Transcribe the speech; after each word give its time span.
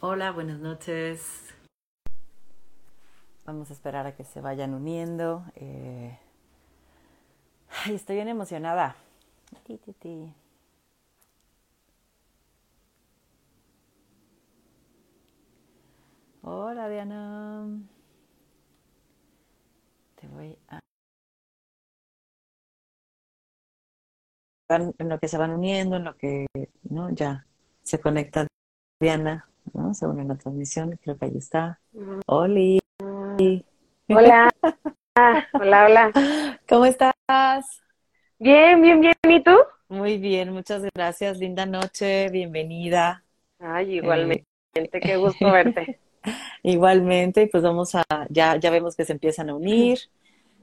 Hola, 0.00 0.32
buenas 0.32 0.58
noches. 0.58 1.54
Vamos 3.44 3.70
a 3.70 3.72
esperar 3.72 4.06
a 4.06 4.16
que 4.16 4.24
se 4.24 4.40
vayan 4.40 4.72
uniendo. 4.74 5.44
Eh... 5.56 6.18
Ay, 7.84 7.94
estoy 7.94 8.16
bien 8.16 8.28
emocionada. 8.28 8.96
Hola, 16.42 16.88
Diana. 16.88 17.66
Te 20.20 20.28
voy 20.28 20.56
a... 20.68 20.81
En 24.76 25.08
lo 25.08 25.18
que 25.18 25.28
se 25.28 25.38
van 25.38 25.50
uniendo, 25.50 25.96
en 25.96 26.04
lo 26.04 26.16
que, 26.16 26.46
¿no? 26.88 27.10
Ya 27.10 27.46
se 27.82 28.00
conecta 28.00 28.46
Diana, 29.00 29.48
¿no? 29.74 29.92
Se 29.94 30.06
une 30.06 30.22
a 30.22 30.24
la 30.24 30.36
transmisión, 30.36 30.98
creo 31.02 31.18
que 31.18 31.26
ahí 31.26 31.36
está. 31.36 31.80
Oli. 32.26 32.80
Hola. 34.08 34.50
hola, 35.52 35.84
hola. 35.86 36.58
¿Cómo 36.68 36.84
estás? 36.86 37.12
Bien, 38.38 38.80
bien, 38.80 39.00
bien. 39.00 39.14
¿Y 39.28 39.42
tú? 39.42 39.56
Muy 39.88 40.18
bien, 40.18 40.52
muchas 40.52 40.82
gracias. 40.94 41.38
Linda 41.38 41.66
noche, 41.66 42.28
bienvenida. 42.30 43.24
Ay, 43.58 43.96
igualmente. 43.96 44.46
Qué 44.72 45.16
gusto 45.18 45.52
verte. 45.52 46.00
Igualmente, 46.62 47.48
pues 47.48 47.62
vamos 47.62 47.94
a, 47.94 48.04
ya, 48.30 48.56
ya 48.56 48.70
vemos 48.70 48.96
que 48.96 49.04
se 49.04 49.12
empiezan 49.12 49.50
a 49.50 49.54
unir, 49.54 49.98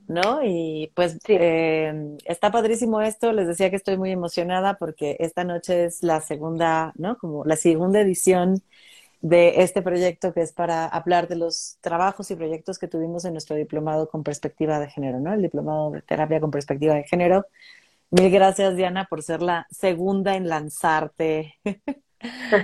¿no? 0.10 0.42
Y 0.44 0.92
pues 0.96 1.20
eh, 1.28 2.18
está 2.26 2.52
padrísimo 2.52 3.00
esto, 3.02 3.32
les 3.32 3.48
decía 3.48 3.70
que 3.70 3.76
estoy 3.76 3.98
muy 3.98 4.12
emocionada 4.12 4.76
porque 4.78 5.16
esta 5.20 5.44
noche 5.44 5.86
es 5.86 6.04
la 6.04 6.20
segunda, 6.22 6.94
¿no? 6.98 7.18
Como 7.18 7.46
la 7.46 7.56
segunda 7.56 8.02
edición 8.02 8.64
de 9.22 9.62
este 9.64 9.82
proyecto 9.84 10.34
que 10.34 10.42
es 10.42 10.54
para 10.54 10.88
hablar 10.88 11.28
de 11.28 11.36
los 11.36 11.78
trabajos 11.82 12.32
y 12.32 12.36
proyectos 12.36 12.80
que 12.80 12.88
tuvimos 12.88 13.26
en 13.26 13.34
nuestro 13.34 13.56
diplomado 13.56 14.10
con 14.10 14.24
perspectiva 14.24 14.80
de 14.80 14.90
género, 14.90 15.20
¿no? 15.20 15.34
El 15.34 15.44
diplomado 15.44 15.92
de 15.92 16.02
terapia 16.02 16.42
con 16.42 16.52
perspectiva 16.52 16.96
de 16.96 17.04
género. 17.04 17.46
Mil 18.12 18.32
gracias, 18.32 18.76
Diana, 18.76 19.06
por 19.10 19.22
ser 19.24 19.42
la 19.44 19.68
segunda 19.72 20.36
en 20.36 20.48
lanzarte 20.50 21.56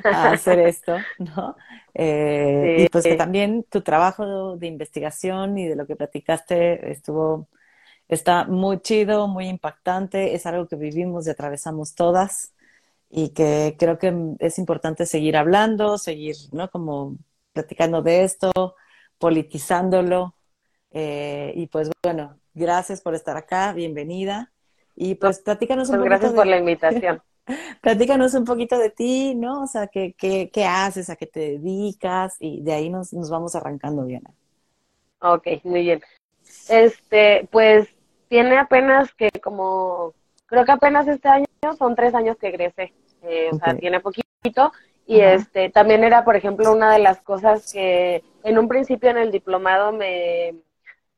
a 0.04 0.32
hacer 0.32 0.60
esto, 0.60 0.98
¿no? 1.20 1.56
Eh, 1.94 2.78
y 2.80 2.90
pues 2.90 3.06
que 3.06 3.16
también 3.16 3.64
tu 3.70 3.82
trabajo 3.82 4.58
de 4.58 4.68
investigación 4.68 5.58
y 5.58 5.68
de 5.68 5.76
lo 5.76 5.88
que 5.88 5.96
platicaste 5.96 6.92
estuvo, 6.92 7.48
está 8.08 8.46
muy 8.46 8.80
chido, 8.82 9.28
muy 9.28 9.48
impactante, 9.48 10.36
es 10.36 10.46
algo 10.46 10.68
que 10.68 10.76
vivimos 10.76 11.26
y 11.26 11.30
atravesamos 11.30 11.96
todas 11.96 12.54
y 13.10 13.30
que 13.30 13.76
creo 13.80 13.98
que 13.98 14.14
es 14.40 14.58
importante 14.60 15.06
seguir 15.06 15.38
hablando, 15.38 15.98
seguir, 15.98 16.36
¿no? 16.52 16.70
Como 16.70 17.18
platicando 17.54 18.02
de 18.02 18.24
esto, 18.24 18.52
politizándolo. 19.18 20.36
Eh, 20.92 21.54
y 21.56 21.68
pues 21.68 21.90
bueno, 22.04 22.40
gracias 22.54 23.02
por 23.02 23.16
estar 23.16 23.38
acá, 23.38 23.74
bienvenida. 23.74 24.52
Y 24.96 25.16
pues 25.16 25.40
platícanos 25.40 25.90
un 25.90 25.98
pues 25.98 26.10
Gracias 26.10 26.34
por 26.34 26.48
la 26.48 26.58
invitación. 26.58 27.22
platícanos 27.82 28.34
un 28.34 28.46
poquito 28.46 28.78
de 28.78 28.90
ti, 28.90 29.36
¿no? 29.36 29.64
O 29.64 29.68
sea, 29.68 29.88
¿qué, 29.88 30.14
qué, 30.18 30.50
qué 30.52 30.66
haces, 30.66 31.10
a 31.10 31.16
qué 31.16 31.28
te 31.28 31.40
dedicas? 31.40 32.38
Y 32.40 32.62
de 32.62 32.74
ahí 32.74 32.90
nos, 32.90 33.14
nos 33.14 33.30
vamos 33.30 33.56
arrancando, 33.56 34.06
Diana. 34.06 34.32
Ok, 35.20 35.48
muy 35.64 35.82
bien. 35.82 36.02
Este, 36.70 37.48
pues 37.52 37.90
tiene 38.28 38.58
apenas 38.58 39.14
que 39.14 39.30
como 39.44 40.14
creo 40.46 40.66
que 40.66 40.72
apenas 40.72 41.08
este 41.08 41.28
año 41.28 41.46
son 41.78 41.96
tres 41.96 42.14
años 42.14 42.38
que 42.38 42.48
egresé, 42.48 42.94
eh, 43.24 43.50
o 43.52 43.58
sea, 43.58 43.76
tiene 43.76 44.00
poquito. 44.00 44.72
Y 45.08 45.20
este, 45.20 45.70
también 45.70 46.04
era, 46.04 46.26
por 46.26 46.36
ejemplo, 46.36 46.72
una 46.72 46.92
de 46.92 47.00
las 47.00 47.22
cosas 47.22 47.72
que 47.72 48.24
en 48.44 48.58
un 48.58 48.68
principio 48.68 49.10
en 49.10 49.18
el 49.18 49.32
diplomado 49.32 49.92
me, 49.92 50.56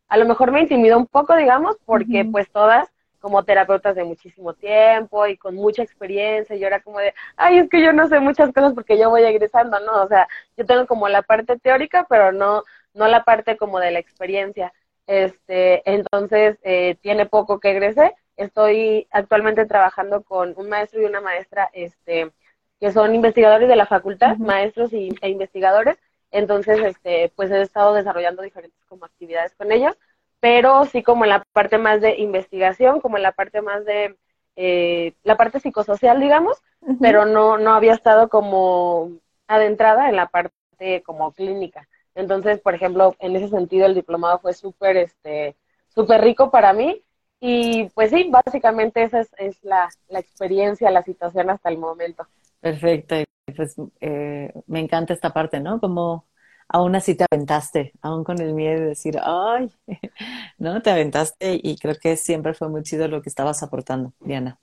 a 0.09 0.18
lo 0.18 0.25
mejor 0.25 0.51
me 0.51 0.62
intimidó 0.62 0.97
un 0.97 1.07
poco, 1.07 1.35
digamos, 1.35 1.78
porque 1.85 2.25
pues 2.25 2.50
todas 2.51 2.90
como 3.27 3.43
terapeutas 3.43 3.93
de 3.93 4.05
muchísimo 4.05 4.53
tiempo 4.53 5.27
y 5.27 5.35
con 5.35 5.55
mucha 5.55 5.83
experiencia, 5.83 6.55
y 6.55 6.59
yo 6.59 6.67
era 6.67 6.79
como 6.81 6.99
de, 6.99 7.13
ay, 7.35 7.57
es 7.59 7.69
que 7.69 7.83
yo 7.83 7.91
no 7.91 8.07
sé 8.07 8.21
muchas 8.21 8.53
cosas 8.53 8.73
porque 8.73 8.97
yo 8.97 9.09
voy 9.09 9.23
egresando, 9.23 9.81
¿no? 9.81 10.01
O 10.03 10.07
sea, 10.07 10.29
yo 10.55 10.65
tengo 10.65 10.88
como 10.88 11.09
la 11.09 11.23
parte 11.23 11.59
teórica, 11.59 12.05
pero 12.09 12.31
no, 12.31 12.63
no 12.93 13.07
la 13.09 13.25
parte 13.25 13.57
como 13.57 13.79
de 13.79 13.91
la 13.91 13.99
experiencia. 13.99 14.71
Este, 15.07 15.81
entonces, 15.91 16.57
eh, 16.63 16.95
tiene 17.01 17.25
poco 17.25 17.59
que 17.59 17.71
egresé 17.71 18.15
Estoy 18.38 19.07
actualmente 19.11 19.65
trabajando 19.65 20.23
con 20.23 20.53
un 20.55 20.69
maestro 20.69 21.01
y 21.01 21.05
una 21.05 21.19
maestra, 21.19 21.69
este, 21.73 22.31
que 22.79 22.91
son 22.94 23.13
investigadores 23.13 23.67
de 23.67 23.75
la 23.75 23.88
facultad, 23.88 24.38
maestros 24.38 24.94
y, 24.94 25.09
e 25.21 25.29
investigadores. 25.29 25.97
Entonces, 26.31 26.79
este, 26.79 27.33
pues 27.35 27.51
he 27.51 27.61
estado 27.61 27.94
desarrollando 27.94 28.41
diferentes 28.44 28.79
como 28.85 29.03
actividades 29.03 29.53
con 29.55 29.71
ellos, 29.73 29.97
pero 30.40 30.86
sí 30.86 31.03
como 31.03 31.24
en 31.24 31.30
la 31.30 31.44
parte 31.53 31.78
más 31.78 32.02
de 32.02 32.18
investigación, 32.18 33.02
como 33.02 33.18
en 33.18 33.24
la 33.24 33.31
parte 33.31 33.62
más 33.62 33.86
de 33.86 34.16
eh, 34.56 35.14
la 35.24 35.38
parte 35.38 35.59
psicosocial, 35.59 36.20
digamos, 36.20 36.58
pero 37.00 37.25
no, 37.25 37.58
no 37.58 37.74
había 37.74 37.94
estado 37.94 38.30
como 38.30 39.12
adentrada 39.48 40.09
en 40.09 40.16
la 40.16 40.28
parte 40.28 41.03
como 41.06 41.31
clínica. 41.31 41.88
Entonces, 42.16 42.59
por 42.59 42.74
ejemplo, 42.74 43.16
en 43.20 43.36
ese 43.36 43.50
sentido 43.50 43.86
el 43.86 43.94
diplomado 43.94 44.40
fue 44.40 44.53
súper, 44.53 44.98
este, 44.98 45.56
súper 45.90 46.22
rico 46.22 46.50
para 46.50 46.74
mí 46.74 47.04
y 47.40 47.90
pues 47.90 48.09
sí, 48.09 48.30
básicamente 48.31 49.04
esa 49.04 49.22
es, 49.38 49.64
la, 49.64 49.90
experiencia, 50.09 50.90
la 50.90 51.04
situación 51.04 51.50
hasta 51.52 51.69
el 51.69 51.78
momento. 51.78 52.25
Perfecto, 52.59 53.16
pues 53.56 53.75
eh, 54.02 54.52
me 54.66 54.80
encanta 54.80 55.14
esta 55.14 55.31
parte, 55.31 55.59
¿no? 55.59 55.80
Como 55.80 56.25
aún 56.69 56.95
así 56.95 57.16
te 57.16 57.25
aventaste, 57.29 57.94
aún 58.01 58.23
con 58.23 58.39
el 58.41 58.53
miedo 58.53 58.81
de 58.81 58.88
decir, 58.88 59.19
ay, 59.23 59.72
¿no? 60.57 60.81
Te 60.81 60.91
aventaste 60.91 61.59
y 61.61 61.78
creo 61.78 61.95
que 61.95 62.17
siempre 62.17 62.53
fue 62.53 62.69
muy 62.69 62.83
chido 62.83 63.07
lo 63.07 63.22
que 63.22 63.29
estabas 63.29 63.63
aportando, 63.63 64.13
Diana. 64.19 64.57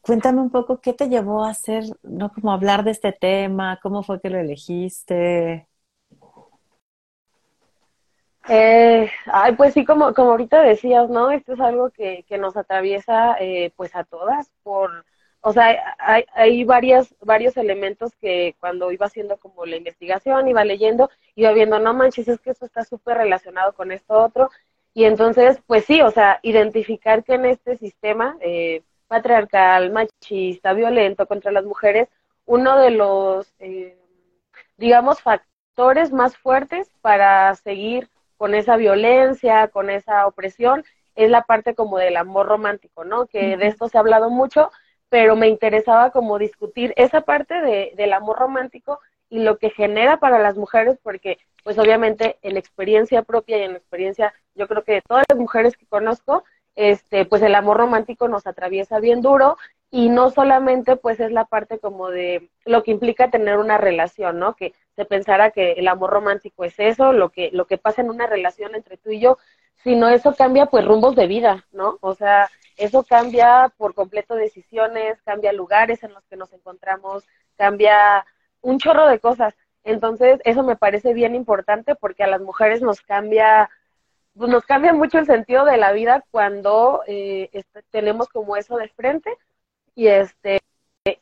Cuéntame 0.00 0.40
un 0.40 0.50
poco 0.50 0.80
qué 0.80 0.92
te 0.92 1.08
llevó 1.08 1.44
a 1.44 1.50
hacer, 1.50 1.84
¿no? 2.02 2.32
Como 2.32 2.52
hablar 2.52 2.84
de 2.84 2.92
este 2.92 3.12
tema, 3.12 3.78
cómo 3.82 4.02
fue 4.02 4.20
que 4.20 4.30
lo 4.30 4.38
elegiste. 4.38 5.66
Eh, 8.48 9.10
ay, 9.26 9.56
pues 9.56 9.74
sí, 9.74 9.84
como, 9.84 10.14
como 10.14 10.30
ahorita 10.30 10.62
decías, 10.62 11.10
¿no? 11.10 11.30
Esto 11.30 11.54
es 11.54 11.60
algo 11.60 11.90
que, 11.90 12.24
que 12.28 12.38
nos 12.38 12.56
atraviesa 12.56 13.36
eh, 13.40 13.72
pues 13.76 13.94
a 13.96 14.04
todas 14.04 14.50
por, 14.62 15.04
o 15.48 15.52
sea, 15.52 15.94
hay, 16.00 16.24
hay 16.34 16.64
varias, 16.64 17.14
varios 17.20 17.56
elementos 17.56 18.10
que 18.16 18.56
cuando 18.58 18.90
iba 18.90 19.06
haciendo 19.06 19.36
como 19.36 19.64
la 19.64 19.76
investigación, 19.76 20.48
iba 20.48 20.64
leyendo, 20.64 21.08
iba 21.36 21.52
viendo, 21.52 21.78
no 21.78 21.94
manches, 21.94 22.26
es 22.26 22.40
que 22.40 22.50
eso 22.50 22.64
está 22.66 22.82
súper 22.82 23.18
relacionado 23.18 23.72
con 23.72 23.92
esto 23.92 24.14
otro. 24.14 24.50
Y 24.92 25.04
entonces, 25.04 25.62
pues 25.68 25.84
sí, 25.84 26.00
o 26.00 26.10
sea, 26.10 26.40
identificar 26.42 27.22
que 27.22 27.34
en 27.34 27.44
este 27.44 27.76
sistema 27.76 28.36
eh, 28.40 28.82
patriarcal, 29.06 29.92
machista, 29.92 30.72
violento 30.72 31.28
contra 31.28 31.52
las 31.52 31.64
mujeres, 31.64 32.08
uno 32.44 32.76
de 32.80 32.90
los, 32.90 33.54
eh, 33.60 33.96
digamos, 34.76 35.22
factores 35.22 36.10
más 36.12 36.36
fuertes 36.36 36.90
para 37.02 37.54
seguir 37.54 38.08
con 38.36 38.56
esa 38.56 38.76
violencia, 38.76 39.68
con 39.68 39.90
esa 39.90 40.26
opresión, 40.26 40.84
es 41.14 41.30
la 41.30 41.42
parte 41.42 41.76
como 41.76 41.98
del 41.98 42.16
amor 42.16 42.48
romántico, 42.48 43.04
¿no? 43.04 43.26
Que 43.26 43.56
de 43.56 43.68
esto 43.68 43.88
se 43.88 43.96
ha 43.96 44.00
hablado 44.00 44.28
mucho, 44.28 44.72
pero 45.08 45.36
me 45.36 45.48
interesaba 45.48 46.10
como 46.10 46.38
discutir 46.38 46.92
esa 46.96 47.20
parte 47.22 47.60
de, 47.60 47.92
del 47.96 48.12
amor 48.12 48.38
romántico 48.38 49.00
y 49.28 49.40
lo 49.40 49.58
que 49.58 49.70
genera 49.70 50.18
para 50.18 50.38
las 50.38 50.56
mujeres, 50.56 50.98
porque 51.02 51.38
pues 51.64 51.78
obviamente 51.78 52.38
en 52.42 52.56
experiencia 52.56 53.22
propia 53.22 53.58
y 53.58 53.62
en 53.62 53.76
experiencia, 53.76 54.32
yo 54.54 54.68
creo 54.68 54.84
que 54.84 54.92
de 54.92 55.02
todas 55.02 55.24
las 55.28 55.38
mujeres 55.38 55.76
que 55.76 55.86
conozco, 55.86 56.44
este, 56.76 57.24
pues 57.24 57.42
el 57.42 57.54
amor 57.54 57.78
romántico 57.78 58.28
nos 58.28 58.46
atraviesa 58.46 59.00
bien 59.00 59.22
duro 59.22 59.56
y 59.90 60.08
no 60.08 60.30
solamente 60.30 60.96
pues 60.96 61.20
es 61.20 61.32
la 61.32 61.46
parte 61.46 61.78
como 61.78 62.10
de 62.10 62.50
lo 62.64 62.82
que 62.82 62.90
implica 62.90 63.30
tener 63.30 63.58
una 63.58 63.78
relación, 63.78 64.38
¿no? 64.38 64.54
Que 64.54 64.74
se 64.94 65.04
pensara 65.04 65.50
que 65.50 65.72
el 65.72 65.88
amor 65.88 66.10
romántico 66.10 66.64
es 66.64 66.78
eso, 66.78 67.12
lo 67.12 67.30
que, 67.30 67.50
lo 67.52 67.66
que 67.66 67.78
pasa 67.78 68.02
en 68.02 68.10
una 68.10 68.26
relación 68.26 68.74
entre 68.74 68.96
tú 68.96 69.10
y 69.10 69.20
yo, 69.20 69.38
sino 69.82 70.08
eso 70.08 70.34
cambia 70.34 70.66
pues 70.66 70.84
rumbos 70.84 71.14
de 71.16 71.26
vida, 71.26 71.64
¿no? 71.72 71.98
O 72.00 72.14
sea, 72.14 72.48
eso 72.76 73.04
cambia 73.04 73.72
por 73.76 73.94
completo 73.94 74.34
decisiones, 74.34 75.20
cambia 75.22 75.52
lugares 75.52 76.02
en 76.02 76.12
los 76.12 76.24
que 76.26 76.36
nos 76.36 76.52
encontramos, 76.52 77.24
cambia 77.56 78.24
un 78.60 78.78
chorro 78.78 79.06
de 79.06 79.20
cosas. 79.20 79.54
Entonces, 79.84 80.40
eso 80.44 80.62
me 80.62 80.76
parece 80.76 81.14
bien 81.14 81.34
importante 81.34 81.94
porque 81.94 82.24
a 82.24 82.26
las 82.26 82.40
mujeres 82.40 82.82
nos 82.82 83.00
cambia, 83.00 83.70
pues, 84.36 84.50
nos 84.50 84.64
cambia 84.64 84.92
mucho 84.92 85.18
el 85.18 85.26
sentido 85.26 85.64
de 85.64 85.76
la 85.76 85.92
vida 85.92 86.24
cuando 86.30 87.02
eh, 87.06 87.48
este, 87.52 87.82
tenemos 87.90 88.28
como 88.28 88.56
eso 88.56 88.76
de 88.76 88.88
frente. 88.88 89.30
Y 89.94 90.08
este, 90.08 90.60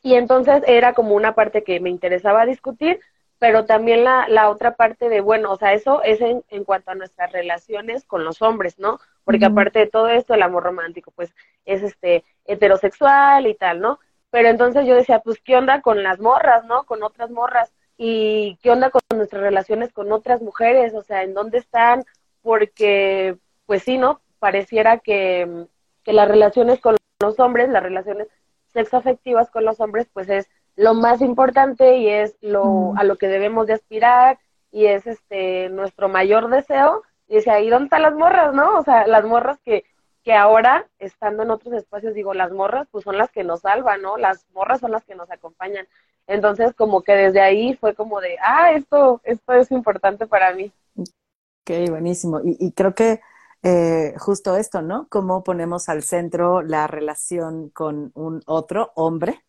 y 0.01 0.15
entonces 0.15 0.63
era 0.67 0.93
como 0.93 1.15
una 1.15 1.35
parte 1.35 1.63
que 1.63 1.79
me 1.79 1.89
interesaba 1.89 2.45
discutir, 2.45 2.99
pero 3.39 3.65
también 3.65 4.03
la, 4.03 4.27
la 4.29 4.49
otra 4.49 4.75
parte 4.75 5.09
de, 5.09 5.21
bueno, 5.21 5.51
o 5.51 5.57
sea, 5.57 5.73
eso 5.73 6.01
es 6.03 6.21
en, 6.21 6.43
en 6.49 6.63
cuanto 6.63 6.91
a 6.91 6.95
nuestras 6.95 7.31
relaciones 7.31 8.05
con 8.05 8.23
los 8.23 8.41
hombres, 8.41 8.79
¿no? 8.79 8.99
Porque 9.23 9.45
aparte 9.45 9.79
de 9.79 9.87
todo 9.87 10.07
esto, 10.07 10.33
el 10.33 10.43
amor 10.43 10.63
romántico, 10.63 11.11
pues, 11.11 11.35
es 11.65 11.83
este 11.83 12.23
heterosexual 12.45 13.47
y 13.47 13.55
tal, 13.55 13.81
¿no? 13.81 13.99
Pero 14.29 14.49
entonces 14.49 14.85
yo 14.85 14.95
decía, 14.95 15.19
pues, 15.19 15.39
¿qué 15.41 15.55
onda 15.57 15.81
con 15.81 16.03
las 16.03 16.19
morras, 16.19 16.65
no? 16.65 16.85
Con 16.85 17.03
otras 17.03 17.29
morras. 17.31 17.73
¿Y 17.97 18.57
qué 18.61 18.71
onda 18.71 18.89
con 18.89 19.01
nuestras 19.15 19.41
relaciones 19.41 19.93
con 19.93 20.11
otras 20.11 20.41
mujeres? 20.41 20.93
O 20.93 21.01
sea, 21.01 21.23
¿en 21.23 21.33
dónde 21.33 21.57
están? 21.57 22.03
Porque, 22.41 23.37
pues 23.65 23.83
sí, 23.83 23.97
¿no? 23.97 24.21
Pareciera 24.39 24.99
que, 24.99 25.67
que 26.03 26.13
las 26.13 26.27
relaciones 26.27 26.79
con 26.79 26.97
los 27.21 27.39
hombres, 27.39 27.69
las 27.69 27.83
relaciones 27.83 28.27
sexoafectivas 28.67 29.49
con 29.49 29.65
los 29.65 29.79
hombres, 29.79 30.07
pues 30.11 30.29
es 30.29 30.49
lo 30.75 30.93
más 30.93 31.21
importante 31.21 31.97
y 31.97 32.09
es 32.09 32.35
lo 32.41 32.93
a 32.97 33.03
lo 33.03 33.17
que 33.17 33.27
debemos 33.27 33.67
de 33.67 33.73
aspirar 33.73 34.39
y 34.71 34.87
es 34.87 35.07
este 35.07 35.69
nuestro 35.69 36.09
mayor 36.09 36.49
deseo. 36.49 37.03
Y 37.27 37.35
dice, 37.35 37.51
ahí 37.51 37.69
dónde 37.69 37.85
están 37.85 38.01
las 38.01 38.13
morras, 38.13 38.53
no? 38.53 38.77
O 38.77 38.83
sea, 38.83 39.07
las 39.07 39.25
morras 39.25 39.57
que, 39.63 39.85
que 40.23 40.33
ahora, 40.33 40.87
estando 40.99 41.43
en 41.43 41.51
otros 41.51 41.73
espacios, 41.73 42.13
digo, 42.13 42.33
las 42.33 42.51
morras, 42.51 42.87
pues 42.91 43.03
son 43.03 43.17
las 43.17 43.31
que 43.31 43.43
nos 43.43 43.61
salvan, 43.61 44.01
¿no? 44.01 44.17
Las 44.17 44.45
morras 44.53 44.81
son 44.81 44.91
las 44.91 45.03
que 45.05 45.15
nos 45.15 45.31
acompañan. 45.31 45.87
Entonces, 46.27 46.73
como 46.73 47.03
que 47.03 47.13
desde 47.13 47.41
ahí 47.41 47.75
fue 47.75 47.95
como 47.95 48.19
de, 48.19 48.37
ah, 48.43 48.73
esto, 48.73 49.21
esto 49.23 49.53
es 49.53 49.71
importante 49.71 50.27
para 50.27 50.53
mí. 50.53 50.71
Ok, 50.97 51.89
buenísimo. 51.89 52.41
Y, 52.43 52.57
y 52.59 52.71
creo 52.73 52.93
que 52.93 53.21
eh, 53.63 54.13
justo 54.17 54.57
esto, 54.57 54.81
¿no? 54.81 55.07
Cómo 55.09 55.43
ponemos 55.43 55.89
al 55.89 56.03
centro 56.03 56.61
la 56.61 56.85
relación 56.85 57.69
con 57.69 58.11
un 58.13 58.43
otro 58.45 58.91
hombre 58.95 59.44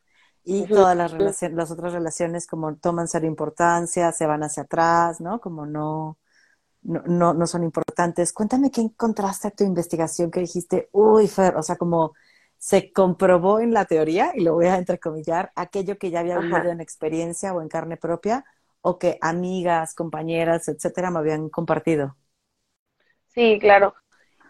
y 0.48 0.64
todas 0.68 0.96
las, 0.96 1.10
relaciones, 1.10 1.56
las 1.56 1.70
otras 1.72 1.92
relaciones 1.92 2.46
como 2.46 2.76
toman 2.76 3.08
ser 3.08 3.24
importancia, 3.24 4.12
se 4.12 4.26
van 4.26 4.44
hacia 4.44 4.62
atrás, 4.62 5.20
¿no? 5.20 5.40
Como 5.40 5.66
no, 5.66 6.18
no, 6.82 7.34
no, 7.34 7.46
son 7.48 7.64
importantes. 7.64 8.32
Cuéntame 8.32 8.70
qué 8.70 8.80
encontraste 8.80 9.48
en 9.48 9.56
tu 9.56 9.64
investigación 9.64 10.30
que 10.30 10.38
dijiste, 10.38 10.88
uy, 10.92 11.26
Fer, 11.26 11.56
o 11.56 11.62
sea, 11.64 11.74
como 11.74 12.14
se 12.58 12.92
comprobó 12.92 13.58
en 13.58 13.74
la 13.74 13.86
teoría, 13.86 14.30
y 14.36 14.44
lo 14.44 14.54
voy 14.54 14.66
a 14.66 14.76
entrecomillar, 14.76 15.50
aquello 15.56 15.98
que 15.98 16.10
ya 16.10 16.20
había 16.20 16.38
vivido 16.38 16.70
en 16.70 16.80
experiencia 16.80 17.52
o 17.52 17.60
en 17.60 17.68
carne 17.68 17.96
propia, 17.96 18.44
o 18.82 19.00
que 19.00 19.18
amigas, 19.20 19.96
compañeras, 19.96 20.68
etcétera, 20.68 21.10
me 21.10 21.18
habían 21.18 21.48
compartido. 21.48 22.16
Sí, 23.34 23.58
claro. 23.60 23.96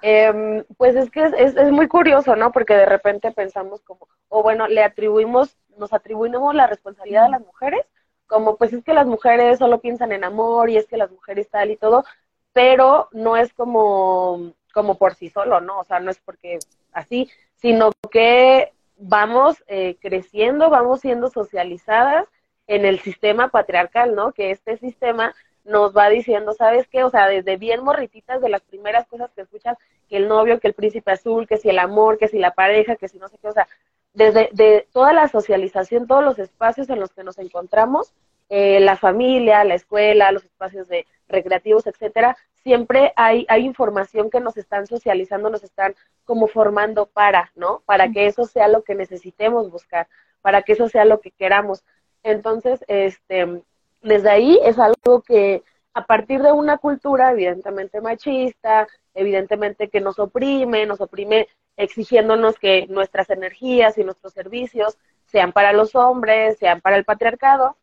Eh, 0.02 0.62
pues 0.76 0.94
es 0.94 1.10
que 1.10 1.24
es, 1.24 1.56
es, 1.56 1.72
muy 1.72 1.88
curioso, 1.88 2.36
¿no? 2.36 2.52
Porque 2.52 2.74
de 2.74 2.84
repente 2.84 3.32
pensamos 3.32 3.80
como, 3.80 4.08
o 4.28 4.42
bueno, 4.42 4.68
le 4.68 4.84
atribuimos 4.84 5.56
nos 5.76 5.92
atribuimos 5.92 6.54
la 6.54 6.66
responsabilidad 6.66 7.26
a 7.26 7.30
las 7.30 7.40
mujeres, 7.40 7.84
como 8.26 8.56
pues 8.56 8.72
es 8.72 8.84
que 8.84 8.94
las 8.94 9.06
mujeres 9.06 9.58
solo 9.58 9.80
piensan 9.80 10.12
en 10.12 10.24
amor 10.24 10.70
y 10.70 10.76
es 10.76 10.86
que 10.86 10.96
las 10.96 11.10
mujeres 11.10 11.48
tal 11.48 11.70
y 11.70 11.76
todo, 11.76 12.04
pero 12.52 13.08
no 13.12 13.36
es 13.36 13.52
como, 13.52 14.52
como 14.72 14.96
por 14.96 15.14
sí 15.14 15.28
solo, 15.30 15.60
¿no? 15.60 15.80
O 15.80 15.84
sea, 15.84 16.00
no 16.00 16.10
es 16.10 16.18
porque 16.18 16.58
así, 16.92 17.30
sino 17.56 17.90
que 18.10 18.72
vamos 18.96 19.62
eh, 19.68 19.96
creciendo, 20.00 20.70
vamos 20.70 21.00
siendo 21.00 21.28
socializadas 21.28 22.26
en 22.66 22.84
el 22.84 23.00
sistema 23.00 23.48
patriarcal, 23.48 24.14
¿no? 24.14 24.32
Que 24.32 24.50
este 24.50 24.76
sistema 24.78 25.34
nos 25.64 25.96
va 25.96 26.08
diciendo, 26.08 26.52
¿sabes 26.52 26.86
qué? 26.88 27.04
O 27.04 27.10
sea, 27.10 27.26
desde 27.28 27.56
bien 27.56 27.82
morrititas 27.82 28.40
de 28.40 28.48
las 28.48 28.62
primeras 28.62 29.06
cosas 29.06 29.30
que 29.34 29.42
escuchas, 29.42 29.76
que 30.08 30.16
el 30.16 30.28
novio, 30.28 30.60
que 30.60 30.68
el 30.68 30.74
príncipe 30.74 31.10
azul, 31.10 31.46
que 31.46 31.56
si 31.56 31.68
el 31.68 31.78
amor, 31.78 32.18
que 32.18 32.28
si 32.28 32.38
la 32.38 32.52
pareja, 32.52 32.96
que 32.96 33.08
si 33.08 33.18
no 33.18 33.28
sé 33.28 33.36
qué, 33.38 33.48
o 33.48 33.52
sea, 33.52 33.66
desde 34.16 34.48
de 34.52 34.88
toda 34.92 35.12
la 35.12 35.28
socialización, 35.28 36.06
todos 36.06 36.24
los 36.24 36.38
espacios 36.38 36.88
en 36.88 36.98
los 37.00 37.12
que 37.12 37.22
nos 37.22 37.38
encontramos, 37.38 38.14
eh, 38.48 38.80
la 38.80 38.96
familia, 38.96 39.62
la 39.64 39.74
escuela, 39.74 40.32
los 40.32 40.44
espacios 40.44 40.88
de 40.88 41.06
recreativos, 41.28 41.86
etcétera, 41.86 42.34
siempre 42.62 43.12
hay, 43.14 43.44
hay 43.50 43.66
información 43.66 44.30
que 44.30 44.40
nos 44.40 44.56
están 44.56 44.86
socializando, 44.86 45.50
nos 45.50 45.62
están 45.62 45.94
como 46.24 46.46
formando 46.46 47.06
para, 47.06 47.52
¿no? 47.56 47.82
Para 47.84 48.10
que 48.10 48.26
eso 48.26 48.46
sea 48.46 48.68
lo 48.68 48.82
que 48.84 48.94
necesitemos 48.94 49.70
buscar, 49.70 50.08
para 50.40 50.62
que 50.62 50.72
eso 50.72 50.88
sea 50.88 51.04
lo 51.04 51.20
que 51.20 51.30
queramos. 51.32 51.84
Entonces, 52.22 52.84
este, 52.88 53.62
desde 54.00 54.30
ahí 54.30 54.58
es 54.64 54.78
algo 54.78 55.20
que 55.20 55.62
a 55.92 56.06
partir 56.06 56.40
de 56.42 56.52
una 56.52 56.78
cultura 56.78 57.32
evidentemente 57.32 58.00
machista, 58.00 58.86
evidentemente 59.16 59.88
que 59.88 60.00
nos 60.00 60.18
oprime, 60.18 60.86
nos 60.86 61.00
oprime 61.00 61.48
exigiéndonos 61.76 62.58
que 62.58 62.86
nuestras 62.88 63.30
energías 63.30 63.98
y 63.98 64.04
nuestros 64.04 64.32
servicios 64.32 64.98
sean 65.26 65.52
para 65.52 65.72
los 65.72 65.94
hombres, 65.94 66.58
sean 66.58 66.80
para 66.80 66.96
el 66.96 67.04
patriarcado. 67.04 67.76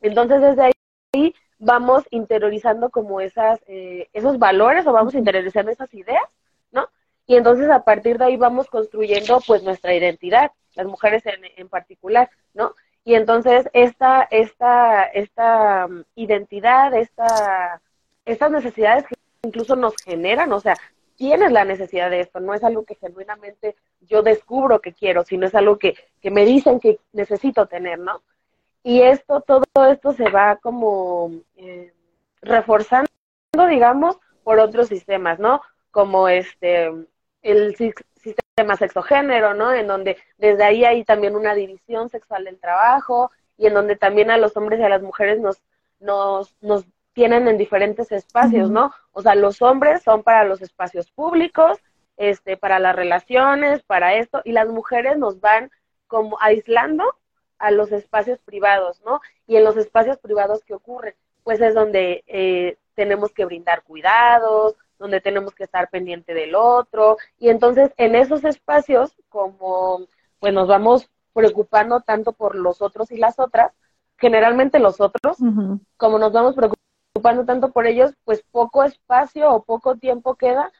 Entonces, 0.00 0.40
desde 0.40 0.72
ahí 1.12 1.34
vamos 1.58 2.04
interiorizando 2.10 2.90
como 2.90 3.20
esas, 3.20 3.60
eh, 3.66 4.08
esos 4.12 4.38
valores 4.38 4.86
o 4.86 4.92
vamos 4.92 5.14
interiorizando 5.14 5.70
esas 5.70 5.92
ideas, 5.94 6.24
¿no? 6.72 6.88
Y 7.26 7.36
entonces 7.36 7.70
a 7.70 7.84
partir 7.84 8.18
de 8.18 8.24
ahí 8.26 8.36
vamos 8.36 8.68
construyendo 8.68 9.40
pues 9.46 9.62
nuestra 9.62 9.94
identidad, 9.94 10.52
las 10.74 10.86
mujeres 10.86 11.24
en, 11.26 11.40
en 11.56 11.68
particular, 11.68 12.30
¿no? 12.54 12.74
Y 13.04 13.14
entonces 13.14 13.68
esta, 13.72 14.26
esta, 14.30 15.04
esta 15.04 15.86
um, 15.86 16.04
identidad, 16.14 16.94
esta, 16.94 17.80
estas 18.24 18.50
necesidades 18.50 19.06
que 19.06 19.14
incluso 19.42 19.76
nos 19.76 19.94
generan, 20.04 20.52
o 20.52 20.60
sea, 20.60 20.76
tienes 21.16 21.52
la 21.52 21.64
necesidad 21.64 22.10
de 22.10 22.20
esto, 22.20 22.40
no 22.40 22.54
es 22.54 22.64
algo 22.64 22.84
que 22.84 22.94
genuinamente 22.94 23.76
yo 24.00 24.22
descubro 24.22 24.80
que 24.80 24.94
quiero, 24.94 25.22
sino 25.24 25.46
es 25.46 25.54
algo 25.54 25.78
que, 25.78 25.94
que 26.20 26.30
me 26.30 26.44
dicen 26.44 26.80
que 26.80 26.98
necesito 27.12 27.66
tener, 27.66 27.98
¿no? 27.98 28.22
Y 28.82 29.02
esto, 29.02 29.42
todo 29.42 29.64
esto 29.90 30.12
se 30.12 30.30
va 30.30 30.56
como 30.56 31.30
eh, 31.56 31.92
reforzando, 32.40 33.10
digamos, 33.68 34.18
por 34.42 34.58
otros 34.58 34.88
sistemas, 34.88 35.38
¿no? 35.38 35.60
Como 35.90 36.28
este, 36.28 36.90
el 37.42 37.76
sistema 37.76 38.76
sexogénero, 38.76 39.52
¿no? 39.54 39.74
En 39.74 39.86
donde 39.86 40.16
desde 40.38 40.64
ahí 40.64 40.84
hay 40.84 41.04
también 41.04 41.36
una 41.36 41.54
división 41.54 42.08
sexual 42.08 42.44
del 42.44 42.58
trabajo 42.58 43.30
y 43.58 43.66
en 43.66 43.74
donde 43.74 43.96
también 43.96 44.30
a 44.30 44.38
los 44.38 44.56
hombres 44.56 44.80
y 44.80 44.84
a 44.84 44.88
las 44.88 45.02
mujeres 45.02 45.38
nos, 45.38 45.62
nos, 45.98 46.56
nos 46.62 46.86
tienen 47.12 47.48
en 47.48 47.58
diferentes 47.58 48.12
espacios, 48.12 48.70
¿no? 48.70 48.92
O 49.12 49.22
sea, 49.22 49.34
los 49.34 49.62
hombres 49.62 50.02
son 50.02 50.22
para 50.22 50.44
los 50.44 50.62
espacios 50.62 51.10
públicos, 51.10 51.78
este, 52.16 52.56
para 52.56 52.78
las 52.78 52.94
relaciones, 52.94 53.82
para 53.82 54.14
esto, 54.14 54.42
y 54.44 54.52
las 54.52 54.68
mujeres 54.68 55.18
nos 55.18 55.40
van 55.40 55.70
como 56.06 56.38
aislando 56.40 57.04
a 57.58 57.70
los 57.70 57.92
espacios 57.92 58.38
privados, 58.40 59.00
¿no? 59.04 59.20
Y 59.46 59.56
en 59.56 59.64
los 59.64 59.76
espacios 59.76 60.18
privados, 60.18 60.62
¿qué 60.64 60.74
ocurre? 60.74 61.16
Pues 61.42 61.60
es 61.60 61.74
donde 61.74 62.24
eh, 62.26 62.76
tenemos 62.94 63.32
que 63.32 63.44
brindar 63.44 63.82
cuidados, 63.82 64.76
donde 64.98 65.20
tenemos 65.20 65.54
que 65.54 65.64
estar 65.64 65.88
pendiente 65.88 66.34
del 66.34 66.54
otro, 66.54 67.16
y 67.38 67.48
entonces 67.48 67.90
en 67.96 68.14
esos 68.14 68.44
espacios, 68.44 69.16
como 69.28 70.06
pues 70.38 70.52
nos 70.52 70.68
vamos 70.68 71.10
preocupando 71.32 72.00
tanto 72.00 72.32
por 72.32 72.54
los 72.54 72.82
otros 72.82 73.10
y 73.10 73.16
las 73.16 73.38
otras, 73.38 73.72
generalmente 74.18 74.78
los 74.78 75.00
otros, 75.00 75.38
como 75.96 76.18
nos 76.18 76.32
vamos 76.32 76.54
preocupando 76.54 76.89
preocupando 77.20 77.44
tanto 77.44 77.72
por 77.72 77.86
ellos, 77.86 78.12
pues 78.24 78.42
poco 78.50 78.82
espacio 78.82 79.52
o 79.52 79.62
poco 79.62 79.96
tiempo 79.96 80.36
queda 80.36 80.72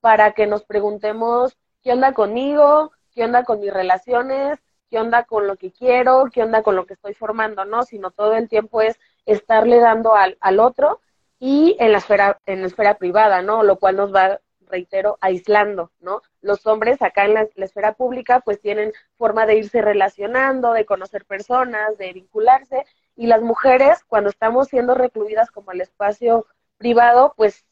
para 0.00 0.32
que 0.32 0.46
nos 0.46 0.64
preguntemos 0.64 1.56
qué 1.82 1.92
onda 1.92 2.12
conmigo, 2.12 2.92
qué 3.12 3.24
onda 3.24 3.44
con 3.44 3.60
mis 3.60 3.72
relaciones, 3.72 4.60
qué 4.90 5.00
onda 5.00 5.24
con 5.24 5.46
lo 5.48 5.56
que 5.56 5.72
quiero, 5.72 6.26
qué 6.32 6.42
onda 6.42 6.62
con 6.62 6.76
lo 6.76 6.86
que 6.86 6.94
estoy 6.94 7.14
formando, 7.14 7.64
¿no? 7.64 7.82
Sino 7.82 8.12
todo 8.12 8.34
el 8.34 8.48
tiempo 8.48 8.80
es 8.80 8.98
estarle 9.26 9.80
dando 9.80 10.14
al, 10.14 10.38
al 10.40 10.60
otro 10.60 11.00
y 11.40 11.76
en 11.80 11.92
la 11.92 11.98
esfera, 11.98 12.40
en 12.46 12.60
la 12.60 12.68
esfera 12.68 12.96
privada, 12.96 13.42
¿no? 13.42 13.64
Lo 13.64 13.76
cual 13.78 13.96
nos 13.96 14.14
va, 14.14 14.40
reitero, 14.68 15.18
aislando, 15.20 15.90
¿no? 15.98 16.22
Los 16.42 16.64
hombres 16.66 17.02
acá 17.02 17.24
en 17.24 17.34
la, 17.34 17.48
la 17.56 17.64
esfera 17.64 17.94
pública 17.94 18.40
pues 18.40 18.60
tienen 18.60 18.92
forma 19.16 19.46
de 19.46 19.56
irse 19.56 19.82
relacionando, 19.82 20.72
de 20.72 20.84
conocer 20.84 21.24
personas, 21.24 21.98
de 21.98 22.12
vincularse 22.12 22.84
y 23.18 23.26
las 23.26 23.42
mujeres 23.42 24.04
cuando 24.06 24.30
estamos 24.30 24.68
siendo 24.68 24.94
recluidas 24.94 25.50
como 25.50 25.72
el 25.72 25.80
espacio 25.80 26.46
privado, 26.76 27.34
pues 27.36 27.64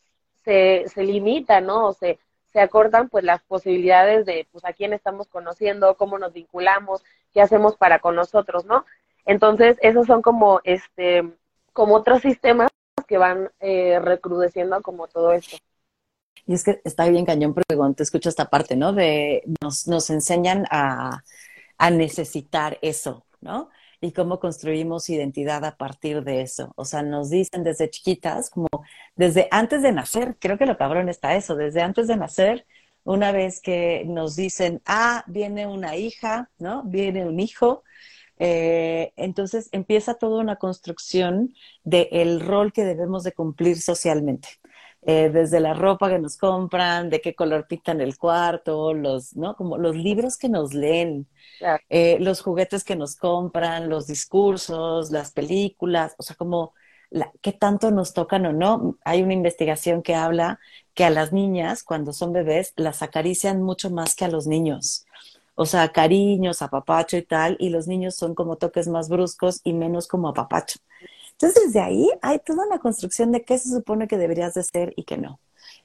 se, 0.44 0.86
se 0.92 1.04
limita, 1.04 1.60
¿no? 1.60 1.86
O 1.86 1.92
se, 1.92 2.18
se 2.52 2.58
acortan 2.58 3.08
pues 3.08 3.22
las 3.22 3.42
posibilidades 3.42 4.26
de 4.26 4.48
pues 4.50 4.64
a 4.64 4.72
quién 4.72 4.92
estamos 4.92 5.28
conociendo, 5.28 5.96
cómo 5.96 6.18
nos 6.18 6.32
vinculamos, 6.32 7.04
qué 7.32 7.40
hacemos 7.40 7.76
para 7.76 8.00
con 8.00 8.16
nosotros, 8.16 8.64
¿no? 8.64 8.84
Entonces, 9.24 9.78
esos 9.82 10.08
son 10.08 10.20
como 10.20 10.60
este 10.64 11.22
como 11.72 11.94
otros 11.94 12.22
sistemas 12.22 12.70
que 13.06 13.16
van 13.16 13.52
eh, 13.60 14.00
recrudeciendo 14.00 14.82
como 14.82 15.06
todo 15.06 15.32
esto. 15.32 15.58
Y 16.44 16.54
es 16.54 16.64
que 16.64 16.80
está 16.82 17.08
bien 17.08 17.24
cañón 17.24 17.54
porque 17.54 17.76
cuando 17.76 17.94
te 17.94 18.02
escucho 18.02 18.28
esta 18.28 18.50
parte, 18.50 18.74
¿no? 18.74 18.92
De 18.92 19.44
nos, 19.62 19.86
nos 19.86 20.10
enseñan 20.10 20.64
a, 20.70 21.22
a 21.78 21.90
necesitar 21.90 22.78
eso, 22.82 23.24
¿no? 23.40 23.70
Y 24.00 24.12
cómo 24.12 24.40
construimos 24.40 25.08
identidad 25.10 25.64
a 25.64 25.76
partir 25.76 26.22
de 26.22 26.42
eso. 26.42 26.72
O 26.76 26.84
sea, 26.84 27.02
nos 27.02 27.30
dicen 27.30 27.64
desde 27.64 27.90
chiquitas, 27.90 28.50
como 28.50 28.68
desde 29.14 29.48
antes 29.50 29.82
de 29.82 29.92
nacer, 29.92 30.36
creo 30.38 30.58
que 30.58 30.66
lo 30.66 30.76
cabrón 30.76 31.08
está 31.08 31.36
eso, 31.36 31.56
desde 31.56 31.82
antes 31.82 32.06
de 32.08 32.16
nacer, 32.16 32.66
una 33.04 33.32
vez 33.32 33.60
que 33.60 34.04
nos 34.06 34.36
dicen, 34.36 34.82
ah, 34.86 35.24
viene 35.28 35.66
una 35.66 35.96
hija, 35.96 36.50
¿no? 36.58 36.82
Viene 36.84 37.24
un 37.24 37.38
hijo. 37.40 37.84
Eh, 38.38 39.12
entonces 39.16 39.68
empieza 39.72 40.14
toda 40.14 40.40
una 40.40 40.56
construcción 40.56 41.54
del 41.84 42.40
rol 42.40 42.72
que 42.72 42.84
debemos 42.84 43.22
de 43.24 43.32
cumplir 43.32 43.80
socialmente. 43.80 44.48
Eh, 45.06 45.30
desde 45.32 45.60
la 45.60 45.72
ropa 45.72 46.10
que 46.10 46.18
nos 46.18 46.36
compran, 46.36 47.10
de 47.10 47.20
qué 47.20 47.34
color 47.34 47.68
pintan 47.68 48.00
el 48.00 48.18
cuarto, 48.18 48.92
los, 48.92 49.36
¿no? 49.36 49.54
Como 49.54 49.78
los 49.78 49.94
libros 49.94 50.36
que 50.36 50.48
nos 50.48 50.74
leen, 50.74 51.28
eh, 51.88 52.18
los 52.20 52.42
juguetes 52.42 52.82
que 52.84 52.96
nos 52.96 53.14
compran, 53.16 53.88
los 53.88 54.08
discursos, 54.08 55.12
las 55.12 55.30
películas, 55.32 56.14
o 56.18 56.24
sea, 56.24 56.34
como 56.36 56.74
qué 57.40 57.52
tanto 57.52 57.90
nos 57.92 58.14
tocan 58.14 58.46
o 58.46 58.52
no. 58.52 58.98
Hay 59.04 59.22
una 59.22 59.34
investigación 59.34 60.02
que 60.02 60.14
habla 60.16 60.58
que 60.94 61.04
a 61.04 61.10
las 61.10 61.32
niñas, 61.32 61.84
cuando 61.84 62.12
son 62.12 62.32
bebés, 62.32 62.72
las 62.76 63.02
acarician 63.02 63.62
mucho 63.62 63.90
más 63.90 64.16
que 64.16 64.24
a 64.24 64.28
los 64.28 64.46
niños. 64.48 65.06
O 65.54 65.66
sea, 65.66 65.92
cariños, 65.92 66.62
apapacho 66.62 67.16
y 67.16 67.22
tal, 67.22 67.56
y 67.60 67.70
los 67.70 67.86
niños 67.86 68.16
son 68.16 68.34
como 68.34 68.56
toques 68.56 68.88
más 68.88 69.08
bruscos 69.08 69.60
y 69.64 69.72
menos 69.72 70.08
como 70.08 70.28
apapacho. 70.28 70.80
Entonces, 71.38 71.66
desde 71.66 71.80
ahí 71.80 72.10
hay 72.22 72.38
toda 72.38 72.66
una 72.66 72.78
construcción 72.78 73.30
de 73.32 73.42
qué 73.44 73.58
se 73.58 73.68
supone 73.68 74.08
que 74.08 74.16
deberías 74.16 74.54
de 74.54 74.62
ser 74.62 74.94
y 74.96 75.04
qué 75.04 75.18
no. 75.18 75.38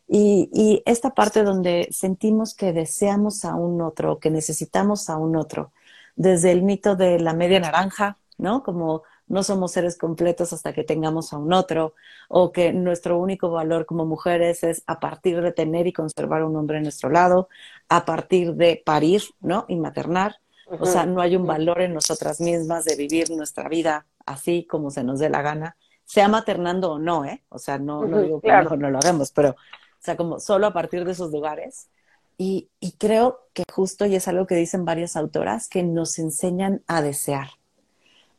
Y, 0.08 0.50
y, 0.54 0.82
esta 0.86 1.14
parte 1.14 1.44
donde 1.44 1.88
sentimos 1.92 2.54
que 2.56 2.74
deseamos 2.74 3.46
a 3.46 3.56
un 3.56 3.82
otro, 3.82 4.20
que 4.20 4.30
necesitamos 4.30 5.10
a 5.10 5.18
un 5.18 5.36
otro, 5.36 5.72
desde 6.16 6.52
el 6.52 6.64
mito 6.64 6.96
de 6.96 7.20
la 7.20 7.34
media 7.34 7.60
naranja, 7.60 8.18
¿no? 8.38 8.64
Como 8.64 9.04
no 9.28 9.44
somos 9.44 9.72
seres 9.72 9.98
completos 9.98 10.52
hasta 10.54 10.74
que 10.74 10.84
tengamos 10.84 11.32
a 11.34 11.38
un 11.38 11.54
otro, 11.54 11.96
o 12.28 12.52
que 12.52 12.74
nuestro 12.74 13.18
único 13.18 13.50
valor 13.50 13.86
como 13.86 14.06
mujeres 14.06 14.64
es 14.64 14.84
a 14.88 15.00
partir 15.00 15.42
de 15.42 15.54
tener 15.54 15.88
y 15.88 15.94
conservar 15.94 16.44
un 16.44 16.56
hombre 16.58 16.78
a 16.78 16.82
nuestro 16.82 17.10
lado, 17.10 17.48
a 17.88 18.06
partir 18.06 18.56
de 18.56 18.82
parir, 18.86 19.24
¿no? 19.40 19.66
Y 19.68 19.78
maternar. 19.78 20.38
O 20.80 20.86
sea, 20.86 21.06
no 21.06 21.20
hay 21.20 21.36
un 21.36 21.46
valor 21.46 21.82
en 21.82 21.94
nosotras 21.94 22.40
mismas 22.40 22.86
de 22.86 22.96
vivir 22.96 23.30
nuestra 23.32 23.68
vida 23.68 24.06
así 24.32 24.66
como 24.66 24.92
se 24.92 25.04
nos 25.04 25.20
dé 25.20 25.30
la 25.30 25.42
gana, 25.42 25.78
sea 26.06 26.28
maternando 26.28 26.94
o 26.94 27.00
no, 27.00 27.26
¿eh? 27.26 27.44
O 27.50 27.60
sea, 27.60 27.78
no, 27.78 28.06
no 28.06 28.22
digo 28.22 28.42
que 28.42 28.50
no, 28.52 28.76
no 28.76 28.90
lo 28.90 28.98
hagamos, 28.98 29.32
pero, 29.32 29.52
o 29.52 30.04
sea, 30.04 30.18
como 30.18 30.40
solo 30.40 30.68
a 30.68 30.74
partir 30.74 31.06
de 31.06 31.12
esos 31.14 31.32
lugares. 31.32 31.90
Y, 32.38 32.70
y 32.80 32.94
creo 32.94 33.48
que 33.54 33.64
justo, 33.72 34.06
y 34.06 34.16
es 34.16 34.28
algo 34.28 34.48
que 34.48 34.56
dicen 34.56 34.84
varias 34.84 35.16
autoras, 35.16 35.68
que 35.68 35.84
nos 35.84 36.18
enseñan 36.20 36.82
a 36.88 37.02
desear 37.02 37.50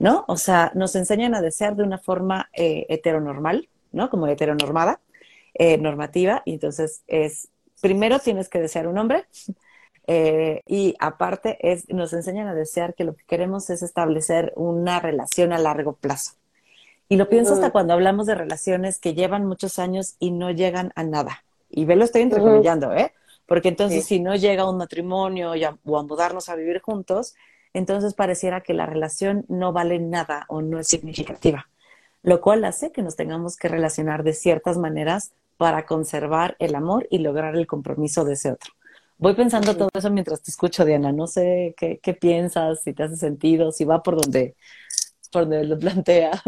¿no? 0.02 0.24
O 0.26 0.36
sea, 0.36 0.72
nos 0.74 0.96
enseñan 0.96 1.36
a 1.36 1.40
desear 1.40 1.76
de 1.76 1.84
una 1.84 1.96
forma 1.96 2.50
eh, 2.54 2.86
heteronormal, 2.88 3.68
¿no? 3.92 4.10
Como 4.10 4.26
heteronormada, 4.26 5.00
eh, 5.54 5.78
normativa, 5.78 6.42
y 6.44 6.54
entonces 6.54 7.04
es, 7.06 7.50
primero 7.80 8.18
tienes 8.18 8.48
que 8.48 8.60
desear 8.60 8.88
un 8.88 8.98
hombre, 8.98 9.26
eh, 10.06 10.62
y 10.66 10.94
aparte 10.98 11.58
es, 11.60 11.88
nos 11.88 12.12
enseñan 12.12 12.48
a 12.48 12.54
desear 12.54 12.94
que 12.94 13.04
lo 13.04 13.14
que 13.14 13.24
queremos 13.24 13.70
es 13.70 13.82
establecer 13.82 14.52
una 14.56 15.00
relación 15.00 15.52
a 15.52 15.58
largo 15.58 15.94
plazo. 15.94 16.32
Y 17.08 17.16
lo 17.16 17.28
pienso 17.28 17.54
hasta 17.54 17.70
cuando 17.70 17.92
hablamos 17.92 18.26
de 18.26 18.34
relaciones 18.34 18.98
que 18.98 19.14
llevan 19.14 19.46
muchos 19.46 19.78
años 19.78 20.16
y 20.18 20.30
no 20.30 20.50
llegan 20.50 20.92
a 20.94 21.04
nada. 21.04 21.44
Y 21.68 21.84
ve, 21.84 21.96
lo 21.96 22.04
estoy 22.04 22.22
entrecomillando, 22.22 22.94
¿eh? 22.94 23.12
Porque 23.46 23.68
entonces 23.68 24.06
si 24.06 24.18
no 24.18 24.34
llega 24.34 24.68
un 24.68 24.78
matrimonio 24.78 25.52
o 25.84 25.98
a 25.98 26.02
mudarnos 26.02 26.48
a 26.48 26.56
vivir 26.56 26.80
juntos, 26.80 27.34
entonces 27.74 28.14
pareciera 28.14 28.62
que 28.62 28.72
la 28.72 28.86
relación 28.86 29.44
no 29.48 29.72
vale 29.72 29.98
nada 29.98 30.46
o 30.48 30.62
no 30.62 30.78
es 30.78 30.88
significativa, 30.88 31.68
lo 32.22 32.40
cual 32.40 32.64
hace 32.64 32.92
que 32.92 33.02
nos 33.02 33.16
tengamos 33.16 33.56
que 33.56 33.68
relacionar 33.68 34.22
de 34.22 34.32
ciertas 34.32 34.78
maneras 34.78 35.32
para 35.58 35.84
conservar 35.86 36.56
el 36.58 36.74
amor 36.74 37.06
y 37.10 37.18
lograr 37.18 37.56
el 37.56 37.66
compromiso 37.66 38.24
de 38.24 38.34
ese 38.34 38.52
otro. 38.52 38.72
Voy 39.22 39.34
pensando 39.34 39.76
todo 39.76 39.88
eso 39.94 40.10
mientras 40.10 40.42
te 40.42 40.50
escucho, 40.50 40.84
Diana. 40.84 41.12
No 41.12 41.28
sé 41.28 41.76
qué, 41.76 42.14
piensas, 42.20 42.82
si 42.82 42.92
te 42.92 43.04
hace 43.04 43.14
sentido, 43.14 43.70
si 43.70 43.84
va 43.84 44.02
por 44.02 44.20
donde, 44.20 44.56
por 45.30 45.42
donde 45.42 45.62
lo 45.62 45.78
planteas. 45.78 46.42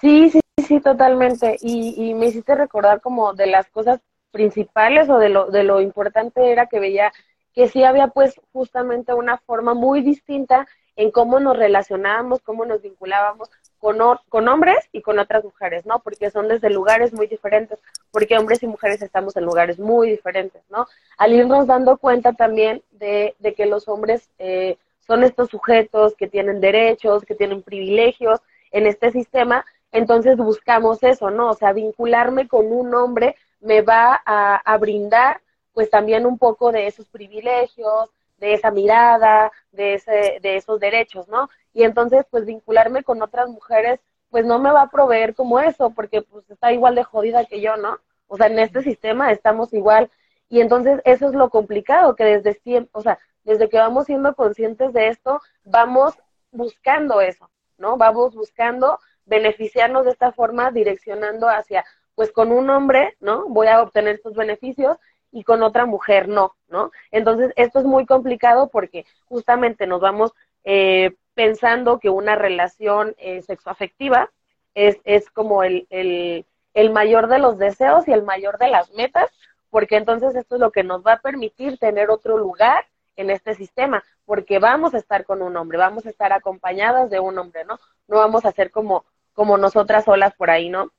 Sí, 0.00 0.30
sí, 0.30 0.40
sí, 0.66 0.80
totalmente. 0.80 1.58
Y, 1.60 1.94
y 2.02 2.14
me 2.14 2.28
hiciste 2.28 2.54
recordar 2.54 3.02
como 3.02 3.34
de 3.34 3.48
las 3.48 3.68
cosas 3.68 4.00
principales 4.30 5.10
o 5.10 5.18
de 5.18 5.28
lo, 5.28 5.50
de 5.50 5.62
lo 5.62 5.82
importante 5.82 6.50
era 6.50 6.68
que 6.68 6.80
veía 6.80 7.12
que 7.52 7.68
sí 7.68 7.84
había 7.84 8.08
pues 8.08 8.40
justamente 8.54 9.12
una 9.12 9.36
forma 9.36 9.74
muy 9.74 10.00
distinta 10.00 10.66
en 10.96 11.10
cómo 11.10 11.38
nos 11.38 11.54
relacionábamos, 11.54 12.40
cómo 12.40 12.64
nos 12.64 12.80
vinculábamos 12.80 13.50
con, 13.84 13.98
con 14.30 14.48
hombres 14.48 14.78
y 14.92 15.02
con 15.02 15.18
otras 15.18 15.44
mujeres, 15.44 15.84
¿no? 15.84 15.98
Porque 15.98 16.30
son 16.30 16.48
desde 16.48 16.70
lugares 16.70 17.12
muy 17.12 17.26
diferentes, 17.26 17.78
porque 18.10 18.38
hombres 18.38 18.62
y 18.62 18.66
mujeres 18.66 19.02
estamos 19.02 19.36
en 19.36 19.44
lugares 19.44 19.78
muy 19.78 20.08
diferentes, 20.08 20.62
¿no? 20.70 20.86
Al 21.18 21.34
irnos 21.34 21.66
dando 21.66 21.98
cuenta 21.98 22.32
también 22.32 22.82
de, 22.92 23.34
de 23.40 23.52
que 23.52 23.66
los 23.66 23.86
hombres 23.86 24.30
eh, 24.38 24.78
son 25.06 25.22
estos 25.22 25.50
sujetos 25.50 26.14
que 26.16 26.26
tienen 26.26 26.62
derechos, 26.62 27.26
que 27.26 27.34
tienen 27.34 27.60
privilegios 27.60 28.40
en 28.70 28.86
este 28.86 29.10
sistema, 29.10 29.66
entonces 29.92 30.38
buscamos 30.38 31.02
eso, 31.02 31.30
¿no? 31.30 31.50
O 31.50 31.54
sea, 31.54 31.74
vincularme 31.74 32.48
con 32.48 32.72
un 32.72 32.94
hombre 32.94 33.36
me 33.60 33.82
va 33.82 34.18
a, 34.24 34.56
a 34.64 34.78
brindar 34.78 35.42
pues 35.74 35.90
también 35.90 36.24
un 36.24 36.38
poco 36.38 36.72
de 36.72 36.86
esos 36.86 37.06
privilegios, 37.08 38.08
de 38.38 38.54
esa 38.54 38.70
mirada, 38.70 39.52
de, 39.72 39.94
ese, 39.94 40.38
de 40.40 40.56
esos 40.56 40.80
derechos, 40.80 41.28
¿no? 41.28 41.50
Y 41.74 41.82
entonces, 41.82 42.24
pues 42.30 42.46
vincularme 42.46 43.02
con 43.02 43.20
otras 43.20 43.50
mujeres, 43.50 44.00
pues 44.30 44.46
no 44.46 44.58
me 44.58 44.70
va 44.72 44.82
a 44.82 44.90
proveer 44.90 45.34
como 45.34 45.60
eso, 45.60 45.90
porque 45.90 46.22
pues 46.22 46.48
está 46.48 46.72
igual 46.72 46.94
de 46.94 47.04
jodida 47.04 47.44
que 47.44 47.60
yo, 47.60 47.76
¿no? 47.76 47.98
O 48.28 48.36
sea, 48.36 48.46
en 48.46 48.58
este 48.58 48.82
sistema 48.82 49.30
estamos 49.32 49.72
igual. 49.74 50.10
Y 50.48 50.60
entonces 50.60 51.00
eso 51.04 51.28
es 51.28 51.34
lo 51.34 51.50
complicado, 51.50 52.14
que 52.16 52.24
desde 52.24 52.54
siempre, 52.54 52.90
o 52.94 53.02
sea, 53.02 53.18
desde 53.42 53.68
que 53.68 53.78
vamos 53.78 54.06
siendo 54.06 54.34
conscientes 54.34 54.92
de 54.92 55.08
esto, 55.08 55.40
vamos 55.64 56.14
buscando 56.50 57.20
eso, 57.20 57.50
¿no? 57.76 57.96
Vamos 57.96 58.34
buscando 58.34 58.98
beneficiarnos 59.26 60.04
de 60.04 60.12
esta 60.12 60.32
forma, 60.32 60.70
direccionando 60.70 61.48
hacia, 61.48 61.84
pues 62.14 62.30
con 62.32 62.52
un 62.52 62.70
hombre, 62.70 63.16
¿no? 63.20 63.48
Voy 63.48 63.66
a 63.66 63.82
obtener 63.82 64.16
estos 64.16 64.34
beneficios 64.34 64.96
y 65.32 65.42
con 65.42 65.62
otra 65.62 65.86
mujer 65.86 66.28
no, 66.28 66.54
¿no? 66.68 66.92
Entonces, 67.10 67.52
esto 67.56 67.80
es 67.80 67.84
muy 67.84 68.06
complicado 68.06 68.68
porque 68.68 69.04
justamente 69.26 69.86
nos 69.86 70.00
vamos 70.00 70.32
eh, 70.62 71.14
pensando 71.34 71.98
que 71.98 72.10
una 72.10 72.36
relación 72.36 73.14
eh, 73.18 73.42
sexoafectiva 73.42 74.30
es, 74.74 74.98
es 75.04 75.30
como 75.30 75.62
el, 75.62 75.86
el, 75.90 76.46
el 76.74 76.90
mayor 76.90 77.28
de 77.28 77.38
los 77.38 77.58
deseos 77.58 78.08
y 78.08 78.12
el 78.12 78.22
mayor 78.22 78.58
de 78.58 78.68
las 78.68 78.92
metas, 78.92 79.30
porque 79.70 79.96
entonces 79.96 80.34
esto 80.36 80.56
es 80.56 80.60
lo 80.60 80.70
que 80.70 80.84
nos 80.84 81.04
va 81.04 81.14
a 81.14 81.20
permitir 81.20 81.78
tener 81.78 82.10
otro 82.10 82.38
lugar 82.38 82.86
en 83.16 83.30
este 83.30 83.54
sistema, 83.54 84.02
porque 84.24 84.58
vamos 84.58 84.94
a 84.94 84.98
estar 84.98 85.24
con 85.24 85.42
un 85.42 85.56
hombre, 85.56 85.78
vamos 85.78 86.06
a 86.06 86.10
estar 86.10 86.32
acompañadas 86.32 87.10
de 87.10 87.20
un 87.20 87.38
hombre, 87.38 87.64
¿no? 87.64 87.78
No 88.08 88.16
vamos 88.16 88.44
a 88.44 88.52
ser 88.52 88.70
como, 88.70 89.04
como 89.32 89.56
nosotras 89.56 90.04
solas 90.04 90.34
por 90.34 90.50
ahí, 90.50 90.68
¿no? 90.68 90.90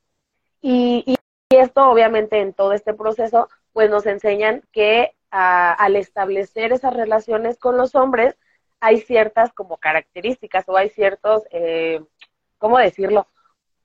Y, 0.61 1.03
y 1.05 1.17
esto 1.55 1.89
obviamente 1.89 2.39
en 2.39 2.53
todo 2.53 2.73
este 2.73 2.93
proceso 2.93 3.49
pues 3.73 3.89
nos 3.89 4.05
enseñan 4.05 4.63
que 4.71 5.13
al 5.29 5.97
establecer 5.97 6.71
esas 6.71 6.93
relaciones 6.93 7.57
con 7.59 7.75
los 7.75 7.93
hombres 7.93 8.37
hay 8.79 9.01
ciertas 9.01 9.53
como 9.53 9.77
características 9.77 10.65
o 10.67 10.77
hay 10.77 10.89
ciertos, 10.89 11.43
eh, 11.51 12.01
¿cómo 12.57 12.77
decirlo? 12.77 13.27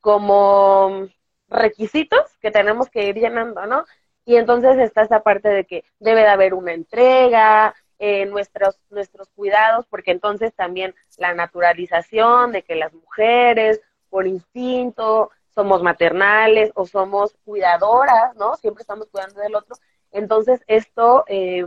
Como 0.00 1.08
requisitos 1.48 2.36
que 2.40 2.50
tenemos 2.50 2.88
que 2.88 3.08
ir 3.08 3.16
llenando, 3.16 3.66
¿no? 3.66 3.84
Y 4.24 4.36
entonces 4.36 4.78
está 4.78 5.02
esa 5.02 5.22
parte 5.22 5.48
de 5.48 5.64
que 5.64 5.84
debe 5.98 6.20
de 6.20 6.28
haber 6.28 6.54
una 6.54 6.72
entrega, 6.72 7.74
eh, 7.98 8.26
nuestros, 8.26 8.78
nuestros 8.90 9.28
cuidados, 9.30 9.86
porque 9.86 10.10
entonces 10.10 10.54
también 10.54 10.94
la 11.18 11.34
naturalización 11.34 12.52
de 12.52 12.62
que 12.62 12.74
las 12.74 12.92
mujeres, 12.94 13.80
por 14.08 14.26
instinto, 14.26 15.30
somos 15.54 15.82
maternales 15.82 16.72
o 16.74 16.86
somos 16.86 17.36
cuidadoras, 17.44 18.34
¿no? 18.36 18.56
Siempre 18.56 18.82
estamos 18.82 19.08
cuidando 19.10 19.40
del 19.40 19.54
otro. 19.54 19.76
Entonces, 20.12 20.62
esto 20.66 21.24
eh, 21.28 21.66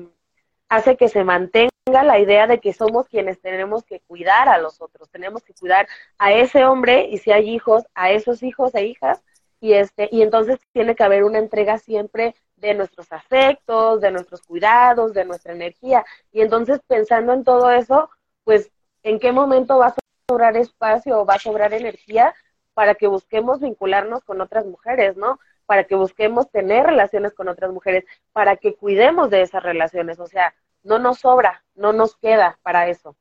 hace 0.75 0.97
que 0.97 1.07
se 1.07 1.23
mantenga 1.23 1.69
la 1.85 2.17
idea 2.17 2.47
de 2.47 2.59
que 2.59 2.73
somos 2.73 3.07
quienes 3.07 3.39
tenemos 3.39 3.83
que 3.83 3.99
cuidar 3.99 4.49
a 4.49 4.57
los 4.57 4.81
otros, 4.81 5.09
tenemos 5.09 5.43
que 5.43 5.53
cuidar 5.53 5.87
a 6.17 6.31
ese 6.33 6.65
hombre 6.65 7.09
y 7.11 7.19
si 7.19 7.31
hay 7.31 7.49
hijos, 7.49 7.83
a 7.93 8.09
esos 8.09 8.41
hijos 8.41 8.73
e 8.73 8.85
hijas, 8.85 9.21
y, 9.59 9.73
este, 9.73 10.09
y 10.11 10.23
entonces 10.23 10.59
tiene 10.71 10.95
que 10.95 11.03
haber 11.03 11.23
una 11.23 11.37
entrega 11.37 11.77
siempre 11.77 12.35
de 12.55 12.73
nuestros 12.73 13.11
afectos, 13.13 14.01
de 14.01 14.11
nuestros 14.11 14.41
cuidados, 14.41 15.13
de 15.13 15.25
nuestra 15.25 15.53
energía. 15.53 16.03
Y 16.31 16.41
entonces 16.41 16.81
pensando 16.87 17.33
en 17.33 17.43
todo 17.43 17.71
eso, 17.71 18.09
pues, 18.43 18.71
¿en 19.03 19.19
qué 19.19 19.31
momento 19.31 19.77
va 19.77 19.87
a 19.87 19.95
sobrar 20.27 20.57
espacio 20.57 21.21
o 21.21 21.25
va 21.25 21.35
a 21.35 21.39
sobrar 21.39 21.73
energía 21.73 22.33
para 22.73 22.95
que 22.95 23.07
busquemos 23.07 23.59
vincularnos 23.59 24.23
con 24.23 24.41
otras 24.41 24.65
mujeres, 24.65 25.15
¿no? 25.17 25.39
Para 25.65 25.83
que 25.83 25.95
busquemos 25.95 26.49
tener 26.49 26.85
relaciones 26.85 27.33
con 27.33 27.47
otras 27.47 27.71
mujeres, 27.71 28.05
para 28.31 28.57
que 28.57 28.75
cuidemos 28.75 29.29
de 29.29 29.43
esas 29.43 29.61
relaciones, 29.61 30.19
o 30.19 30.27
sea, 30.27 30.53
no 30.83 30.99
nos 30.99 31.19
sobra, 31.19 31.63
no 31.75 31.93
nos 31.93 32.15
queda 32.17 32.59
para 32.63 32.87
eso. 32.89 33.15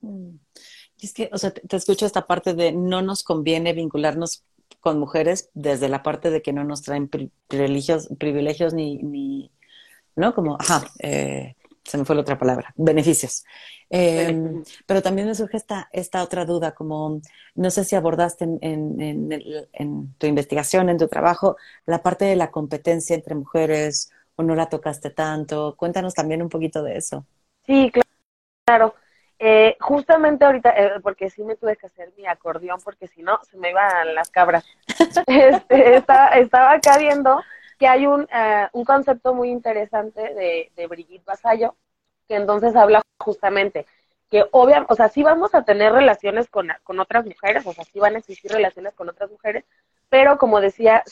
Mm. 0.00 0.36
Es 1.00 1.14
que, 1.14 1.30
o 1.32 1.38
sea, 1.38 1.52
te, 1.52 1.76
escucho 1.76 2.04
esta 2.04 2.26
parte 2.26 2.54
de 2.54 2.72
no 2.72 3.00
nos 3.02 3.22
conviene 3.22 3.72
vincularnos 3.72 4.44
con 4.80 4.98
mujeres 4.98 5.50
desde 5.54 5.88
la 5.88 6.02
parte 6.02 6.30
de 6.30 6.42
que 6.42 6.52
no 6.52 6.64
nos 6.64 6.82
traen 6.82 7.08
privilegios, 7.08 8.08
privilegios 8.18 8.74
ni, 8.74 8.98
ni, 8.98 9.50
¿no? 10.16 10.34
Como, 10.34 10.56
ajá, 10.60 10.84
eh, 10.98 11.54
se 11.84 11.98
me 11.98 12.04
fue 12.04 12.14
la 12.14 12.22
otra 12.22 12.38
palabra, 12.38 12.72
beneficios. 12.76 13.44
Em, 13.88 14.62
pero 14.86 15.02
también 15.02 15.26
me 15.26 15.34
surge 15.34 15.56
esta, 15.56 15.88
esta 15.92 16.22
otra 16.22 16.44
duda, 16.44 16.72
como 16.72 17.20
no 17.56 17.70
sé 17.70 17.84
si 17.84 17.96
abordaste 17.96 18.46
en, 18.60 20.14
tu 20.18 20.26
investigación, 20.26 20.88
en 20.88 20.98
tu 20.98 21.08
trabajo, 21.08 21.56
la 21.86 22.02
parte 22.02 22.24
de 22.24 22.36
la 22.36 22.52
competencia 22.52 23.16
entre 23.16 23.34
mujeres 23.34 24.10
o 24.40 24.42
no 24.42 24.54
la 24.54 24.68
tocaste 24.68 25.10
tanto. 25.10 25.76
Cuéntanos 25.76 26.14
también 26.14 26.42
un 26.42 26.48
poquito 26.48 26.82
de 26.82 26.96
eso. 26.96 27.26
Sí, 27.66 27.92
claro. 28.64 28.94
Eh, 29.38 29.76
justamente 29.80 30.44
ahorita, 30.44 30.70
eh, 30.70 31.00
porque 31.02 31.30
sí 31.30 31.42
me 31.44 31.56
tuve 31.56 31.76
que 31.76 31.86
hacer 31.86 32.12
mi 32.16 32.26
acordeón, 32.26 32.80
porque 32.82 33.06
si 33.06 33.22
no, 33.22 33.38
se 33.50 33.56
me 33.56 33.70
iban 33.70 34.14
las 34.14 34.30
cabras. 34.30 34.64
este, 35.26 35.96
estaba, 35.96 36.72
acá 36.72 36.98
viendo 36.98 37.40
que 37.78 37.86
hay 37.86 38.06
un, 38.06 38.26
eh, 38.32 38.68
un 38.72 38.84
concepto 38.84 39.34
muy 39.34 39.50
interesante 39.50 40.20
de, 40.34 40.72
de 40.74 40.86
Brigitte 40.86 41.24
Basallo, 41.24 41.74
que 42.28 42.36
entonces 42.36 42.76
habla 42.76 43.02
justamente 43.18 43.86
que 44.30 44.44
obviamente, 44.52 44.92
o 44.92 44.96
sea, 44.96 45.08
sí 45.08 45.24
vamos 45.24 45.54
a 45.54 45.64
tener 45.64 45.92
relaciones 45.92 46.48
con, 46.48 46.68
con 46.84 47.00
otras 47.00 47.26
mujeres, 47.26 47.66
o 47.66 47.72
sea, 47.72 47.84
sí 47.84 47.98
van 47.98 48.14
a 48.14 48.18
existir 48.18 48.52
relaciones 48.52 48.94
con 48.94 49.08
otras 49.08 49.28
mujeres, 49.28 49.64
pero 50.08 50.38
como 50.38 50.60
decía, 50.60 51.02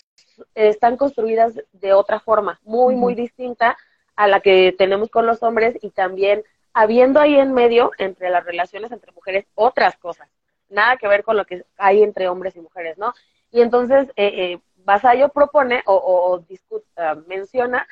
están 0.55 0.97
construidas 0.97 1.55
de 1.73 1.93
otra 1.93 2.21
forma, 2.21 2.61
muy, 2.65 2.95
muy 2.95 3.15
distinta 3.15 3.77
a 4.17 4.29
la 4.29 4.41
que 4.41 4.75
tenemos 4.77 5.11
con 5.11 5.27
los 5.27 5.43
hombres 5.43 5.77
y 5.83 5.91
también 5.91 6.43
habiendo 6.73 7.21
ahí 7.21 7.37
en 7.39 7.53
medio, 7.53 7.93
entre 7.99 8.31
las 8.31 8.45
relaciones 8.45 8.93
entre 8.93 9.13
mujeres, 9.13 9.47
otras 9.55 9.97
cosas, 9.97 10.29
nada 10.69 10.97
que 10.97 11.09
ver 11.09 11.25
con 11.25 11.37
lo 11.37 11.45
que 11.45 11.65
hay 11.77 12.03
entre 12.03 12.29
hombres 12.29 12.57
y 12.57 12.61
mujeres, 12.61 12.99
¿no? 12.99 13.15
Y 13.51 13.63
entonces, 13.63 14.09
eh, 14.17 14.53
eh 14.53 14.59
Basayo 14.85 15.29
propone 15.29 15.83
o, 15.85 15.95
o, 15.95 16.45
ah, 16.97 17.17
menciona 17.27 17.87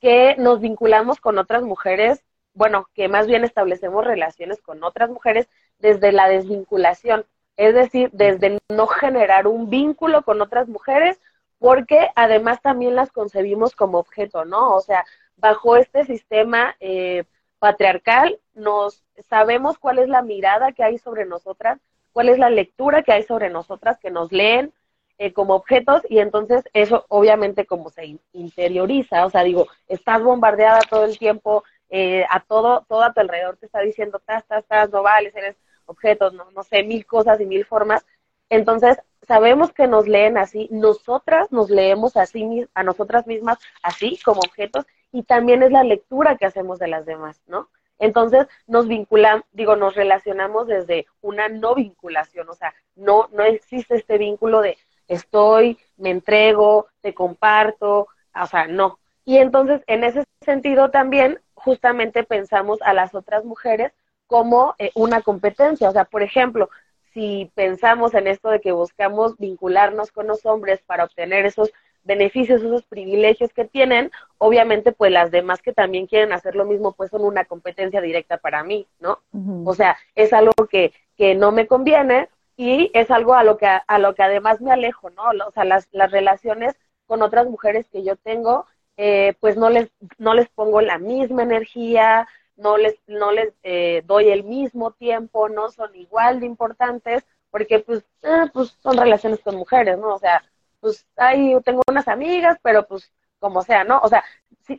que 0.00 0.36
nos 0.36 0.60
vinculamos 0.60 1.18
con 1.18 1.38
otras 1.38 1.62
mujeres 1.62 2.22
bueno, 2.54 2.88
que 2.94 3.08
más 3.08 3.26
bien 3.26 3.44
establecemos 3.44 4.04
relaciones 4.04 4.60
con 4.60 4.82
otras 4.84 5.10
mujeres 5.10 5.48
desde 5.78 6.12
la 6.12 6.28
desvinculación, 6.28 7.24
es 7.56 7.74
decir, 7.74 8.10
desde 8.12 8.58
no 8.68 8.86
generar 8.86 9.46
un 9.46 9.70
vínculo 9.70 10.22
con 10.22 10.40
otras 10.40 10.68
mujeres, 10.68 11.20
porque 11.62 12.10
además 12.16 12.60
también 12.60 12.96
las 12.96 13.12
concebimos 13.12 13.76
como 13.76 13.98
objeto, 13.98 14.44
¿no? 14.44 14.74
O 14.74 14.80
sea, 14.80 15.04
bajo 15.36 15.76
este 15.76 16.04
sistema 16.04 16.74
eh, 16.80 17.22
patriarcal, 17.60 18.40
nos 18.52 19.04
sabemos 19.28 19.78
cuál 19.78 20.00
es 20.00 20.08
la 20.08 20.22
mirada 20.22 20.72
que 20.72 20.82
hay 20.82 20.98
sobre 20.98 21.24
nosotras, 21.24 21.78
cuál 22.10 22.30
es 22.30 22.38
la 22.40 22.50
lectura 22.50 23.04
que 23.04 23.12
hay 23.12 23.22
sobre 23.22 23.48
nosotras, 23.48 24.00
que 24.00 24.10
nos 24.10 24.32
leen 24.32 24.72
eh, 25.18 25.32
como 25.32 25.54
objetos, 25.54 26.02
y 26.08 26.18
entonces 26.18 26.64
eso 26.72 27.06
obviamente 27.08 27.64
como 27.64 27.90
se 27.90 28.18
interioriza, 28.32 29.24
o 29.24 29.30
sea, 29.30 29.44
digo, 29.44 29.68
estás 29.86 30.20
bombardeada 30.20 30.80
todo 30.90 31.04
el 31.04 31.16
tiempo 31.16 31.62
eh, 31.90 32.24
a 32.28 32.40
todo, 32.40 32.84
todo 32.88 33.04
a 33.04 33.12
tu 33.12 33.20
alrededor 33.20 33.56
te 33.56 33.66
está 33.66 33.78
diciendo, 33.82 34.20
tas, 34.26 34.44
tas, 34.48 34.64
tas, 34.66 34.90
no 34.90 35.04
vales, 35.04 35.36
eres 35.36 35.56
objetos, 35.86 36.32
no, 36.34 36.50
no 36.50 36.64
sé, 36.64 36.82
mil 36.82 37.06
cosas 37.06 37.40
y 37.40 37.46
mil 37.46 37.64
formas. 37.64 38.04
Entonces, 38.52 38.98
sabemos 39.26 39.72
que 39.72 39.86
nos 39.86 40.06
leen 40.06 40.36
así, 40.36 40.68
nosotras 40.70 41.50
nos 41.52 41.70
leemos 41.70 42.18
así, 42.18 42.68
a 42.74 42.82
nosotras 42.82 43.26
mismas 43.26 43.56
así, 43.82 44.18
como 44.22 44.40
objetos, 44.40 44.84
y 45.10 45.22
también 45.22 45.62
es 45.62 45.72
la 45.72 45.84
lectura 45.84 46.36
que 46.36 46.44
hacemos 46.44 46.78
de 46.78 46.88
las 46.88 47.06
demás, 47.06 47.40
¿no? 47.46 47.70
Entonces, 47.98 48.46
nos 48.66 48.88
vinculamos, 48.88 49.46
digo, 49.52 49.74
nos 49.74 49.94
relacionamos 49.94 50.66
desde 50.66 51.06
una 51.22 51.48
no 51.48 51.74
vinculación, 51.74 52.46
o 52.50 52.52
sea, 52.52 52.74
no, 52.94 53.30
no 53.32 53.42
existe 53.42 53.94
este 53.94 54.18
vínculo 54.18 54.60
de 54.60 54.76
estoy, 55.08 55.78
me 55.96 56.10
entrego, 56.10 56.88
te 57.00 57.14
comparto, 57.14 58.08
o 58.34 58.46
sea, 58.46 58.66
no. 58.66 58.98
Y 59.24 59.38
entonces, 59.38 59.80
en 59.86 60.04
ese 60.04 60.24
sentido 60.42 60.90
también, 60.90 61.40
justamente 61.54 62.22
pensamos 62.22 62.82
a 62.82 62.92
las 62.92 63.14
otras 63.14 63.46
mujeres 63.46 63.94
como 64.26 64.74
eh, 64.78 64.90
una 64.94 65.22
competencia. 65.22 65.88
O 65.88 65.92
sea, 65.92 66.04
por 66.04 66.22
ejemplo, 66.22 66.68
si 67.12 67.50
pensamos 67.54 68.14
en 68.14 68.26
esto 68.26 68.50
de 68.50 68.60
que 68.60 68.72
buscamos 68.72 69.36
vincularnos 69.38 70.10
con 70.10 70.26
los 70.26 70.44
hombres 70.46 70.80
para 70.86 71.04
obtener 71.04 71.46
esos 71.46 71.72
beneficios, 72.04 72.62
esos 72.62 72.82
privilegios 72.84 73.52
que 73.52 73.64
tienen, 73.64 74.10
obviamente 74.38 74.92
pues 74.92 75.12
las 75.12 75.30
demás 75.30 75.62
que 75.62 75.72
también 75.72 76.06
quieren 76.06 76.32
hacer 76.32 76.56
lo 76.56 76.64
mismo 76.64 76.92
pues 76.92 77.10
son 77.10 77.22
una 77.22 77.44
competencia 77.44 78.00
directa 78.00 78.38
para 78.38 78.64
mí, 78.64 78.86
¿no? 78.98 79.20
O 79.64 79.74
sea, 79.74 79.96
es 80.14 80.32
algo 80.32 80.52
que, 80.68 80.92
que 81.16 81.34
no 81.34 81.52
me 81.52 81.66
conviene 81.66 82.28
y 82.56 82.90
es 82.94 83.10
algo 83.10 83.34
a 83.34 83.44
lo 83.44 83.56
que, 83.56 83.66
a 83.66 83.98
lo 83.98 84.14
que 84.14 84.22
además 84.22 84.60
me 84.60 84.72
alejo, 84.72 85.10
¿no? 85.10 85.22
O 85.46 85.52
sea, 85.52 85.64
las, 85.64 85.88
las 85.92 86.10
relaciones 86.10 86.74
con 87.06 87.22
otras 87.22 87.46
mujeres 87.46 87.86
que 87.88 88.02
yo 88.02 88.16
tengo 88.16 88.66
eh, 88.96 89.34
pues 89.40 89.56
no 89.56 89.70
les, 89.70 89.90
no 90.18 90.34
les 90.34 90.48
pongo 90.48 90.80
la 90.80 90.98
misma 90.98 91.42
energía, 91.42 92.28
no 92.62 92.76
les, 92.76 92.96
no 93.06 93.32
les 93.32 93.52
eh, 93.62 94.02
doy 94.06 94.30
el 94.30 94.44
mismo 94.44 94.92
tiempo, 94.92 95.48
no 95.48 95.70
son 95.70 95.94
igual 95.96 96.40
de 96.40 96.46
importantes, 96.46 97.24
porque 97.50 97.80
pues, 97.80 98.04
eh, 98.22 98.46
pues 98.52 98.76
son 98.82 98.96
relaciones 98.96 99.40
con 99.40 99.56
mujeres, 99.56 99.98
¿no? 99.98 100.14
O 100.14 100.18
sea, 100.18 100.42
pues 100.80 101.06
ahí 101.16 101.54
tengo 101.64 101.82
unas 101.88 102.08
amigas, 102.08 102.58
pero 102.62 102.86
pues 102.86 103.12
como 103.38 103.62
sea, 103.62 103.84
¿no? 103.84 104.00
O 104.00 104.08
sea, 104.08 104.24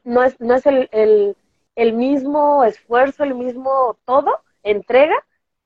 no 0.04 0.24
es, 0.24 0.40
no 0.40 0.56
es 0.56 0.66
el, 0.66 0.90
el, 0.92 1.36
el 1.76 1.94
mismo 1.94 2.64
esfuerzo, 2.64 3.24
el 3.24 3.36
mismo 3.36 3.98
todo, 4.06 4.42
entrega 4.64 5.16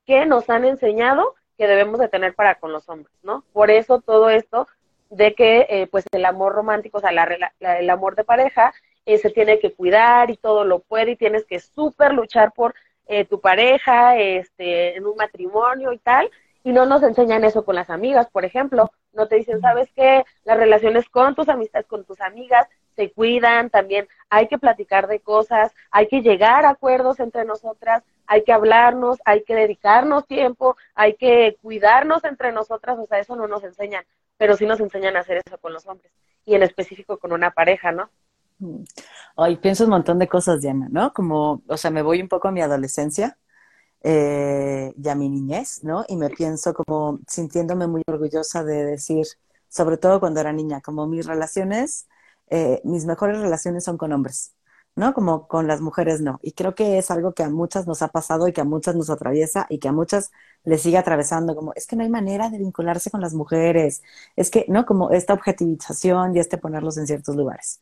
que 0.06 0.26
nos 0.26 0.50
han 0.50 0.66
enseñado 0.66 1.36
que 1.58 1.68
debemos 1.68 2.00
de 2.00 2.08
tener 2.08 2.36
para 2.36 2.56
con 2.56 2.72
los 2.72 2.88
hombres, 2.90 3.14
¿no? 3.24 3.44
Por 3.54 3.72
eso 3.72 4.00
todo 4.00 4.30
esto 4.30 4.68
de 5.10 5.34
que 5.34 5.68
eh, 5.70 5.88
pues 5.88 6.06
el 6.12 6.26
amor 6.26 6.54
romántico, 6.54 6.98
o 6.98 7.02
sea, 7.02 7.12
la, 7.12 7.54
el 7.60 7.90
amor 7.90 8.16
de 8.16 8.24
pareja 8.24 8.74
se 9.16 9.30
tiene 9.30 9.60
que 9.60 9.74
cuidar 9.74 10.30
y 10.30 10.38
todo 10.38 10.66
lo 10.66 10.80
puede 10.80 11.12
y 11.12 11.16
tienes 11.16 11.46
que 11.46 11.60
súper 11.60 12.14
luchar 12.14 12.52
por 12.52 12.76
eh, 13.08 13.24
tu 13.26 13.40
pareja, 13.40 14.18
este, 14.18 14.98
en 14.98 15.06
un 15.06 15.16
matrimonio 15.16 15.94
y 15.94 16.00
tal, 16.00 16.30
y 16.64 16.74
no 16.74 16.86
nos 16.86 17.04
enseñan 17.04 17.46
eso 17.46 17.64
con 17.64 17.76
las 17.76 17.90
amigas, 17.90 18.30
por 18.30 18.44
ejemplo, 18.44 18.92
no 19.14 19.28
te 19.28 19.38
dicen, 19.38 19.62
¿sabes 19.62 19.90
qué? 19.96 20.26
Las 20.44 20.58
relaciones 20.58 21.08
con 21.08 21.34
tus 21.34 21.48
amistades, 21.48 21.88
con 21.88 22.04
tus 22.04 22.20
amigas, 22.20 22.68
se 22.98 23.12
cuidan, 23.12 23.70
también 23.70 24.08
hay 24.30 24.48
que 24.48 24.58
platicar 24.58 25.08
de 25.08 25.22
cosas, 25.22 25.74
hay 25.92 26.08
que 26.08 26.22
llegar 26.22 26.66
a 26.66 26.72
acuerdos 26.72 27.22
entre 27.22 27.46
nosotras, 27.46 28.04
hay 28.26 28.44
que 28.44 28.52
hablarnos, 28.52 29.20
hay 29.24 29.44
que 29.44 29.56
dedicarnos 29.56 30.28
tiempo, 30.28 30.76
hay 30.96 31.14
que 31.14 31.58
cuidarnos 31.62 32.26
entre 32.26 32.52
nosotras, 32.52 33.00
o 33.00 33.06
sea, 33.06 33.20
eso 33.20 33.38
no 33.38 33.48
nos 33.48 33.64
enseñan 33.64 34.04
pero 34.38 34.56
sí 34.56 34.66
nos 34.66 34.80
enseñan 34.80 35.18
a 35.18 35.22
hacer 35.22 35.42
eso 35.46 35.58
con 35.58 35.74
los 35.74 35.86
hombres 35.88 36.12
y 36.46 36.56
en 36.56 36.64
específico 36.64 37.18
con 37.18 37.34
una 37.34 37.52
pareja, 37.52 37.92
¿no? 37.92 38.10
Ay, 39.36 39.58
pienso 39.58 39.84
un 39.86 39.92
montón 39.92 40.20
de 40.20 40.28
cosas, 40.28 40.62
Diana, 40.62 40.88
¿no? 40.92 41.14
Como, 41.14 41.64
o 41.68 41.78
sea, 41.78 41.92
me 41.92 42.02
voy 42.02 42.22
un 42.22 42.28
poco 42.30 42.48
a 42.48 42.52
mi 42.52 42.62
adolescencia 42.62 43.38
eh, 44.04 44.94
y 44.98 45.10
a 45.10 45.16
mi 45.16 45.30
niñez, 45.30 45.84
¿no? 45.86 46.06
Y 46.10 46.18
me 46.18 46.32
pienso 46.32 46.76
como 46.76 47.20
sintiéndome 47.28 47.88
muy 47.88 48.04
orgullosa 48.08 48.66
de 48.66 48.86
decir, 48.86 49.28
sobre 49.70 49.98
todo 49.98 50.22
cuando 50.22 50.42
era 50.42 50.54
niña, 50.54 50.82
como 50.82 51.08
mis 51.08 51.28
relaciones, 51.28 52.10
eh, 52.50 52.82
mis 52.86 53.06
mejores 53.08 53.40
relaciones 53.42 53.86
son 53.86 53.98
con 54.00 54.14
hombres. 54.14 54.56
¿No? 54.98 55.14
Como 55.14 55.48
con 55.48 55.68
las 55.68 55.80
mujeres 55.80 56.22
no. 56.22 56.40
Y 56.42 56.54
creo 56.54 56.76
que 56.76 56.98
es 56.98 57.12
algo 57.12 57.34
que 57.34 57.44
a 57.44 57.50
muchas 57.50 57.88
nos 57.88 58.02
ha 58.02 58.08
pasado 58.10 58.48
y 58.48 58.54
que 58.54 58.62
a 58.62 58.64
muchas 58.66 58.96
nos 58.96 59.10
atraviesa 59.12 59.68
y 59.70 59.78
que 59.80 59.88
a 59.88 59.92
muchas 59.92 60.32
les 60.66 60.82
sigue 60.82 60.98
atravesando, 60.98 61.56
como 61.56 61.72
es 61.76 61.86
que 61.88 61.96
no 61.96 62.04
hay 62.04 62.10
manera 62.10 62.50
de 62.50 62.58
vincularse 62.58 63.12
con 63.12 63.22
las 63.22 63.34
mujeres, 63.36 64.02
es 64.36 64.50
que, 64.50 64.66
¿no? 64.68 64.86
Como 64.88 65.12
esta 65.12 65.34
objetivización 65.34 66.36
y 66.36 66.40
este 66.40 66.58
ponerlos 66.58 66.98
en 66.98 67.08
ciertos 67.08 67.36
lugares. 67.36 67.80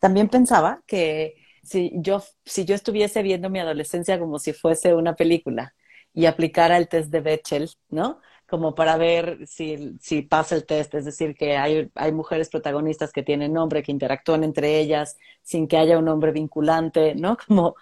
También 0.00 0.28
pensaba 0.28 0.82
que 0.86 1.36
si 1.62 1.92
yo, 1.94 2.22
si 2.44 2.64
yo 2.64 2.74
estuviese 2.74 3.22
viendo 3.22 3.50
mi 3.50 3.60
adolescencia 3.60 4.18
como 4.18 4.38
si 4.40 4.52
fuese 4.52 4.94
una 4.94 5.14
película 5.14 5.74
y 6.12 6.26
aplicara 6.26 6.76
el 6.76 6.88
test 6.88 7.10
de 7.10 7.20
Bechdel, 7.20 7.70
¿no? 7.88 8.20
Como 8.48 8.74
para 8.74 8.96
ver 8.96 9.46
si, 9.46 9.98
si 10.00 10.22
pasa 10.22 10.54
el 10.54 10.64
test, 10.64 10.94
es 10.94 11.04
decir, 11.04 11.34
que 11.36 11.56
hay, 11.56 11.90
hay 11.94 12.12
mujeres 12.12 12.48
protagonistas 12.48 13.12
que 13.12 13.22
tienen 13.22 13.52
nombre, 13.52 13.82
que 13.82 13.92
interactúan 13.92 14.42
entre 14.42 14.78
ellas 14.78 15.18
sin 15.42 15.68
que 15.68 15.76
haya 15.76 15.98
un 15.98 16.06
nombre 16.06 16.32
vinculante, 16.32 17.14
¿no? 17.14 17.36
Como 17.46 17.76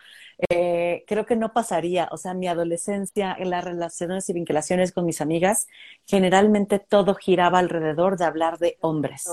eh, 0.51 1.05
creo 1.07 1.25
que 1.25 1.37
no 1.37 1.53
pasaría, 1.53 2.09
o 2.11 2.17
sea, 2.17 2.35
mi 2.35 2.49
adolescencia, 2.49 3.35
en 3.39 3.51
las 3.51 3.65
relaciones 3.65 4.29
y 4.29 4.33
vinculaciones 4.33 4.93
con 4.93 5.07
mis 5.07 5.21
amigas, 5.21 5.69
generalmente 6.05 6.79
todo 6.81 7.15
giraba 7.15 7.61
alrededor 7.61 8.19
de 8.19 8.25
hablar 8.25 8.59
de 8.59 8.77
hombres. 8.81 9.25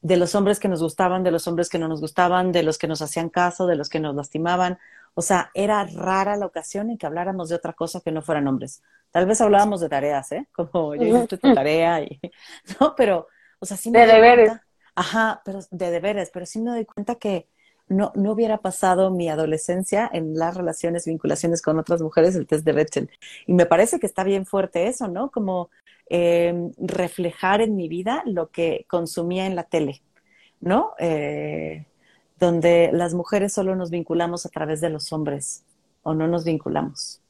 De 0.00 0.16
los 0.16 0.34
hombres 0.34 0.58
que 0.58 0.68
nos 0.68 0.82
gustaban, 0.82 1.22
de 1.22 1.30
los 1.30 1.46
hombres 1.46 1.68
que 1.68 1.78
no 1.78 1.86
nos 1.86 2.00
gustaban, 2.00 2.50
de 2.50 2.64
los 2.64 2.78
que 2.78 2.88
nos 2.88 3.02
hacían 3.02 3.28
caso, 3.28 3.66
de 3.66 3.76
los 3.76 3.88
que 3.88 4.00
nos 4.00 4.16
lastimaban. 4.16 4.78
O 5.14 5.22
sea, 5.22 5.50
era 5.54 5.84
rara 5.84 6.36
la 6.36 6.46
ocasión 6.46 6.90
en 6.90 6.98
que 6.98 7.06
habláramos 7.06 7.50
de 7.50 7.56
otra 7.56 7.74
cosa 7.74 8.00
que 8.00 8.10
no 8.10 8.22
fueran 8.22 8.48
hombres. 8.48 8.82
Tal 9.12 9.26
vez 9.26 9.40
hablábamos 9.40 9.80
de 9.80 9.88
tareas, 9.88 10.32
¿eh? 10.32 10.48
Como 10.54 10.94
yo 10.96 11.04
hice 11.06 11.28
tu 11.28 11.54
tarea 11.54 12.02
y, 12.02 12.20
¿no? 12.80 12.94
Pero, 12.96 13.28
o 13.60 13.66
sea, 13.66 13.76
sí 13.76 13.90
me 13.90 14.00
De 14.00 14.06
deberes. 14.06 14.52
ajá, 14.94 15.42
pero 15.44 15.60
de 15.70 15.90
deberes, 15.90 16.30
pero 16.32 16.46
sí 16.46 16.60
me 16.60 16.70
doy 16.70 16.84
cuenta 16.84 17.14
que 17.16 17.46
no, 17.88 18.10
no 18.14 18.32
hubiera 18.32 18.58
pasado 18.58 19.10
mi 19.10 19.28
adolescencia 19.28 20.08
en 20.12 20.34
las 20.34 20.56
relaciones, 20.56 21.04
vinculaciones 21.06 21.60
con 21.62 21.78
otras 21.78 22.00
mujeres, 22.00 22.34
el 22.34 22.46
test 22.46 22.64
de 22.64 22.72
Rachel. 22.72 23.10
Y 23.46 23.52
me 23.52 23.66
parece 23.66 24.00
que 24.00 24.06
está 24.06 24.24
bien 24.24 24.46
fuerte 24.46 24.88
eso, 24.88 25.08
¿no? 25.08 25.30
Como 25.30 25.68
eh, 26.08 26.70
reflejar 26.78 27.60
en 27.60 27.76
mi 27.76 27.88
vida 27.88 28.22
lo 28.26 28.50
que 28.50 28.86
consumía 28.88 29.46
en 29.46 29.56
la 29.56 29.64
tele, 29.64 30.02
¿no? 30.60 30.92
Eh, 30.98 31.86
donde 32.38 32.90
las 32.92 33.14
mujeres 33.14 33.52
solo 33.52 33.76
nos 33.76 33.90
vinculamos 33.90 34.46
a 34.46 34.48
través 34.48 34.80
de 34.80 34.90
los 34.90 35.12
hombres 35.12 35.64
o 36.02 36.14
no 36.14 36.26
nos 36.26 36.44
vinculamos. 36.44 37.20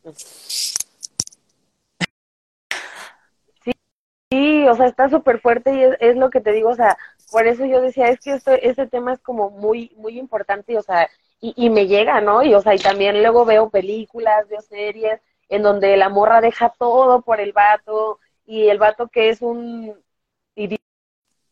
Sí, 4.32 4.66
o 4.66 4.74
sea, 4.74 4.86
está 4.86 5.10
súper 5.10 5.40
fuerte 5.40 5.74
y 5.74 5.82
es, 6.00 6.16
lo 6.16 6.30
que 6.30 6.40
te 6.40 6.52
digo, 6.52 6.70
o 6.70 6.74
sea, 6.74 6.96
por 7.30 7.46
eso 7.46 7.66
yo 7.66 7.82
decía, 7.82 8.08
es 8.08 8.18
que 8.18 8.32
esto, 8.32 8.52
este 8.52 8.86
tema 8.86 9.12
es 9.12 9.20
como 9.20 9.50
muy, 9.50 9.92
muy 9.98 10.18
importante, 10.18 10.72
y, 10.72 10.76
o 10.76 10.82
sea, 10.82 11.10
y, 11.38 11.52
y 11.54 11.68
me 11.68 11.86
llega, 11.86 12.22
¿no? 12.22 12.42
Y, 12.42 12.54
o 12.54 12.62
sea, 12.62 12.74
y 12.74 12.78
también 12.78 13.20
luego 13.20 13.44
veo 13.44 13.68
películas, 13.68 14.48
veo 14.48 14.62
series 14.62 15.20
en 15.50 15.62
donde 15.62 15.98
la 15.98 16.08
morra 16.08 16.40
deja 16.40 16.70
todo 16.78 17.20
por 17.20 17.40
el 17.40 17.52
vato 17.52 18.20
y 18.46 18.68
el 18.68 18.78
vato 18.78 19.08
que 19.08 19.28
es 19.28 19.42
un 19.42 19.94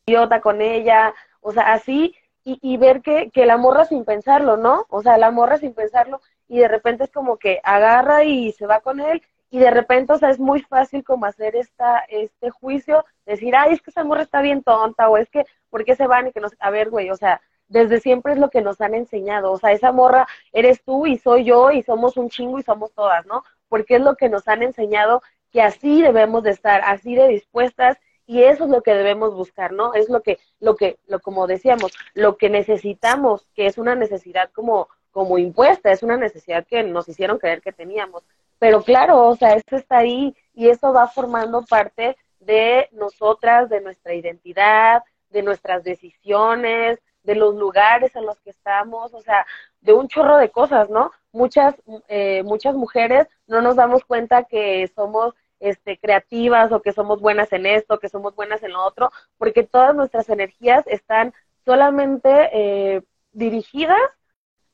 idiota 0.07 0.41
con 0.41 0.63
ella, 0.63 1.15
o 1.41 1.53
sea, 1.53 1.73
así, 1.73 2.15
y, 2.45 2.59
y 2.63 2.79
ver 2.79 3.03
que, 3.03 3.31
que 3.31 3.45
la 3.47 3.59
morra 3.59 3.85
sin 3.85 4.05
pensarlo, 4.07 4.57
¿no? 4.57 4.87
O 4.89 5.03
sea, 5.03 5.19
la 5.19 5.31
morra 5.31 5.59
sin 5.59 5.75
pensarlo 5.75 6.21
y 6.49 6.59
de 6.61 6.69
repente 6.69 7.05
es 7.05 7.11
como 7.11 7.37
que 7.37 7.61
agarra 7.63 8.25
y 8.25 8.53
se 8.53 8.67
va 8.67 8.81
con 8.81 9.01
él 9.01 9.23
y 9.51 9.59
de 9.59 9.71
repente, 9.71 10.13
o 10.13 10.19
sea, 10.19 10.31
es 10.31 10.39
muy 10.39 10.63
fácil 10.63 11.03
como 11.05 11.27
hacer 11.27 11.57
esta, 11.57 11.99
este 12.09 12.51
juicio, 12.51 13.05
decir, 13.27 13.55
ay, 13.57 13.75
es 13.75 13.83
que 13.83 13.91
esa 13.91 14.05
morra 14.05 14.23
está 14.23 14.41
bien 14.41 14.63
tonta, 14.63 15.09
o 15.09 15.17
es 15.17 15.29
que, 15.29 15.45
¿por 15.71 15.85
qué 15.85 15.97
se 15.97 16.07
van? 16.07 16.29
Y 16.29 16.33
que 16.33 16.41
nos, 16.41 16.53
a 16.61 16.71
ver, 16.71 16.91
güey, 16.91 17.11
o 17.11 17.17
sea, 17.17 17.41
desde 17.69 18.01
siempre 18.01 18.33
es 18.33 18.39
lo 18.39 18.51
que 18.51 18.63
nos 18.63 18.81
han 18.81 18.95
enseñado, 18.95 19.53
o 19.53 19.59
sea, 19.59 19.73
esa 19.73 19.93
morra 19.93 20.27
eres 20.53 20.83
tú 20.83 21.07
y 21.07 21.19
soy 21.19 21.45
yo 21.45 21.71
y 21.71 21.83
somos 21.83 22.17
un 22.17 22.29
chingo 22.29 22.59
y 22.59 22.63
somos 22.63 22.93
todas, 22.93 23.27
¿no? 23.27 23.45
Porque 23.69 23.97
es 23.97 24.03
lo 24.03 24.17
que 24.17 24.29
nos 24.29 24.49
han 24.49 24.63
enseñado 24.63 25.23
que 25.53 25.63
así 25.63 26.03
debemos 26.03 26.43
de 26.43 26.51
estar, 26.51 26.83
así 26.85 27.15
de 27.15 27.29
dispuestas 27.29 27.99
y 28.27 28.45
eso 28.45 28.65
es 28.65 28.71
lo 28.71 28.83
que 28.83 28.95
debemos 28.95 29.35
buscar, 29.35 29.73
¿no? 29.73 29.95
Es 29.95 30.09
lo 30.09 30.23
que, 30.23 30.39
lo 30.61 30.77
que, 30.77 30.99
lo 31.09 31.19
como 31.21 31.49
decíamos, 31.49 31.93
lo 32.15 32.37
que 32.37 32.49
necesitamos, 32.49 33.49
que 33.55 33.67
es 33.67 33.79
una 33.79 33.97
necesidad 33.97 34.51
como, 34.53 34.89
como 35.11 35.39
impuesta, 35.39 35.91
es 35.91 36.03
una 36.05 36.17
necesidad 36.17 36.65
que 36.65 36.85
nos 36.85 37.09
hicieron 37.09 37.39
creer 37.39 37.61
que 37.61 37.73
teníamos. 37.73 38.25
Pero 38.61 38.83
claro, 38.83 39.27
o 39.27 39.35
sea, 39.35 39.55
eso 39.55 39.75
está 39.75 39.99
ahí 39.99 40.37
y 40.55 40.69
eso 40.69 40.93
va 40.93 41.09
formando 41.09 41.65
parte 41.65 42.17
de 42.39 42.89
nosotras, 42.93 43.69
de 43.69 43.81
nuestra 43.81 44.15
identidad, 44.15 45.03
de 45.31 45.43
nuestras 45.43 45.83
decisiones, 45.83 47.01
de 47.23 47.35
los 47.35 47.55
lugares 47.55 48.15
en 48.15 48.27
los 48.27 48.39
que 48.41 48.51
estamos, 48.51 49.15
o 49.15 49.21
sea, 49.23 49.47
de 49.81 49.95
un 49.95 50.09
chorro 50.09 50.37
de 50.37 50.51
cosas, 50.51 50.91
¿no? 50.91 51.11
Muchas, 51.33 51.75
eh, 52.09 52.43
muchas 52.45 52.75
mujeres 52.75 53.27
no 53.47 53.63
nos 53.63 53.77
damos 53.77 54.05
cuenta 54.05 54.45
que 54.45 54.91
somos 54.95 55.35
este, 55.59 55.99
creativas 55.99 56.71
o 56.71 56.83
que 56.83 56.93
somos 56.93 57.21
buenas 57.21 57.53
en 57.53 57.65
esto, 57.65 57.99
que 57.99 58.09
somos 58.11 58.35
buenas 58.35 58.63
en 58.63 58.73
lo 58.73 58.85
otro, 58.85 59.11
porque 59.39 59.63
todas 59.63 59.95
nuestras 59.95 60.29
energías 60.29 60.87
están 60.87 61.33
solamente 61.65 62.51
eh, 62.53 63.03
dirigidas 63.33 63.99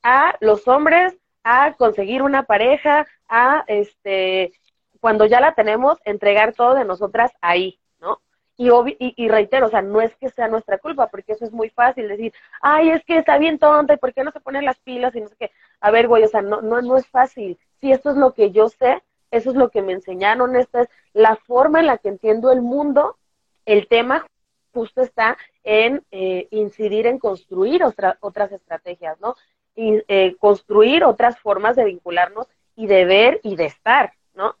a 0.03 0.35
los 0.41 0.67
hombres, 0.67 1.15
a 1.49 1.73
conseguir 1.75 2.23
una 2.23 2.43
pareja, 2.43 3.07
a 3.29 3.63
este, 3.67 4.51
cuando 4.99 5.25
ya 5.25 5.39
la 5.39 5.53
tenemos, 5.53 5.97
entregar 6.03 6.53
todo 6.53 6.75
de 6.75 6.83
nosotras 6.83 7.31
ahí, 7.39 7.79
¿no? 8.01 8.19
Y, 8.57 8.69
y, 8.69 9.13
y, 9.15 9.29
reitero, 9.29 9.67
o 9.67 9.69
sea, 9.69 9.81
no 9.81 10.01
es 10.01 10.13
que 10.17 10.29
sea 10.29 10.49
nuestra 10.49 10.77
culpa, 10.77 11.07
porque 11.07 11.31
eso 11.31 11.45
es 11.45 11.53
muy 11.53 11.69
fácil 11.69 12.09
decir, 12.09 12.33
ay, 12.61 12.89
es 12.89 13.05
que 13.05 13.17
está 13.17 13.37
bien 13.37 13.59
tonta, 13.59 13.93
¿y 13.93 13.97
por 13.97 14.13
qué 14.13 14.25
no 14.25 14.31
se 14.31 14.41
ponen 14.41 14.65
las 14.65 14.77
pilas? 14.79 15.15
Y 15.15 15.21
no 15.21 15.29
sé 15.29 15.35
qué. 15.39 15.51
A 15.79 15.89
ver, 15.89 16.09
güey, 16.09 16.23
o 16.23 16.27
sea, 16.27 16.41
no, 16.41 16.61
no, 16.61 16.81
no 16.81 16.97
es 16.97 17.07
fácil. 17.07 17.57
Si 17.79 17.93
esto 17.93 18.09
es 18.09 18.17
lo 18.17 18.33
que 18.33 18.51
yo 18.51 18.67
sé, 18.67 19.01
eso 19.31 19.51
es 19.51 19.55
lo 19.55 19.69
que 19.69 19.81
me 19.81 19.93
enseñaron, 19.93 20.57
esta 20.57 20.81
es 20.81 20.89
la 21.13 21.37
forma 21.37 21.79
en 21.79 21.85
la 21.85 21.97
que 21.97 22.09
entiendo 22.09 22.51
el 22.51 22.61
mundo, 22.61 23.17
el 23.65 23.87
tema 23.87 24.25
justo 24.73 25.01
está 25.01 25.37
en 25.63 26.03
eh, 26.11 26.49
incidir 26.51 27.07
en 27.07 27.19
construir 27.19 27.83
otra, 27.83 28.17
otras 28.19 28.51
estrategias, 28.51 29.19
¿no? 29.21 29.35
Y 29.77 30.03
eh, 30.09 30.35
construir 30.39 31.05
otras 31.05 31.39
formas 31.39 31.77
de 31.77 31.85
vincularnos 31.85 32.47
y 32.75 32.87
de 32.87 33.05
ver 33.05 33.39
y 33.43 33.55
de 33.55 33.67
estar, 33.67 34.11
¿no? 34.33 34.55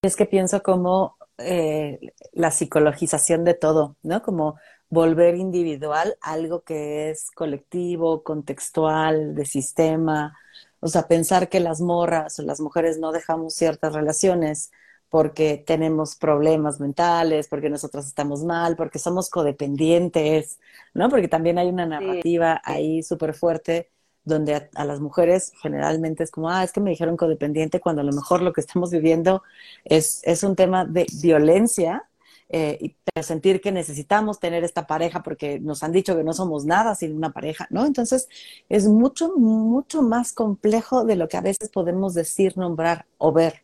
Es 0.00 0.16
que 0.16 0.24
pienso 0.24 0.62
como 0.62 1.18
eh, 1.38 1.98
la 2.32 2.50
psicologización 2.50 3.44
de 3.44 3.54
todo, 3.54 3.96
¿no? 4.02 4.22
Como 4.22 4.56
volver 4.88 5.34
individual 5.34 6.16
algo 6.20 6.62
que 6.62 7.10
es 7.10 7.30
colectivo, 7.32 8.22
contextual, 8.22 9.34
de 9.34 9.44
sistema, 9.44 10.38
o 10.80 10.88
sea, 10.88 11.08
pensar 11.08 11.48
que 11.48 11.60
las 11.60 11.80
morras 11.80 12.38
o 12.38 12.42
las 12.42 12.60
mujeres 12.60 12.98
no 12.98 13.12
dejamos 13.12 13.54
ciertas 13.54 13.92
relaciones 13.92 14.70
porque 15.10 15.62
tenemos 15.66 16.16
problemas 16.16 16.80
mentales, 16.80 17.48
porque 17.48 17.70
nosotros 17.70 18.06
estamos 18.06 18.44
mal, 18.44 18.76
porque 18.76 18.98
somos 18.98 19.30
codependientes, 19.30 20.58
¿no? 20.94 21.08
Porque 21.08 21.28
también 21.28 21.58
hay 21.58 21.68
una 21.68 21.86
narrativa 21.86 22.60
ahí 22.64 23.02
súper 23.02 23.34
fuerte 23.34 23.90
donde 24.24 24.68
a, 24.74 24.84
las 24.84 25.00
mujeres 25.00 25.52
generalmente 25.62 26.22
es 26.22 26.30
como, 26.30 26.50
ah, 26.50 26.62
es 26.62 26.72
que 26.72 26.80
me 26.80 26.90
dijeron 26.90 27.16
codependiente, 27.16 27.80
cuando 27.80 28.02
a 28.02 28.04
lo 28.04 28.12
mejor 28.12 28.42
lo 28.42 28.52
que 28.52 28.60
estamos 28.60 28.90
viviendo 28.90 29.42
es, 29.84 30.20
es 30.24 30.42
un 30.44 30.54
tema 30.54 30.84
de 30.84 31.06
violencia 31.22 32.04
eh, 32.50 32.78
y 32.80 33.22
sentir 33.22 33.60
que 33.60 33.72
necesitamos 33.72 34.38
tener 34.38 34.64
esta 34.64 34.86
pareja 34.86 35.22
porque 35.22 35.58
nos 35.60 35.82
han 35.82 35.92
dicho 35.92 36.16
que 36.16 36.24
no 36.24 36.32
somos 36.32 36.64
nada 36.64 36.94
sin 36.94 37.16
una 37.16 37.30
pareja, 37.30 37.66
¿no? 37.70 37.84
Entonces 37.84 38.28
es 38.68 38.86
mucho, 38.86 39.36
mucho 39.36 40.02
más 40.02 40.32
complejo 40.32 41.04
de 41.04 41.16
lo 41.16 41.28
que 41.28 41.36
a 41.36 41.42
veces 41.42 41.68
podemos 41.70 42.14
decir, 42.14 42.56
nombrar 42.56 43.06
o 43.18 43.32
ver, 43.32 43.62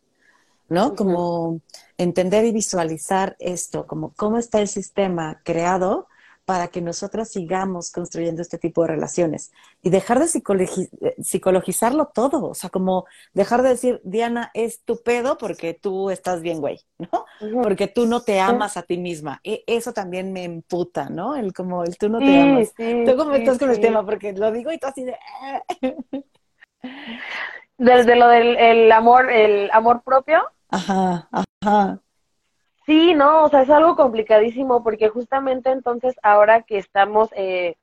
¿no? 0.68 0.94
Como 0.94 1.61
entender 1.98 2.44
y 2.44 2.53
visualizar 2.53 3.37
esto, 3.38 3.87
como 3.87 4.12
cómo 4.14 4.38
está 4.38 4.61
el 4.61 4.68
sistema 4.68 5.40
creado 5.44 6.09
para 6.44 6.68
que 6.68 6.81
nosotras 6.81 7.31
sigamos 7.31 7.90
construyendo 7.90 8.42
este 8.42 8.59
tipo 8.59 8.83
de 8.83 8.88
relaciones 8.88 9.50
y 9.83 9.88
dejar 9.90 10.18
de 10.18 10.29
psicologizarlo 11.22 12.11
todo, 12.14 12.50
o 12.50 12.55
sea, 12.55 12.68
como 12.70 13.07
dejar 13.33 13.62
de 13.62 13.70
decir, 13.70 14.00
Diana, 14.05 14.50
es 14.53 14.83
tu 14.83 15.03
pedo 15.03 15.38
porque 15.38 15.72
tú 15.72 16.11
estás 16.11 16.42
bien, 16.42 16.61
güey, 16.61 16.81
¿no? 16.98 17.24
Porque 17.62 17.88
tú 17.88 18.07
no 18.07 18.22
te 18.22 18.40
amas 18.40 18.77
a 18.77 18.83
ti 18.83 18.98
misma. 18.98 19.40
E 19.42 19.64
eso 19.66 19.92
también 19.92 20.33
me 20.33 20.44
emputa, 20.44 21.09
¿no? 21.09 21.35
El 21.35 21.55
como 21.55 21.83
el 21.83 21.96
tú 21.96 22.11
no 22.11 22.18
te 22.18 22.40
amas. 22.40 22.74
tú 22.77 23.16
cómo 23.16 23.35
estás 23.35 23.59
con 23.59 23.70
el 23.70 23.81
tema, 23.81 24.05
porque 24.05 24.33
lo 24.35 24.53
digo 24.53 24.70
y 24.70 24.79
tú 24.79 24.87
así 24.87 25.05
de... 25.05 25.16
Desde 27.79 28.17
lo 28.17 28.29
del 28.29 28.57
el 28.57 28.93
amor, 28.93 29.31
el 29.31 29.71
amor 29.73 30.03
propio. 30.03 30.45
Ajá, 30.71 31.29
ajá. 31.31 31.99
Sí, 32.87 33.15
no, 33.15 33.45
o 33.45 33.49
sea, 33.49 33.63
es 33.63 33.71
algo 33.71 33.97
complicadísimo 33.97 34.83
porque 34.83 35.09
justamente 35.09 35.71
entonces 35.71 36.15
ahora 36.23 36.63
que 36.63 36.79
estamos, 36.79 37.31
eh, 37.35 37.77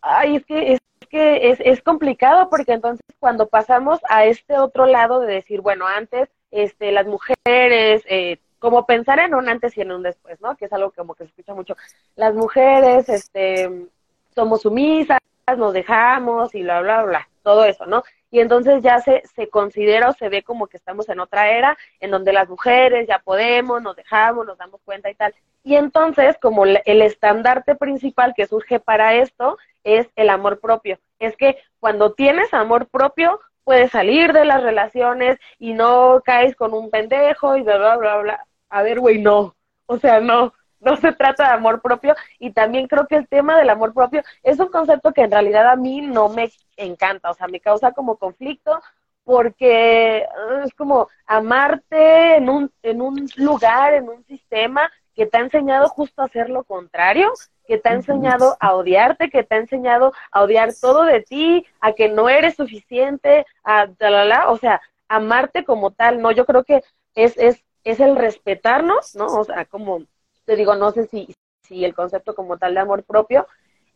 ay, 0.00 0.36
es 0.36 0.46
que 0.46 0.72
es 0.74 0.80
que 1.08 1.50
es, 1.50 1.58
es 1.60 1.82
complicado 1.82 2.48
porque 2.50 2.72
entonces 2.72 3.04
cuando 3.18 3.48
pasamos 3.48 3.98
a 4.08 4.26
este 4.26 4.58
otro 4.58 4.86
lado 4.86 5.20
de 5.20 5.34
decir, 5.34 5.60
bueno, 5.60 5.86
antes, 5.86 6.28
este, 6.50 6.92
las 6.92 7.06
mujeres, 7.06 8.02
eh, 8.06 8.38
como 8.58 8.86
pensar 8.86 9.18
en 9.18 9.34
un 9.34 9.48
antes 9.48 9.76
y 9.76 9.80
en 9.80 9.92
un 9.92 10.02
después, 10.02 10.40
¿no? 10.40 10.56
Que 10.56 10.66
es 10.66 10.72
algo 10.72 10.90
como 10.92 11.14
que 11.14 11.24
se 11.24 11.30
escucha 11.30 11.54
mucho. 11.54 11.76
Las 12.16 12.34
mujeres, 12.34 13.08
este, 13.08 13.86
somos 14.34 14.62
sumisas, 14.62 15.18
nos 15.56 15.72
dejamos 15.72 16.54
y 16.54 16.62
bla, 16.62 16.80
bla, 16.80 17.02
bla, 17.04 17.28
todo 17.42 17.64
eso, 17.64 17.86
¿no? 17.86 18.02
Y 18.30 18.40
entonces 18.40 18.82
ya 18.82 18.98
se, 19.00 19.22
se 19.34 19.48
considera 19.48 20.10
o 20.10 20.12
se 20.12 20.28
ve 20.28 20.42
como 20.42 20.66
que 20.66 20.76
estamos 20.76 21.08
en 21.08 21.20
otra 21.20 21.50
era, 21.50 21.78
en 22.00 22.10
donde 22.10 22.32
las 22.32 22.48
mujeres 22.48 23.06
ya 23.08 23.18
podemos, 23.20 23.82
nos 23.82 23.96
dejamos, 23.96 24.46
nos 24.46 24.58
damos 24.58 24.80
cuenta 24.84 25.10
y 25.10 25.14
tal. 25.14 25.34
Y 25.64 25.76
entonces, 25.76 26.36
como 26.40 26.64
el 26.64 27.02
estandarte 27.02 27.74
principal 27.74 28.34
que 28.36 28.46
surge 28.46 28.80
para 28.80 29.14
esto 29.14 29.58
es 29.84 30.08
el 30.16 30.30
amor 30.30 30.60
propio. 30.60 30.98
Es 31.18 31.36
que 31.36 31.58
cuando 31.80 32.12
tienes 32.12 32.52
amor 32.54 32.88
propio, 32.88 33.40
puedes 33.64 33.90
salir 33.90 34.32
de 34.32 34.44
las 34.44 34.62
relaciones 34.62 35.38
y 35.58 35.74
no 35.74 36.22
caes 36.24 36.54
con 36.56 36.74
un 36.74 36.90
pendejo 36.90 37.56
y 37.56 37.62
bla, 37.62 37.76
bla, 37.76 37.96
bla, 37.96 38.16
bla. 38.18 38.46
A 38.70 38.82
ver, 38.82 39.00
güey, 39.00 39.18
no. 39.18 39.56
O 39.86 39.98
sea, 39.98 40.20
no 40.20 40.52
no 40.80 40.96
se 40.96 41.12
trata 41.12 41.48
de 41.48 41.54
amor 41.54 41.80
propio 41.80 42.14
y 42.38 42.52
también 42.52 42.86
creo 42.86 43.06
que 43.06 43.16
el 43.16 43.28
tema 43.28 43.56
del 43.58 43.70
amor 43.70 43.92
propio 43.94 44.22
es 44.42 44.58
un 44.60 44.68
concepto 44.68 45.12
que 45.12 45.22
en 45.22 45.30
realidad 45.30 45.68
a 45.68 45.76
mí 45.76 46.00
no 46.00 46.28
me 46.28 46.50
encanta, 46.76 47.30
o 47.30 47.34
sea, 47.34 47.48
me 47.48 47.60
causa 47.60 47.92
como 47.92 48.16
conflicto 48.16 48.80
porque 49.24 50.24
ah, 50.24 50.62
es 50.64 50.72
como 50.74 51.08
amarte 51.26 52.36
en 52.36 52.48
un, 52.48 52.72
en 52.82 53.02
un 53.02 53.28
lugar, 53.36 53.94
en 53.94 54.08
un 54.08 54.24
sistema 54.24 54.90
que 55.14 55.26
te 55.26 55.36
ha 55.36 55.40
enseñado 55.40 55.88
justo 55.88 56.22
a 56.22 56.26
hacer 56.26 56.48
lo 56.48 56.64
contrario, 56.64 57.32
que 57.66 57.76
te 57.76 57.88
ha 57.90 57.92
enseñado 57.92 58.56
a 58.60 58.74
odiarte, 58.74 59.28
que 59.28 59.42
te 59.42 59.56
ha 59.56 59.58
enseñado 59.58 60.12
a 60.30 60.42
odiar 60.42 60.70
todo 60.80 61.02
de 61.04 61.20
ti, 61.20 61.66
a 61.80 61.92
que 61.92 62.08
no 62.08 62.28
eres 62.28 62.54
suficiente, 62.54 63.44
a 63.64 63.88
la, 63.98 64.48
o 64.48 64.56
sea, 64.56 64.80
amarte 65.08 65.64
como 65.64 65.90
tal, 65.90 66.22
¿no? 66.22 66.30
Yo 66.30 66.46
creo 66.46 66.64
que 66.64 66.82
es, 67.14 67.36
es, 67.36 67.64
es 67.84 68.00
el 68.00 68.16
respetarnos, 68.16 69.14
¿no? 69.14 69.26
O 69.26 69.44
sea, 69.44 69.64
como 69.64 70.04
te 70.48 70.56
digo, 70.56 70.74
no 70.74 70.92
sé 70.92 71.06
si, 71.08 71.28
si 71.60 71.84
el 71.84 71.94
concepto 71.94 72.34
como 72.34 72.56
tal 72.56 72.72
de 72.72 72.80
amor 72.80 73.04
propio 73.04 73.46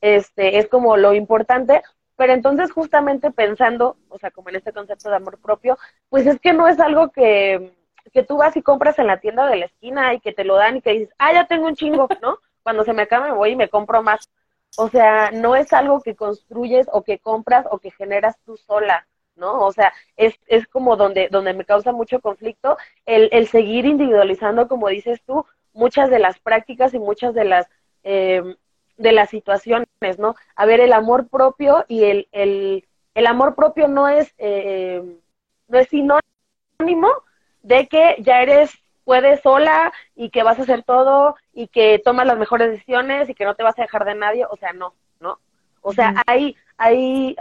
este, 0.02 0.58
es 0.58 0.68
como 0.68 0.98
lo 0.98 1.14
importante, 1.14 1.82
pero 2.14 2.34
entonces 2.34 2.70
justamente 2.70 3.30
pensando, 3.30 3.96
o 4.10 4.18
sea, 4.18 4.30
como 4.30 4.50
en 4.50 4.56
este 4.56 4.70
concepto 4.70 5.08
de 5.08 5.16
amor 5.16 5.38
propio, 5.38 5.78
pues 6.10 6.26
es 6.26 6.38
que 6.40 6.52
no 6.52 6.68
es 6.68 6.78
algo 6.78 7.10
que, 7.10 7.72
que 8.12 8.22
tú 8.22 8.36
vas 8.36 8.54
y 8.54 8.62
compras 8.62 8.98
en 8.98 9.06
la 9.06 9.18
tienda 9.18 9.46
de 9.46 9.56
la 9.56 9.64
esquina 9.64 10.12
y 10.12 10.20
que 10.20 10.34
te 10.34 10.44
lo 10.44 10.56
dan 10.56 10.76
y 10.76 10.82
que 10.82 10.90
dices, 10.90 11.14
ah, 11.18 11.32
ya 11.32 11.46
tengo 11.46 11.66
un 11.68 11.74
chingo, 11.74 12.06
¿no? 12.20 12.36
Cuando 12.62 12.84
se 12.84 12.92
me 12.92 13.02
acabe 13.02 13.30
me 13.30 13.36
voy 13.36 13.52
y 13.52 13.56
me 13.56 13.70
compro 13.70 14.02
más. 14.02 14.28
O 14.76 14.90
sea, 14.90 15.30
no 15.30 15.56
es 15.56 15.72
algo 15.72 16.02
que 16.02 16.14
construyes 16.14 16.86
o 16.92 17.02
que 17.02 17.18
compras 17.18 17.64
o 17.70 17.78
que 17.78 17.92
generas 17.92 18.36
tú 18.44 18.58
sola, 18.58 19.06
¿no? 19.36 19.60
O 19.60 19.72
sea, 19.72 19.90
es, 20.18 20.34
es 20.48 20.66
como 20.66 20.96
donde, 20.96 21.28
donde 21.30 21.54
me 21.54 21.64
causa 21.64 21.92
mucho 21.92 22.20
conflicto 22.20 22.76
el, 23.06 23.30
el 23.32 23.48
seguir 23.48 23.86
individualizando, 23.86 24.68
como 24.68 24.88
dices 24.88 25.22
tú, 25.24 25.46
muchas 25.72 26.10
de 26.10 26.18
las 26.18 26.38
prácticas 26.38 26.94
y 26.94 26.98
muchas 26.98 27.34
de 27.34 27.44
las, 27.44 27.68
eh, 28.04 28.42
de 28.96 29.12
las 29.12 29.30
situaciones, 29.30 29.88
¿no? 30.18 30.34
A 30.54 30.66
ver, 30.66 30.80
el 30.80 30.92
amor 30.92 31.28
propio 31.28 31.84
y 31.88 32.04
el, 32.04 32.28
el, 32.32 32.86
el 33.14 33.26
amor 33.26 33.54
propio 33.54 33.88
no 33.88 34.08
es, 34.08 34.34
eh, 34.38 35.02
no 35.68 35.78
es 35.78 35.88
sinónimo 35.88 37.10
de 37.62 37.86
que 37.88 38.16
ya 38.20 38.42
eres, 38.42 38.72
puedes 39.04 39.40
sola 39.40 39.92
y 40.14 40.30
que 40.30 40.42
vas 40.42 40.58
a 40.58 40.62
hacer 40.62 40.82
todo 40.82 41.36
y 41.52 41.68
que 41.68 42.00
tomas 42.04 42.26
las 42.26 42.38
mejores 42.38 42.70
decisiones 42.70 43.28
y 43.28 43.34
que 43.34 43.44
no 43.44 43.54
te 43.54 43.62
vas 43.62 43.78
a 43.78 43.82
dejar 43.82 44.04
de 44.04 44.14
nadie, 44.14 44.46
o 44.46 44.56
sea, 44.56 44.72
no, 44.72 44.94
¿no? 45.20 45.38
O 45.80 45.92
sea, 45.92 46.22
hay, 46.26 46.56
hay, 46.76 47.36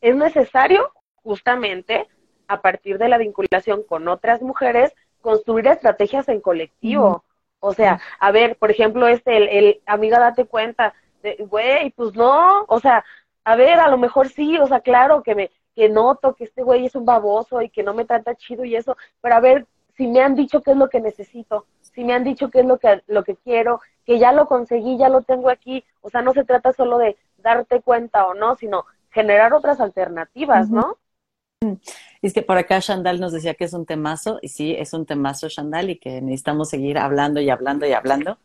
es 0.00 0.14
necesario 0.14 0.92
justamente 1.22 2.06
a 2.46 2.60
partir 2.60 2.98
de 2.98 3.08
la 3.08 3.18
vinculación 3.18 3.82
con 3.82 4.08
otras 4.08 4.42
mujeres 4.42 4.92
construir 5.20 5.66
estrategias 5.66 6.28
en 6.28 6.40
colectivo. 6.40 7.24
O 7.60 7.74
sea, 7.74 8.00
a 8.20 8.30
ver, 8.30 8.56
por 8.56 8.70
ejemplo, 8.70 9.08
este, 9.08 9.36
el, 9.36 9.48
el 9.48 9.82
amiga, 9.86 10.18
date 10.18 10.46
cuenta, 10.46 10.94
güey, 11.40 11.90
pues 11.90 12.14
no, 12.14 12.64
o 12.68 12.80
sea, 12.80 13.04
a 13.44 13.56
ver, 13.56 13.80
a 13.80 13.88
lo 13.88 13.98
mejor 13.98 14.28
sí, 14.28 14.58
o 14.58 14.66
sea, 14.66 14.80
claro 14.80 15.22
que 15.22 15.34
me, 15.34 15.50
que 15.74 15.88
noto 15.88 16.34
que 16.34 16.44
este 16.44 16.62
güey 16.62 16.86
es 16.86 16.94
un 16.94 17.04
baboso 17.04 17.62
y 17.62 17.70
que 17.70 17.82
no 17.82 17.94
me 17.94 18.04
trata 18.04 18.34
chido 18.34 18.64
y 18.64 18.76
eso, 18.76 18.96
pero 19.20 19.36
a 19.36 19.40
ver, 19.40 19.66
si 19.96 20.06
me 20.06 20.20
han 20.20 20.34
dicho 20.36 20.62
qué 20.62 20.72
es 20.72 20.76
lo 20.76 20.88
que 20.88 21.00
necesito, 21.00 21.66
si 21.80 22.04
me 22.04 22.14
han 22.14 22.24
dicho 22.24 22.50
qué 22.50 22.60
es 22.60 22.66
lo 22.66 22.78
que, 22.78 23.02
lo 23.06 23.24
que 23.24 23.36
quiero, 23.36 23.80
que 24.04 24.18
ya 24.18 24.32
lo 24.32 24.46
conseguí, 24.46 24.96
ya 24.96 25.08
lo 25.08 25.22
tengo 25.22 25.50
aquí, 25.50 25.84
o 26.00 26.10
sea, 26.10 26.22
no 26.22 26.32
se 26.32 26.44
trata 26.44 26.72
solo 26.72 26.98
de 26.98 27.16
darte 27.38 27.80
cuenta 27.80 28.26
o 28.26 28.34
no, 28.34 28.54
sino 28.56 28.86
generar 29.10 29.52
otras 29.52 29.80
alternativas, 29.80 30.70
¿no? 30.70 30.98
Es 32.22 32.32
que 32.32 32.42
por 32.42 32.56
acá 32.56 32.78
Shandal 32.80 33.20
nos 33.20 33.32
decía 33.32 33.54
que 33.54 33.64
es 33.64 33.72
un 33.72 33.86
temazo, 33.86 34.38
y 34.42 34.48
sí, 34.48 34.74
es 34.76 34.92
un 34.92 35.06
temazo 35.06 35.48
Shandal, 35.48 35.90
y 35.90 35.98
que 35.98 36.20
necesitamos 36.20 36.68
seguir 36.68 36.98
hablando 36.98 37.40
y 37.40 37.50
hablando 37.50 37.86
y 37.86 37.92
hablando 37.92 38.38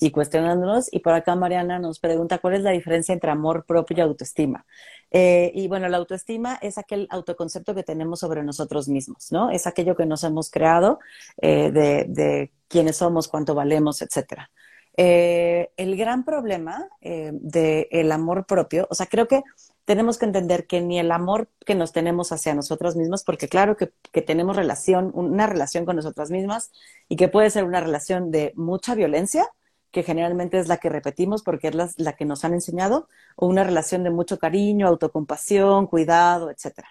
y 0.00 0.10
cuestionándonos. 0.10 0.92
Y 0.92 1.00
por 1.00 1.14
acá 1.14 1.34
Mariana 1.36 1.78
nos 1.78 1.98
pregunta 1.98 2.38
cuál 2.38 2.54
es 2.54 2.62
la 2.62 2.70
diferencia 2.70 3.12
entre 3.12 3.30
amor 3.30 3.64
propio 3.66 3.96
y 3.98 4.00
autoestima. 4.00 4.66
Eh, 5.10 5.50
y 5.54 5.68
bueno, 5.68 5.88
la 5.88 5.96
autoestima 5.96 6.58
es 6.62 6.78
aquel 6.78 7.06
autoconcepto 7.10 7.74
que 7.74 7.82
tenemos 7.82 8.20
sobre 8.20 8.42
nosotros 8.42 8.88
mismos, 8.88 9.32
¿no? 9.32 9.50
Es 9.50 9.66
aquello 9.66 9.96
que 9.96 10.06
nos 10.06 10.22
hemos 10.24 10.50
creado 10.50 11.00
eh, 11.40 11.70
de, 11.72 12.52
quiénes 12.68 12.96
somos, 12.96 13.28
cuánto 13.28 13.54
valemos, 13.54 14.00
etcétera. 14.02 14.50
Eh, 14.96 15.70
el 15.76 15.96
gran 15.96 16.24
problema 16.24 16.88
del 17.00 18.12
amor 18.12 18.44
propio, 18.46 18.86
o 18.90 18.94
sea, 18.94 19.06
creo 19.06 19.26
que 19.26 19.42
tenemos 19.90 20.18
que 20.18 20.26
entender 20.26 20.68
que 20.68 20.80
ni 20.80 21.00
el 21.00 21.10
amor 21.10 21.48
que 21.66 21.74
nos 21.74 21.90
tenemos 21.90 22.30
hacia 22.30 22.54
nosotros 22.54 22.94
mismos, 22.94 23.24
porque 23.24 23.48
claro 23.48 23.76
que, 23.76 23.88
tenemos 24.22 24.54
relación, 24.54 25.10
una 25.14 25.48
relación 25.48 25.84
con 25.84 25.96
nosotras 25.96 26.30
mismas 26.30 26.70
y 27.08 27.16
que 27.16 27.26
puede 27.26 27.50
ser 27.50 27.64
una 27.64 27.80
relación 27.80 28.30
de 28.30 28.52
mucha 28.54 28.94
violencia, 28.94 29.48
que 29.90 30.04
generalmente 30.04 30.60
es 30.60 30.68
la 30.68 30.76
que 30.76 30.90
repetimos 30.90 31.42
porque 31.42 31.66
es 31.66 31.98
la, 31.98 32.12
que 32.12 32.24
nos 32.24 32.44
han 32.44 32.54
enseñado, 32.54 33.08
o 33.34 33.48
una 33.48 33.64
relación 33.64 34.04
de 34.04 34.10
mucho 34.10 34.38
cariño, 34.38 34.86
autocompasión, 34.86 35.88
cuidado, 35.88 36.50
etc. 36.50 36.84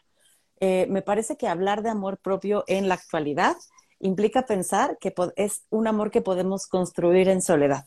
Eh, 0.60 0.86
me 0.90 1.02
parece 1.02 1.38
que 1.38 1.48
hablar 1.48 1.84
de 1.84 1.92
amor 1.92 2.18
propio 2.18 2.66
en 2.68 2.90
la 2.90 2.96
actualidad 2.96 3.56
implica 4.00 4.46
pensar 4.46 4.98
que 5.00 5.14
es 5.38 5.64
un 5.70 5.88
amor 5.88 6.12
que 6.12 6.20
podemos 6.20 6.68
construir 6.68 7.30
en 7.30 7.42
soledad. 7.42 7.86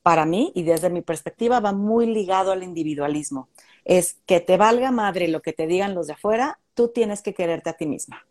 Para 0.00 0.24
mí, 0.24 0.52
y 0.54 0.62
desde 0.62 0.88
mi 0.88 1.02
perspectiva, 1.02 1.60
va 1.60 1.72
muy 1.72 2.06
ligado 2.06 2.50
al 2.52 2.62
individualismo 2.62 3.50
es 3.84 4.18
que 4.26 4.40
te 4.40 4.56
valga 4.56 4.90
madre 4.90 5.28
lo 5.28 5.42
que 5.42 5.52
te 5.52 5.66
digan 5.66 5.94
los 5.94 6.06
de 6.06 6.14
afuera, 6.14 6.58
tú 6.74 6.88
tienes 6.88 7.22
que 7.22 7.34
quererte 7.34 7.70
a 7.70 7.74
ti 7.74 7.86
misma. 7.86 8.26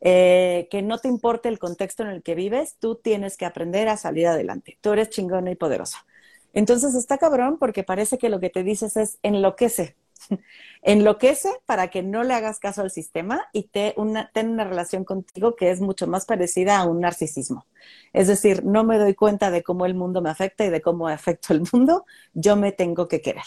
Eh, 0.00 0.68
que 0.70 0.82
no 0.82 0.98
te 0.98 1.08
importe 1.08 1.48
el 1.48 1.58
contexto 1.58 2.02
en 2.02 2.10
el 2.10 2.22
que 2.22 2.34
vives, 2.34 2.76
tú 2.78 2.96
tienes 2.96 3.36
que 3.36 3.46
aprender 3.46 3.88
a 3.88 3.96
salir 3.96 4.26
adelante. 4.26 4.78
Tú 4.80 4.92
eres 4.92 5.10
chingona 5.10 5.50
y 5.50 5.54
poderosa. 5.54 6.04
Entonces 6.52 6.94
está 6.94 7.18
cabrón 7.18 7.58
porque 7.58 7.84
parece 7.84 8.18
que 8.18 8.28
lo 8.28 8.38
que 8.38 8.50
te 8.50 8.62
dices 8.62 8.96
es 8.96 9.18
enloquece. 9.22 9.96
enloquece 10.82 11.50
para 11.66 11.88
que 11.88 12.02
no 12.02 12.22
le 12.22 12.34
hagas 12.34 12.58
caso 12.58 12.82
al 12.82 12.90
sistema 12.90 13.46
y 13.52 13.64
te 13.64 13.94
una, 13.96 14.30
ten 14.32 14.50
una 14.50 14.64
relación 14.64 15.04
contigo 15.04 15.56
que 15.56 15.70
es 15.70 15.80
mucho 15.80 16.06
más 16.06 16.26
parecida 16.26 16.78
a 16.78 16.84
un 16.86 17.00
narcisismo. 17.00 17.66
Es 18.12 18.28
decir, 18.28 18.64
no 18.64 18.84
me 18.84 18.98
doy 18.98 19.14
cuenta 19.14 19.50
de 19.50 19.62
cómo 19.62 19.86
el 19.86 19.94
mundo 19.94 20.20
me 20.22 20.30
afecta 20.30 20.64
y 20.64 20.70
de 20.70 20.80
cómo 20.82 21.08
afecto 21.08 21.52
el 21.52 21.62
mundo, 21.72 22.04
yo 22.34 22.56
me 22.56 22.72
tengo 22.72 23.08
que 23.08 23.20
querer. 23.20 23.44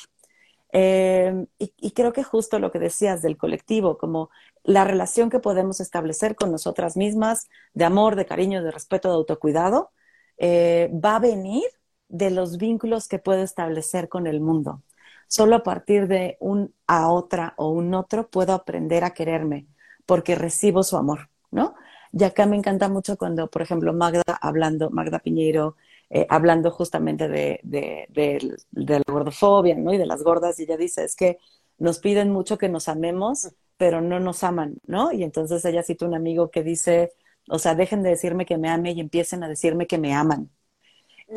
Eh, 0.80 1.48
y, 1.58 1.92
creo 1.92 2.14
que 2.14 2.24
justo 2.24 2.60
lo 2.60 2.72
que 2.72 2.78
decías 2.78 3.24
del 3.24 3.36
colectivo, 3.36 3.98
como 3.98 4.30
la 4.64 4.84
relación 4.84 5.32
que 5.32 5.40
podemos 5.40 5.80
establecer 5.80 6.36
con 6.36 6.52
nosotras 6.52 6.96
mismas, 6.96 7.48
de 7.74 7.86
amor, 7.86 8.16
de 8.16 8.28
cariño, 8.28 8.64
de 8.64 8.70
respeto, 8.70 9.10
de 9.10 9.16
autocuidado, 9.16 9.92
eh, 10.38 10.92
va 10.94 11.16
a 11.16 11.20
venir 11.20 11.64
de 12.10 12.30
los 12.30 12.58
vínculos 12.58 13.08
que 13.08 13.18
puedo 13.18 13.42
establecer 13.42 14.08
con 14.08 14.28
el 14.28 14.40
mundo. 14.40 14.84
Solo 15.28 15.56
a 15.56 15.64
partir 15.64 16.08
de 16.08 16.38
un 16.40 16.76
a 16.86 17.10
otra 17.10 17.56
o 17.58 17.70
un 17.70 17.96
otro 17.96 18.30
puedo 18.30 18.54
aprender 18.54 19.04
a 19.04 19.14
quererme 19.16 19.66
porque 20.06 20.36
recibo 20.36 20.84
su 20.84 20.96
amor, 20.98 21.30
¿no? 21.52 21.74
Y 22.14 22.24
acá 22.24 22.46
me 22.46 22.56
encanta 22.56 22.88
mucho 22.88 23.18
cuando, 23.18 23.50
por 23.50 23.62
ejemplo, 23.64 23.94
Magda 23.94 24.24
hablando, 24.42 24.92
Magda 24.92 25.20
Piñeiro, 25.20 25.76
eh, 26.10 26.26
hablando 26.30 26.72
justamente 26.72 27.28
de, 27.28 27.60
de, 27.64 28.58
la 28.72 29.02
gordofobia, 29.06 29.76
¿no? 29.76 29.94
Y 29.94 29.98
de 29.98 30.06
las 30.06 30.24
gordas, 30.24 30.58
y 30.60 30.64
ella 30.64 30.78
dice, 30.78 31.04
es 31.04 31.16
que 31.16 31.38
nos 31.78 32.00
piden 32.00 32.32
mucho 32.32 32.58
que 32.58 32.70
nos 32.70 32.88
amemos, 32.88 33.50
pero 33.76 34.00
no 34.02 34.20
nos 34.20 34.44
aman, 34.44 34.78
¿no? 34.86 35.12
Y 35.12 35.24
entonces 35.24 35.64
ella 35.66 35.84
cita 35.84 36.06
un 36.06 36.16
amigo 36.16 36.50
que 36.50 36.64
dice, 36.64 37.12
o 37.50 37.60
sea, 37.60 37.76
dejen 37.76 38.04
de 38.04 38.12
decirme 38.12 38.46
que 38.46 38.58
me 38.58 38.70
ame 38.70 38.94
y 38.94 39.02
empiecen 39.02 39.44
a 39.44 39.50
decirme 39.50 39.86
que 39.86 39.98
me 39.98 40.14
aman. 40.14 40.50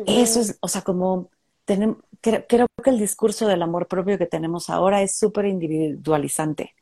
Eso 0.07 0.39
es, 0.39 0.57
o 0.61 0.69
sea, 0.69 0.83
como 0.83 1.29
tenemos, 1.65 1.97
creo, 2.21 2.45
creo, 2.47 2.67
que 2.81 2.89
el 2.91 2.99
discurso 2.99 3.47
del 3.47 3.61
amor 3.61 3.87
propio 3.87 4.17
que 4.17 4.25
tenemos 4.25 4.69
ahora 4.69 5.01
es 5.01 5.17
súper 5.17 5.45
individualizante 5.45 6.75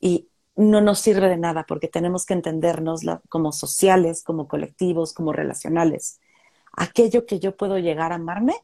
y 0.00 0.28
no 0.56 0.80
nos 0.80 0.98
sirve 0.98 1.28
de 1.28 1.36
nada 1.36 1.64
porque 1.66 1.86
tenemos 1.86 2.26
que 2.26 2.34
entendernos 2.34 3.02
como 3.28 3.52
sociales, 3.52 4.24
como 4.24 4.48
colectivos, 4.48 5.14
como 5.14 5.32
relacionales 5.32 6.18
aquello 6.76 7.26
que 7.26 7.40
yo 7.40 7.56
puedo 7.56 7.78
llegar 7.78 8.12
a 8.12 8.16
amarme 8.16 8.54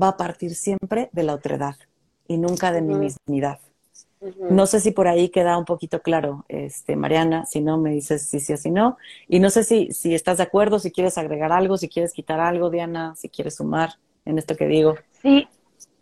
va 0.00 0.08
a 0.08 0.16
partir 0.16 0.54
siempre 0.54 1.10
de 1.12 1.22
la 1.22 1.34
otredad 1.34 1.76
y 2.26 2.38
nunca 2.38 2.72
de 2.72 2.82
mi 2.82 2.94
mismidad. 2.94 3.58
No 4.50 4.66
sé 4.66 4.80
si 4.80 4.90
por 4.90 5.08
ahí 5.08 5.30
queda 5.30 5.56
un 5.56 5.64
poquito 5.64 6.02
claro, 6.02 6.44
este, 6.48 6.94
Mariana, 6.94 7.46
si 7.46 7.62
no 7.62 7.78
me 7.78 7.90
dices 7.90 8.28
si 8.28 8.38
sí 8.38 8.52
o 8.52 8.56
si 8.58 8.70
no. 8.70 8.98
Y 9.28 9.40
no 9.40 9.48
sé 9.48 9.64
si, 9.64 9.92
si 9.92 10.14
estás 10.14 10.36
de 10.36 10.42
acuerdo, 10.42 10.78
si 10.78 10.90
quieres 10.90 11.16
agregar 11.16 11.52
algo, 11.52 11.78
si 11.78 11.88
quieres 11.88 12.12
quitar 12.12 12.38
algo, 12.38 12.68
Diana, 12.68 13.14
si 13.16 13.30
quieres 13.30 13.56
sumar 13.56 13.94
en 14.26 14.36
esto 14.36 14.56
que 14.56 14.66
digo. 14.66 14.96
Sí, 15.22 15.48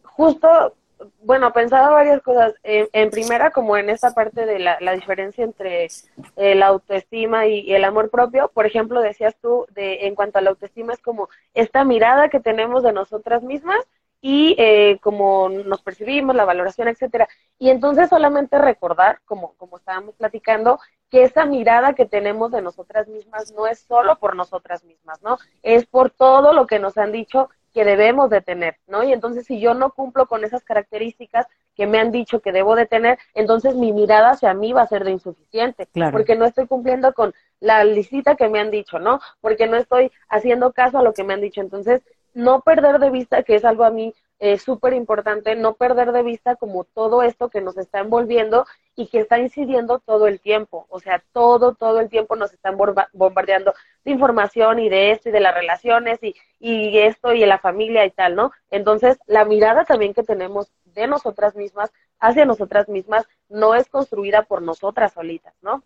justo 0.02 0.74
bueno, 1.22 1.52
pensaba 1.52 1.90
varias 1.90 2.22
cosas. 2.22 2.54
En, 2.62 3.10
primera, 3.10 3.50
como 3.50 3.76
en 3.76 3.90
esa 3.90 4.14
parte 4.14 4.46
de 4.46 4.58
la, 4.58 4.92
diferencia 4.92 5.44
entre 5.44 5.88
la 6.36 6.66
autoestima 6.66 7.46
y, 7.46 7.72
el 7.74 7.84
amor 7.84 8.10
propio, 8.10 8.50
por 8.52 8.66
ejemplo, 8.66 9.00
decías 9.00 9.36
tú, 9.40 9.66
de, 9.70 10.06
en 10.06 10.14
cuanto 10.14 10.38
a 10.38 10.42
la 10.42 10.50
autoestima, 10.50 10.92
es 10.92 11.00
como 11.00 11.28
esta 11.54 11.84
mirada 11.84 12.28
que 12.28 12.40
tenemos 12.40 12.82
de 12.82 12.92
nosotras 12.92 13.42
mismas 13.42 13.80
y 14.20 14.56
eh, 14.58 14.98
como 15.00 15.48
nos 15.48 15.82
percibimos, 15.82 16.34
la 16.34 16.44
valoración, 16.44 16.88
etcétera. 16.88 17.28
Y 17.58 17.70
entonces 17.70 18.08
solamente 18.08 18.58
recordar, 18.58 19.20
como, 19.24 19.54
como 19.54 19.78
estábamos 19.78 20.14
platicando, 20.16 20.80
que 21.10 21.22
esa 21.22 21.44
mirada 21.44 21.94
que 21.94 22.06
tenemos 22.06 22.50
de 22.50 22.62
nosotras 22.62 23.08
mismas 23.08 23.52
no 23.52 23.66
es 23.66 23.80
solo 23.80 24.18
por 24.18 24.34
nosotras 24.36 24.84
mismas, 24.84 25.22
¿no? 25.22 25.38
Es 25.62 25.86
por 25.86 26.10
todo 26.10 26.52
lo 26.52 26.66
que 26.66 26.78
nos 26.78 26.98
han 26.98 27.12
dicho 27.12 27.48
que 27.78 27.84
debemos 27.84 28.28
de 28.28 28.40
tener, 28.40 28.76
¿no? 28.88 29.04
Y 29.04 29.12
entonces 29.12 29.46
si 29.46 29.60
yo 29.60 29.72
no 29.72 29.92
cumplo 29.92 30.26
con 30.26 30.42
esas 30.42 30.64
características 30.64 31.46
que 31.76 31.86
me 31.86 32.00
han 32.00 32.10
dicho 32.10 32.40
que 32.40 32.50
debo 32.50 32.74
de 32.74 32.86
tener, 32.86 33.20
entonces 33.34 33.76
mi 33.76 33.92
mirada 33.92 34.30
hacia 34.30 34.52
mí 34.52 34.72
va 34.72 34.82
a 34.82 34.88
ser 34.88 35.04
de 35.04 35.12
insuficiente, 35.12 35.86
porque 36.10 36.34
no 36.34 36.44
estoy 36.44 36.66
cumpliendo 36.66 37.14
con 37.14 37.32
la 37.60 37.84
licita 37.84 38.34
que 38.34 38.48
me 38.48 38.58
han 38.58 38.72
dicho, 38.72 38.98
¿no? 38.98 39.20
Porque 39.40 39.68
no 39.68 39.76
estoy 39.76 40.10
haciendo 40.28 40.72
caso 40.72 40.98
a 40.98 41.04
lo 41.04 41.12
que 41.12 41.22
me 41.22 41.34
han 41.34 41.40
dicho. 41.40 41.60
Entonces, 41.60 42.02
no 42.34 42.62
perder 42.62 42.98
de 42.98 43.10
vista, 43.10 43.44
que 43.44 43.54
es 43.54 43.64
algo 43.64 43.84
a 43.84 43.92
mí 43.92 44.12
es 44.38 44.62
súper 44.62 44.92
importante 44.92 45.56
no 45.56 45.74
perder 45.74 46.12
de 46.12 46.22
vista 46.22 46.56
como 46.56 46.84
todo 46.84 47.22
esto 47.22 47.48
que 47.48 47.60
nos 47.60 47.76
está 47.76 48.00
envolviendo 48.00 48.66
y 48.94 49.08
que 49.08 49.20
está 49.20 49.38
incidiendo 49.38 49.98
todo 49.98 50.26
el 50.26 50.40
tiempo. 50.40 50.86
O 50.90 51.00
sea, 51.00 51.22
todo, 51.32 51.74
todo 51.74 52.00
el 52.00 52.08
tiempo 52.08 52.36
nos 52.36 52.52
están 52.52 52.76
bombardeando 53.12 53.74
de 54.04 54.12
información 54.12 54.78
y 54.78 54.88
de 54.88 55.10
esto 55.10 55.28
y 55.28 55.32
de 55.32 55.40
las 55.40 55.54
relaciones 55.54 56.22
y, 56.22 56.34
y 56.60 56.98
esto 56.98 57.32
y 57.32 57.40
de 57.40 57.46
la 57.46 57.58
familia 57.58 58.04
y 58.04 58.10
tal, 58.10 58.36
¿no? 58.36 58.52
Entonces, 58.70 59.18
la 59.26 59.44
mirada 59.44 59.84
también 59.84 60.14
que 60.14 60.22
tenemos 60.22 60.70
de 60.84 61.06
nosotras 61.06 61.56
mismas 61.56 61.92
hacia 62.20 62.44
nosotras 62.44 62.88
mismas 62.88 63.26
no 63.48 63.74
es 63.74 63.88
construida 63.88 64.42
por 64.42 64.62
nosotras 64.62 65.12
solitas, 65.12 65.54
¿no? 65.62 65.82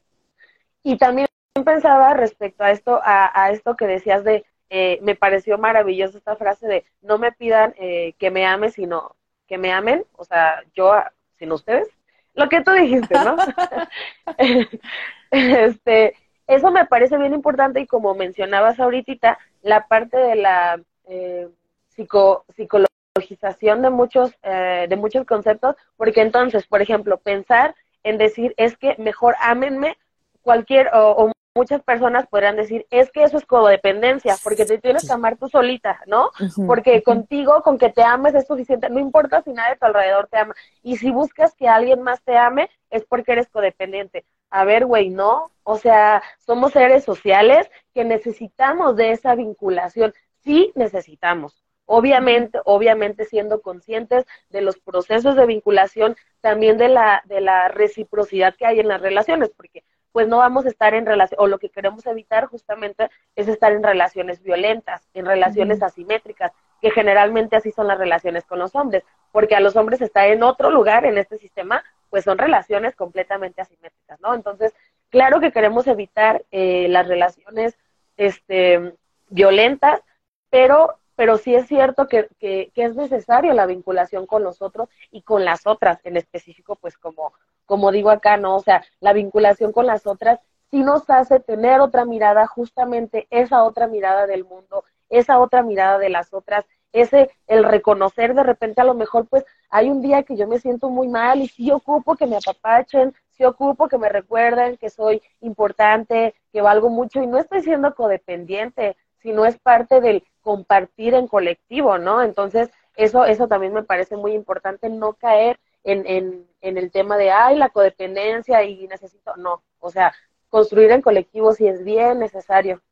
Y 0.83 0.99
también 0.99 1.29
pensaba 1.65 2.15
respecto 2.15 2.65
a 2.65 2.71
esto, 2.71 3.01
a, 3.03 3.31
a 3.45 3.51
esto 3.51 3.77
que 3.77 3.87
decías 3.87 4.25
de 4.25 4.45
eh, 4.75 4.99
me 5.03 5.15
pareció 5.15 5.59
maravillosa 5.59 6.17
esta 6.17 6.35
frase 6.35 6.67
de 6.67 6.85
no 7.03 7.19
me 7.19 7.31
pidan 7.31 7.75
eh, 7.77 8.15
que 8.19 8.31
me 8.31 8.47
ame, 8.47 8.71
sino 8.71 9.17
que 9.47 9.59
me 9.59 9.71
amen, 9.71 10.07
o 10.17 10.25
sea, 10.25 10.63
yo 10.75 10.95
sin 11.39 11.53
ustedes, 11.53 11.89
lo 12.35 12.49
que 12.49 12.63
tú 12.63 12.71
dijiste, 12.73 13.15
¿no? 13.23 13.37
este, 15.31 16.15
eso 16.47 16.71
me 16.71 16.87
parece 16.87 17.19
bien 17.19 17.35
importante 17.35 17.81
y 17.81 17.87
como 17.87 18.15
mencionabas 18.15 18.81
ahorita, 18.81 19.39
la 19.61 19.87
parte 19.89 20.17
de 20.17 20.37
la 20.37 20.81
eh, 21.05 21.49
psico, 21.89 22.47
psicologización 22.57 23.83
de 23.83 23.91
muchos, 23.91 24.33
eh, 24.43 24.87
de 24.89 24.97
muchos 24.97 25.27
conceptos, 25.27 25.77
porque 25.99 26.23
entonces, 26.23 26.67
por 26.67 26.81
ejemplo, 26.81 27.19
pensar 27.19 27.75
en 28.05 28.17
decir 28.17 28.55
es 28.57 28.79
que 28.79 28.97
mejor 28.99 29.35
ámenme 29.39 29.99
cualquier 30.41 30.89
o, 30.95 31.31
muchas 31.55 31.83
personas 31.83 32.27
podrían 32.27 32.57
decir, 32.57 32.87
es 32.91 33.11
que 33.11 33.25
eso 33.25 33.37
es 33.37 33.45
codependencia, 33.45 34.37
porque 34.43 34.65
te 34.65 34.79
tienes 34.79 35.07
que 35.07 35.12
amar 35.12 35.37
tú 35.37 35.49
solita, 35.49 36.01
¿no? 36.07 36.31
Porque 36.67 37.03
contigo, 37.03 37.62
con 37.62 37.79
que 37.79 37.91
te 37.91 38.03
ames 38.03 38.35
es 38.35 38.47
suficiente, 38.47 38.88
no 38.88 38.99
importa 38.99 39.43
si 39.43 39.53
nadie 39.53 39.73
a 39.73 39.77
tu 39.77 39.87
alrededor 39.87 40.29
te 40.29 40.38
ama. 40.38 40.55
Y 40.83 40.97
si 40.97 41.11
buscas 41.11 41.55
que 41.55 41.69
alguien 41.69 42.03
más 42.03 42.23
te 42.23 42.37
ame, 42.37 42.71
es 42.91 43.05
porque 43.05 43.33
eres 43.33 43.49
codependiente. 43.49 44.25
A 44.51 44.65
ver, 44.65 44.87
güey, 44.87 45.11
no. 45.11 45.51
O 45.62 45.79
sea, 45.79 46.23
somos 46.38 46.73
seres 46.73 47.05
sociales 47.05 47.71
que 47.95 48.05
necesitamos 48.05 48.97
de 48.97 49.12
esa 49.12 49.35
vinculación. 49.35 50.12
Sí 50.45 50.73
necesitamos. 50.75 51.62
Obviamente, 51.85 52.59
obviamente 52.65 53.25
siendo 53.25 53.61
conscientes 53.61 54.25
de 54.51 54.61
los 54.61 54.79
procesos 54.79 55.37
de 55.37 55.47
vinculación, 55.47 56.17
también 56.41 56.79
de 56.79 56.88
la, 56.88 57.23
de 57.27 57.41
la 57.41 57.69
reciprocidad 57.69 58.55
que 58.57 58.67
hay 58.67 58.81
en 58.81 58.88
las 58.88 59.01
relaciones, 59.01 59.51
porque 59.57 59.85
pues 60.12 60.29
no 60.29 60.38
vamos 60.38 60.66
a 60.66 60.68
estar 60.68 60.94
en 60.94 61.07
relación, 61.07 61.40
o 61.40 61.46
lo 61.46 61.59
que 61.59 61.70
queremos 61.70 62.07
evitar 62.07 62.46
justamente 62.46 63.11
es 63.35 63.48
estar 63.48 63.72
en 63.72 63.83
relaciones 63.83 64.42
violentas, 64.42 65.09
en 65.14 65.27
relaciones 65.27 65.83
asimétricas, 65.83 66.53
que 66.81 66.90
generalmente 66.90 67.57
así 67.57 67.72
son 67.72 67.88
las 67.88 67.98
relaciones 67.98 68.44
con 68.44 68.59
los 68.59 68.75
hombres, 68.75 69.05
porque 69.31 69.55
a 69.55 69.61
los 69.61 69.77
hombres 69.77 70.01
estar 70.01 70.29
en 70.29 70.42
otro 70.42 70.70
lugar 70.70 71.07
en 71.07 71.16
este 71.16 71.38
sistema, 71.38 71.83
pues 72.11 72.25
son 72.25 72.38
relaciones 72.38 72.94
completamente 72.94 73.62
asimétricas, 73.62 74.20
¿no? 74.20 74.35
Entonces, 74.35 74.75
claro 75.09 75.40
que 75.40 75.53
queremos 75.53 75.87
evitar 75.87 76.44
eh, 76.51 76.87
las 76.88 77.09
relaciones 77.09 77.79
este, 78.16 78.94
violentas, 79.29 80.03
pero 80.51 80.98
pero 81.23 81.39
sí 81.39 81.55
es 81.55 81.69
cierto 81.69 82.09
que, 82.09 82.27
que, 82.41 82.73
es 82.75 82.97
necesario 82.97 83.55
la 83.55 83.67
vinculación 83.67 84.27
con 84.27 84.43
los 84.43 84.61
otros 84.61 84.89
y 85.13 85.23
con 85.23 85.45
las 85.45 85.69
otras, 85.69 86.01
en 86.03 86.17
específico, 86.17 86.75
pues 86.75 86.99
como, 86.99 87.33
como 87.65 87.93
digo 87.93 88.11
acá, 88.11 88.39
¿no? 88.39 88.57
O 88.57 88.61
sea, 88.61 88.83
la 88.99 89.13
vinculación 89.13 89.71
con 89.71 89.87
las 89.87 90.05
otras 90.05 90.41
sí 90.73 90.83
nos 90.83 91.09
hace 91.09 91.39
tener 91.39 91.79
otra 91.79 92.05
mirada, 92.05 92.49
justamente 92.49 93.29
esa 93.31 93.63
otra 93.63 93.87
mirada 93.87 94.27
del 94.27 94.45
mundo, 94.45 94.83
esa 95.11 95.39
otra 95.39 95.63
mirada 95.63 95.97
de 95.99 96.09
las 96.09 96.35
otras, 96.35 96.65
ese, 96.93 97.31
el 97.47 97.63
reconocer 97.63 98.35
de 98.35 98.43
repente 98.43 98.81
a 98.81 98.85
lo 98.85 98.95
mejor, 98.95 99.29
pues 99.29 99.45
hay 99.71 99.91
un 99.91 100.03
día 100.03 100.25
que 100.25 100.37
yo 100.37 100.49
me 100.49 100.59
siento 100.59 100.91
muy 100.91 101.07
mal 101.07 101.41
y 101.41 101.47
sí 101.47 101.71
ocupo 101.71 102.17
que 102.17 102.27
me 102.27 102.37
apapachen, 102.37 103.15
sí 103.31 103.45
ocupo 103.45 103.87
que 103.87 103.97
me 103.97 104.09
recuerden 104.09 104.77
que 104.77 104.91
soy 104.91 105.23
importante, 105.41 106.35
que 106.53 106.63
valgo 106.63 106.91
mucho 106.91 107.23
y 107.23 107.29
no 107.29 107.39
estoy 107.39 107.63
siendo 107.63 107.95
codependiente, 107.95 108.97
sino 109.23 109.47
es 109.47 109.59
parte 109.59 110.01
del 110.01 110.25
compartir 110.43 111.15
en 111.15 111.29
colectivo, 111.29 111.99
¿no? 111.99 112.23
Entonces, 112.23 112.71
eso, 112.97 113.25
eso 113.25 113.49
también 113.49 113.73
me 113.73 113.83
parece 113.85 114.17
muy 114.17 114.33
importante, 114.33 114.89
no 114.91 115.15
caer 115.15 115.59
en, 115.85 116.07
en, 116.07 116.47
en 116.61 116.79
el 116.79 116.91
tema 116.91 117.17
de, 117.17 117.31
ay, 117.31 117.57
la 117.57 117.71
codependencia 117.71 118.63
y 118.65 118.87
necesito, 118.89 119.37
no, 119.37 119.63
o 119.81 119.91
sea, 119.91 120.13
construir 120.49 120.91
en 120.91 121.03
colectivo 121.03 121.53
sí 121.55 121.67
es 121.67 121.85
bien 121.85 122.19
necesario. 122.19 122.83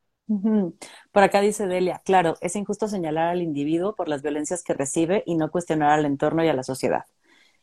Por 1.12 1.22
acá 1.22 1.40
dice 1.40 1.66
Delia, 1.66 2.00
claro, 2.04 2.36
es 2.40 2.54
injusto 2.56 2.86
señalar 2.88 3.28
al 3.28 3.42
individuo 3.42 3.94
por 3.94 4.08
las 4.08 4.22
violencias 4.22 4.62
que 4.62 4.74
recibe 4.74 5.22
y 5.26 5.34
no 5.34 5.50
cuestionar 5.50 5.90
al 5.92 6.06
entorno 6.06 6.44
y 6.44 6.48
a 6.48 6.54
la 6.54 6.62
sociedad. 6.62 7.04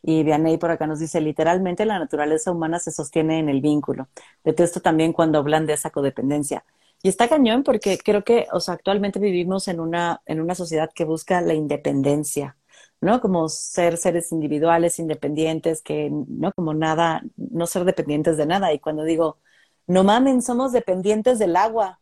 Y 0.02 0.24
Vianney 0.24 0.58
por 0.58 0.72
acá 0.72 0.88
nos 0.88 1.00
dice, 1.00 1.22
literalmente 1.22 1.86
la 1.86 2.00
naturaleza 2.00 2.52
humana 2.52 2.80
se 2.80 2.92
sostiene 2.92 3.40
en 3.40 3.50
el 3.50 3.62
vínculo. 3.62 4.10
Detesto 4.44 4.82
también 4.82 5.14
cuando 5.14 5.40
hablan 5.40 5.66
de 5.66 5.74
esa 5.74 5.92
codependencia. 5.92 6.66
Y 7.04 7.10
está 7.10 7.28
cañón 7.28 7.64
porque 7.64 7.98
creo 7.98 8.24
que, 8.24 8.48
o 8.52 8.60
sea, 8.60 8.74
actualmente 8.74 9.20
vivimos 9.20 9.68
en 9.68 9.80
una, 9.80 10.22
en 10.26 10.42
una 10.42 10.56
sociedad 10.56 10.90
que 10.94 11.06
busca 11.06 11.42
la 11.42 11.54
independencia, 11.54 12.58
¿no? 13.02 13.22
Como 13.22 13.50
ser 13.50 13.98
seres 13.98 14.32
individuales, 14.32 15.00
independientes, 15.00 15.82
que, 15.82 16.10
¿no? 16.12 16.52
Como 16.54 16.74
nada, 16.74 17.24
no 17.36 17.68
ser 17.68 17.86
dependientes 17.86 18.38
de 18.38 18.48
nada. 18.48 18.74
Y 18.74 18.80
cuando 18.80 19.04
digo, 19.04 19.40
no 19.86 20.04
mamen, 20.04 20.42
somos 20.42 20.72
dependientes 20.72 21.40
del 21.40 21.56
agua, 21.56 22.00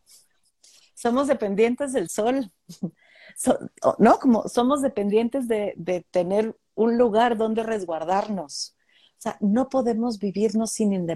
somos 0.94 1.28
dependientes 1.28 1.92
del 1.92 2.08
sol, 2.08 2.50
¿no? 3.98 4.18
Como 4.18 4.48
somos 4.48 4.82
dependientes 4.82 5.46
de, 5.46 5.74
de 5.76 6.06
tener 6.10 6.56
un 6.74 6.96
lugar 6.98 7.36
donde 7.36 7.62
resguardarnos. 7.62 8.76
O 9.18 9.20
sea, 9.20 9.36
no 9.40 9.68
podemos 9.68 10.18
vivirnos 10.18 10.72
sin, 10.72 11.06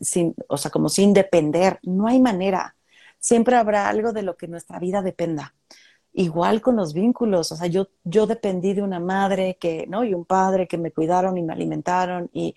sin, 0.00 0.34
o 0.48 0.56
sea, 0.56 0.70
como 0.70 0.88
sin 0.88 1.12
depender, 1.14 1.78
no 1.82 2.06
hay 2.06 2.20
manera 2.20 2.75
siempre 3.26 3.56
habrá 3.56 3.88
algo 3.88 4.12
de 4.12 4.22
lo 4.22 4.36
que 4.36 4.46
nuestra 4.46 4.78
vida 4.78 5.02
dependa. 5.02 5.52
Igual 6.12 6.60
con 6.60 6.76
los 6.76 6.94
vínculos, 6.94 7.50
o 7.50 7.56
sea, 7.56 7.66
yo, 7.66 7.88
yo 8.04 8.28
dependí 8.28 8.72
de 8.72 8.82
una 8.82 9.00
madre 9.00 9.56
que, 9.60 9.84
¿no? 9.88 10.04
Y 10.04 10.14
un 10.14 10.24
padre 10.24 10.68
que 10.68 10.78
me 10.78 10.92
cuidaron 10.92 11.36
y 11.36 11.42
me 11.42 11.52
alimentaron 11.52 12.30
y, 12.32 12.54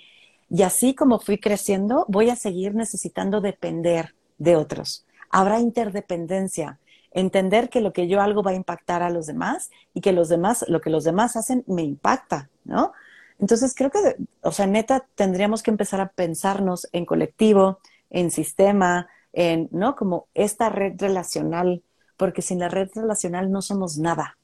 y 0.48 0.62
así 0.62 0.94
como 0.94 1.20
fui 1.20 1.40
creciendo, 1.40 2.06
voy 2.08 2.30
a 2.30 2.36
seguir 2.36 2.76
necesitando 2.76 3.42
depender 3.42 4.14
de 4.38 4.58
otros. 4.58 5.08
Habrá 5.32 5.60
interdependencia, 5.60 6.78
entender 7.10 7.70
que 7.70 7.82
lo 7.82 7.92
que 7.92 8.08
yo 8.08 8.22
hago 8.22 8.44
va 8.44 8.52
a 8.52 8.62
impactar 8.62 9.02
a 9.02 9.10
los 9.10 9.26
demás 9.26 9.72
y 9.96 10.02
que 10.02 10.12
los 10.12 10.30
demás, 10.30 10.66
lo 10.68 10.82
que 10.82 10.92
los 10.92 11.04
demás 11.04 11.36
hacen 11.36 11.64
me 11.66 11.82
impacta, 11.82 12.52
¿no? 12.64 12.94
Entonces 13.40 13.74
creo 13.74 13.90
que, 13.90 14.18
o 14.42 14.52
sea, 14.52 14.68
neta, 14.68 15.08
tendríamos 15.16 15.64
que 15.64 15.72
empezar 15.72 16.00
a 16.00 16.10
pensarnos 16.10 16.88
en 16.92 17.08
colectivo, 17.08 17.80
en 18.12 18.30
sistema, 18.30 19.08
en, 19.34 19.70
¿no? 19.72 19.96
Como 19.96 20.28
esta 20.34 20.70
red 20.70 20.94
relacional, 20.98 21.84
porque 22.18 22.42
sin 22.42 22.60
la 22.60 22.70
red 22.70 22.90
relacional 22.94 23.52
no 23.52 23.62
somos 23.62 23.98
nada, 23.98 24.38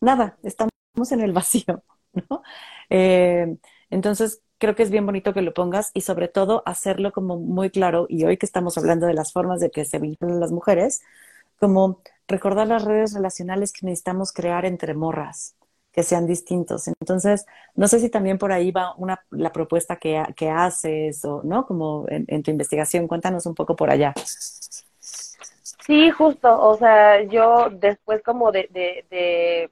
nada, 0.00 0.38
estamos 0.42 0.72
en 1.10 1.20
el 1.20 1.32
vacío, 1.32 1.82
¿no? 2.30 2.42
Eh, 2.90 3.56
entonces, 3.90 4.42
creo 4.58 4.74
que 4.74 4.82
es 4.82 4.90
bien 4.90 5.06
bonito 5.06 5.34
que 5.34 5.42
lo 5.42 5.54
pongas 5.54 5.90
y 5.94 6.02
sobre 6.02 6.28
todo 6.28 6.62
hacerlo 6.66 7.12
como 7.12 7.38
muy 7.38 7.70
claro, 7.70 8.06
y 8.08 8.24
hoy 8.24 8.36
que 8.36 8.46
estamos 8.46 8.78
hablando 8.78 9.06
de 9.06 9.14
las 9.14 9.32
formas 9.32 9.60
de 9.60 9.70
que 9.70 9.84
se 9.84 9.98
vinculan 9.98 10.40
las 10.40 10.52
mujeres, 10.52 11.02
como 11.60 12.00
recordar 12.28 12.66
las 12.68 12.84
redes 12.84 13.14
relacionales 13.14 13.72
que 13.72 13.86
necesitamos 13.86 14.32
crear 14.32 14.64
entre 14.64 14.94
morras, 14.94 15.56
que 15.92 16.02
sean 16.02 16.26
distintos. 16.26 16.88
Entonces, 16.88 17.46
no 17.74 17.86
sé 17.86 18.00
si 18.00 18.08
también 18.08 18.38
por 18.38 18.50
ahí 18.50 18.70
va 18.70 18.94
una, 18.96 19.22
la 19.30 19.52
propuesta 19.52 19.96
que, 19.96 20.22
que 20.34 20.48
haces 20.48 21.24
o, 21.24 21.42
¿no? 21.44 21.66
Como 21.66 22.06
en, 22.08 22.42
tu 22.42 22.50
investigación, 22.50 23.06
cuéntanos 23.06 23.46
un 23.46 23.54
poco 23.54 23.76
por 23.76 23.90
allá. 23.90 24.14
Sí, 25.86 26.10
justo, 26.10 26.60
o 26.60 26.76
sea, 26.76 27.22
yo 27.24 27.68
después 27.70 28.22
como 28.22 28.52
de, 28.52 28.68
de, 28.72 29.70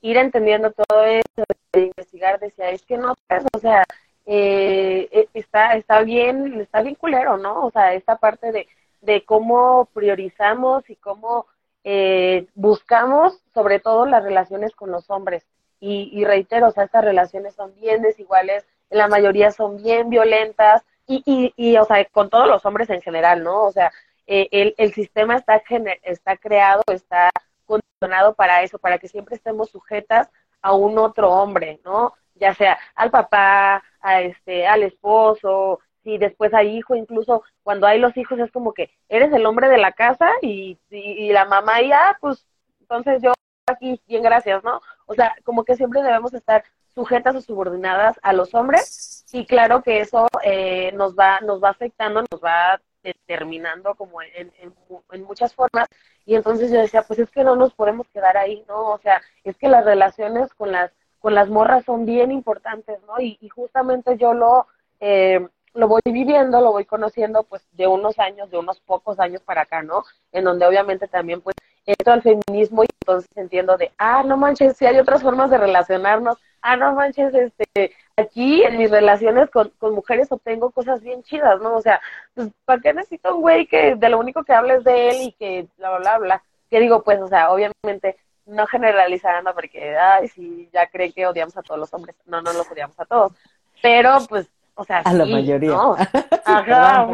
ir 0.00 0.16
entendiendo 0.16 0.72
todo 0.72 1.04
eso, 1.04 1.44
de 1.72 1.86
investigar, 1.86 2.38
decía, 2.40 2.70
es 2.70 2.82
que 2.84 2.98
no, 2.98 3.14
o 3.52 3.58
sea, 3.58 3.84
eh, 4.26 5.08
e, 5.10 5.28
está, 5.34 5.76
está 5.76 6.02
bien, 6.02 6.60
está 6.60 6.82
bien 6.82 6.96
culero, 6.96 7.36
¿no? 7.38 7.66
O 7.66 7.70
sea, 7.70 7.94
esta 7.94 8.16
parte 8.16 8.52
de, 8.52 8.68
de 9.00 9.24
cómo 9.24 9.88
priorizamos 9.94 10.88
y 10.90 10.96
cómo 10.96 11.46
eh, 11.84 12.46
buscamos 12.54 13.40
sobre 13.54 13.80
todo 13.80 14.06
las 14.06 14.22
relaciones 14.22 14.74
con 14.74 14.90
los 14.90 15.10
hombres. 15.10 15.46
Y, 15.80 16.24
reitero, 16.24 16.66
o 16.66 16.70
sea, 16.72 16.84
estas 16.84 17.04
relaciones 17.04 17.54
son 17.54 17.72
bien 17.76 18.02
desiguales, 18.02 18.66
la 18.90 19.06
mayoría 19.06 19.52
son 19.52 19.76
bien 19.76 20.10
violentas 20.10 20.82
y, 21.06 21.22
y, 21.24 21.52
y 21.56 21.76
o 21.76 21.84
sea, 21.84 22.04
con 22.06 22.30
todos 22.30 22.48
los 22.48 22.66
hombres 22.66 22.90
en 22.90 23.00
general, 23.00 23.44
¿no? 23.44 23.64
O 23.64 23.70
sea, 23.70 23.92
eh, 24.26 24.48
el, 24.50 24.74
el, 24.76 24.92
sistema 24.92 25.36
está, 25.36 25.62
está 26.02 26.36
creado, 26.36 26.82
está 26.88 27.30
condicionado 27.64 28.34
para 28.34 28.62
eso, 28.62 28.78
para 28.78 28.98
que 28.98 29.08
siempre 29.08 29.36
estemos 29.36 29.70
sujetas 29.70 30.28
a 30.62 30.74
un 30.74 30.98
otro 30.98 31.30
hombre, 31.30 31.80
¿no? 31.84 32.14
Ya 32.34 32.54
sea 32.54 32.78
al 32.96 33.10
papá, 33.10 33.84
a 34.00 34.20
este, 34.22 34.66
al 34.66 34.82
esposo, 34.82 35.80
y 36.08 36.16
después 36.16 36.54
hay 36.54 36.76
hijo, 36.76 36.96
incluso 36.96 37.42
cuando 37.62 37.86
hay 37.86 37.98
los 37.98 38.16
hijos 38.16 38.38
es 38.38 38.50
como 38.50 38.72
que 38.72 38.90
eres 39.10 39.30
el 39.32 39.44
hombre 39.44 39.68
de 39.68 39.76
la 39.76 39.92
casa 39.92 40.30
y, 40.40 40.78
y, 40.90 41.30
la 41.32 41.44
mamá 41.44 41.82
ya, 41.82 42.16
pues 42.20 42.46
entonces 42.80 43.20
yo 43.22 43.34
aquí, 43.66 44.00
bien 44.08 44.22
gracias, 44.22 44.64
¿no? 44.64 44.80
O 45.04 45.14
sea, 45.14 45.36
como 45.44 45.64
que 45.64 45.76
siempre 45.76 46.02
debemos 46.02 46.32
estar 46.32 46.64
sujetas 46.94 47.34
o 47.36 47.42
subordinadas 47.42 48.18
a 48.22 48.32
los 48.32 48.54
hombres 48.54 49.26
y 49.32 49.44
claro 49.44 49.82
que 49.82 50.00
eso 50.00 50.28
eh, 50.42 50.92
nos 50.92 51.14
va 51.14 51.40
nos 51.40 51.62
va 51.62 51.68
afectando, 51.68 52.24
nos 52.30 52.42
va 52.42 52.80
determinando 53.02 53.94
como 53.94 54.22
en, 54.22 54.50
en, 54.60 54.74
en, 55.12 55.24
muchas 55.24 55.54
formas 55.54 55.88
y 56.24 56.34
entonces 56.34 56.70
yo 56.72 56.80
decía, 56.80 57.02
pues 57.02 57.18
es 57.18 57.30
que 57.30 57.44
no 57.44 57.54
nos 57.54 57.74
podemos 57.74 58.08
quedar 58.08 58.38
ahí, 58.38 58.64
¿no? 58.66 58.92
O 58.92 58.98
sea, 58.98 59.20
es 59.44 59.56
que 59.58 59.68
las 59.68 59.84
relaciones 59.84 60.54
con 60.54 60.72
las 60.72 60.90
con 61.18 61.34
las 61.34 61.50
morras 61.50 61.84
son 61.84 62.06
bien 62.06 62.32
importantes, 62.32 62.98
¿no? 63.06 63.20
Y, 63.20 63.36
y 63.40 63.48
justamente 63.50 64.16
yo 64.16 64.32
lo 64.32 64.66
eh, 65.00 65.46
lo 65.78 65.86
voy 65.86 66.00
viviendo, 66.04 66.60
lo 66.60 66.72
voy 66.72 66.84
conociendo 66.84 67.44
pues 67.44 67.64
de 67.72 67.86
unos 67.86 68.18
años, 68.18 68.50
de 68.50 68.58
unos 68.58 68.80
pocos 68.80 69.20
años 69.20 69.42
para 69.42 69.62
acá, 69.62 69.80
¿no? 69.80 70.02
En 70.32 70.42
donde 70.42 70.66
obviamente 70.66 71.06
también 71.06 71.40
pues 71.40 71.54
entro 71.86 72.14
al 72.14 72.22
feminismo 72.22 72.82
y 72.82 72.88
entonces 73.00 73.30
entiendo 73.36 73.76
de, 73.76 73.92
ah, 73.96 74.24
no 74.24 74.36
manches, 74.36 74.76
sí 74.76 74.86
hay 74.86 74.98
otras 74.98 75.22
formas 75.22 75.50
de 75.50 75.58
relacionarnos, 75.58 76.36
ah, 76.62 76.76
no 76.76 76.94
manches, 76.94 77.32
este, 77.32 77.92
aquí 78.16 78.64
en 78.64 78.76
mis 78.76 78.90
relaciones 78.90 79.50
con, 79.50 79.70
con 79.78 79.94
mujeres 79.94 80.32
obtengo 80.32 80.72
cosas 80.72 81.00
bien 81.00 81.22
chidas, 81.22 81.60
¿no? 81.60 81.76
O 81.76 81.80
sea, 81.80 82.00
pues, 82.34 82.48
¿para 82.64 82.80
qué 82.80 82.92
necesito 82.92 83.36
un 83.36 83.42
güey 83.42 83.66
que 83.66 83.94
de 83.94 84.08
lo 84.08 84.18
único 84.18 84.42
que 84.42 84.54
hables 84.54 84.82
de 84.82 85.10
él 85.10 85.16
y 85.28 85.32
que 85.34 85.68
bla, 85.76 85.90
bla, 85.90 85.98
bla, 85.98 86.18
bla? 86.18 86.42
Que 86.68 86.80
digo, 86.80 87.04
pues, 87.04 87.20
o 87.20 87.28
sea, 87.28 87.52
obviamente 87.52 88.16
no 88.46 88.66
generalizando 88.66 89.54
porque, 89.54 89.96
ay, 89.96 90.26
sí, 90.26 90.68
ya 90.72 90.88
cree 90.88 91.12
que 91.12 91.26
odiamos 91.26 91.56
a 91.56 91.62
todos 91.62 91.78
los 91.78 91.94
hombres. 91.94 92.16
No, 92.26 92.42
no 92.42 92.52
los 92.52 92.68
odiamos 92.68 92.98
a 92.98 93.04
todos. 93.04 93.32
Pero, 93.80 94.18
pues, 94.28 94.48
o 94.78 94.84
sea, 94.84 94.98
a 95.00 95.12
la 95.12 95.26
mayoría. 95.26 95.70
¿no? 95.70 95.96
Ajá, 96.44 97.04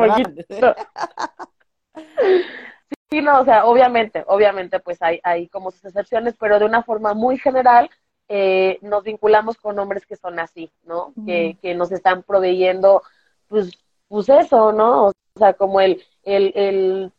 Sí, 3.11 3.23
no, 3.23 3.41
o 3.41 3.45
sea, 3.45 3.65
obviamente, 3.65 4.23
obviamente, 4.27 4.81
pues 4.81 5.01
hay, 5.01 5.19
hay 5.23 5.49
como 5.49 5.71
sus 5.71 5.85
excepciones, 5.87 6.35
pero 6.39 6.59
de 6.59 6.67
una 6.67 6.83
forma 6.83 7.15
muy 7.15 7.39
general, 7.39 7.89
eh, 8.29 8.79
nos 8.83 9.05
vinculamos 9.05 9.57
con 9.57 9.79
hombres 9.79 10.05
que 10.05 10.17
son 10.17 10.39
así, 10.39 10.71
¿no? 10.85 11.15
Que, 11.25 11.57
que 11.63 11.75
nos 11.75 11.91
están 11.91 12.23
proveyendo, 12.23 13.03
pues, 13.49 13.73
pues 14.09 14.29
eso, 14.29 14.73
¿no? 14.73 15.07
O 15.07 15.13
sea, 15.39 15.55
como 15.55 15.81
el, 15.81 16.05
el, 16.23 16.53
el 16.55 17.13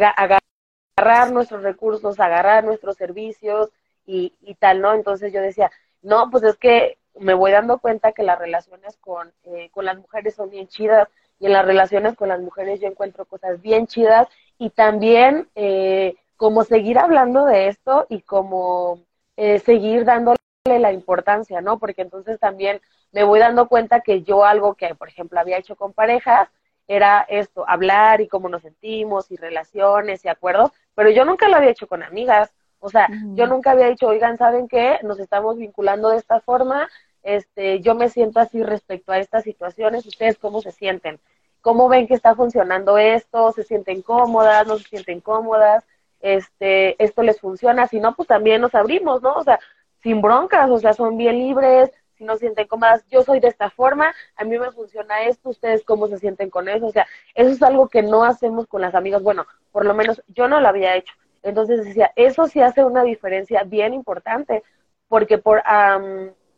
agarrar 0.00 1.32
nuestros 1.32 1.62
recursos, 1.64 2.20
agarrar 2.20 2.62
nuestros 2.62 2.96
servicios 2.96 3.70
y, 4.06 4.32
y 4.42 4.54
tal, 4.54 4.80
¿no? 4.80 4.94
Entonces 4.94 5.32
yo 5.32 5.40
decía, 5.40 5.72
no, 6.02 6.30
pues 6.30 6.44
es 6.44 6.56
que 6.56 6.98
me 7.18 7.34
voy 7.34 7.52
dando 7.52 7.78
cuenta 7.78 8.12
que 8.12 8.22
las 8.22 8.38
relaciones 8.38 8.96
con, 8.98 9.32
eh, 9.44 9.70
con 9.70 9.84
las 9.84 9.96
mujeres 9.96 10.34
son 10.34 10.50
bien 10.50 10.68
chidas 10.68 11.08
y 11.38 11.46
en 11.46 11.52
las 11.52 11.64
relaciones 11.64 12.14
con 12.14 12.28
las 12.28 12.40
mujeres 12.40 12.80
yo 12.80 12.88
encuentro 12.88 13.24
cosas 13.24 13.60
bien 13.60 13.86
chidas 13.86 14.28
y 14.58 14.70
también 14.70 15.48
eh, 15.54 16.16
como 16.36 16.64
seguir 16.64 16.98
hablando 16.98 17.44
de 17.46 17.68
esto 17.68 18.06
y 18.08 18.22
como 18.22 19.00
eh, 19.36 19.58
seguir 19.58 20.04
dándole 20.04 20.38
la 20.66 20.92
importancia, 20.92 21.60
¿no? 21.60 21.78
Porque 21.78 22.02
entonces 22.02 22.38
también 22.40 22.80
me 23.12 23.24
voy 23.24 23.38
dando 23.40 23.68
cuenta 23.68 24.00
que 24.00 24.22
yo 24.22 24.44
algo 24.44 24.74
que, 24.74 24.94
por 24.94 25.08
ejemplo, 25.08 25.40
había 25.40 25.58
hecho 25.58 25.76
con 25.76 25.92
parejas 25.92 26.48
era 26.88 27.26
esto, 27.28 27.68
hablar 27.68 28.20
y 28.20 28.28
cómo 28.28 28.48
nos 28.48 28.62
sentimos 28.62 29.30
y 29.30 29.36
relaciones 29.36 30.24
y 30.24 30.28
acuerdos, 30.28 30.70
pero 30.94 31.10
yo 31.10 31.24
nunca 31.24 31.48
lo 31.48 31.56
había 31.56 31.70
hecho 31.70 31.88
con 31.88 32.02
amigas. 32.02 32.52
O 32.78 32.90
sea, 32.90 33.08
yo 33.34 33.46
nunca 33.46 33.72
había 33.72 33.88
dicho, 33.88 34.06
oigan, 34.06 34.36
¿saben 34.38 34.68
qué? 34.68 35.00
Nos 35.02 35.18
estamos 35.18 35.56
vinculando 35.56 36.10
de 36.10 36.18
esta 36.18 36.40
forma, 36.40 36.88
este, 37.26 37.80
yo 37.80 37.96
me 37.96 38.08
siento 38.08 38.38
así 38.38 38.62
respecto 38.62 39.10
a 39.10 39.18
estas 39.18 39.42
situaciones, 39.42 40.06
¿ustedes 40.06 40.38
cómo 40.38 40.62
se 40.62 40.70
sienten? 40.70 41.18
¿Cómo 41.60 41.88
ven 41.88 42.06
que 42.06 42.14
está 42.14 42.36
funcionando 42.36 42.98
esto? 42.98 43.50
¿Se 43.50 43.64
sienten 43.64 44.00
cómodas? 44.00 44.64
¿No 44.68 44.78
se 44.78 44.84
sienten 44.84 45.20
cómodas? 45.20 45.84
Este, 46.20 47.02
esto 47.02 47.24
les 47.24 47.40
funciona, 47.40 47.88
si 47.88 47.98
no, 47.98 48.14
pues 48.14 48.28
también 48.28 48.60
nos 48.60 48.76
abrimos, 48.76 49.22
¿no? 49.22 49.34
O 49.34 49.42
sea, 49.42 49.58
sin 50.04 50.22
broncas, 50.22 50.70
o 50.70 50.78
sea, 50.78 50.92
son 50.92 51.16
bien 51.16 51.38
libres, 51.38 51.90
si 52.16 52.22
no 52.22 52.34
se 52.34 52.40
sienten 52.40 52.68
cómodas, 52.68 53.04
yo 53.08 53.22
soy 53.22 53.40
de 53.40 53.48
esta 53.48 53.70
forma, 53.70 54.14
a 54.36 54.44
mí 54.44 54.56
me 54.56 54.70
funciona 54.70 55.24
esto, 55.24 55.50
ustedes 55.50 55.84
cómo 55.84 56.06
se 56.06 56.18
sienten 56.18 56.48
con 56.48 56.68
eso, 56.68 56.86
o 56.86 56.92
sea, 56.92 57.06
eso 57.34 57.50
es 57.50 57.62
algo 57.62 57.88
que 57.88 58.02
no 58.02 58.24
hacemos 58.24 58.68
con 58.68 58.80
las 58.80 58.94
amigas, 58.94 59.22
bueno, 59.22 59.46
por 59.72 59.84
lo 59.84 59.94
menos 59.94 60.22
yo 60.28 60.46
no 60.46 60.60
lo 60.60 60.68
había 60.68 60.94
hecho, 60.94 61.12
entonces 61.42 61.84
decía, 61.84 62.12
eso 62.16 62.46
sí 62.46 62.60
hace 62.62 62.84
una 62.84 63.02
diferencia 63.02 63.64
bien 63.64 63.94
importante, 63.94 64.62
porque 65.08 65.38
por 65.38 65.62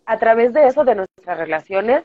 a 0.08 0.18
través 0.18 0.54
de 0.54 0.66
eso, 0.66 0.84
de 0.84 0.94
nuestras 0.94 1.36
relaciones, 1.36 2.02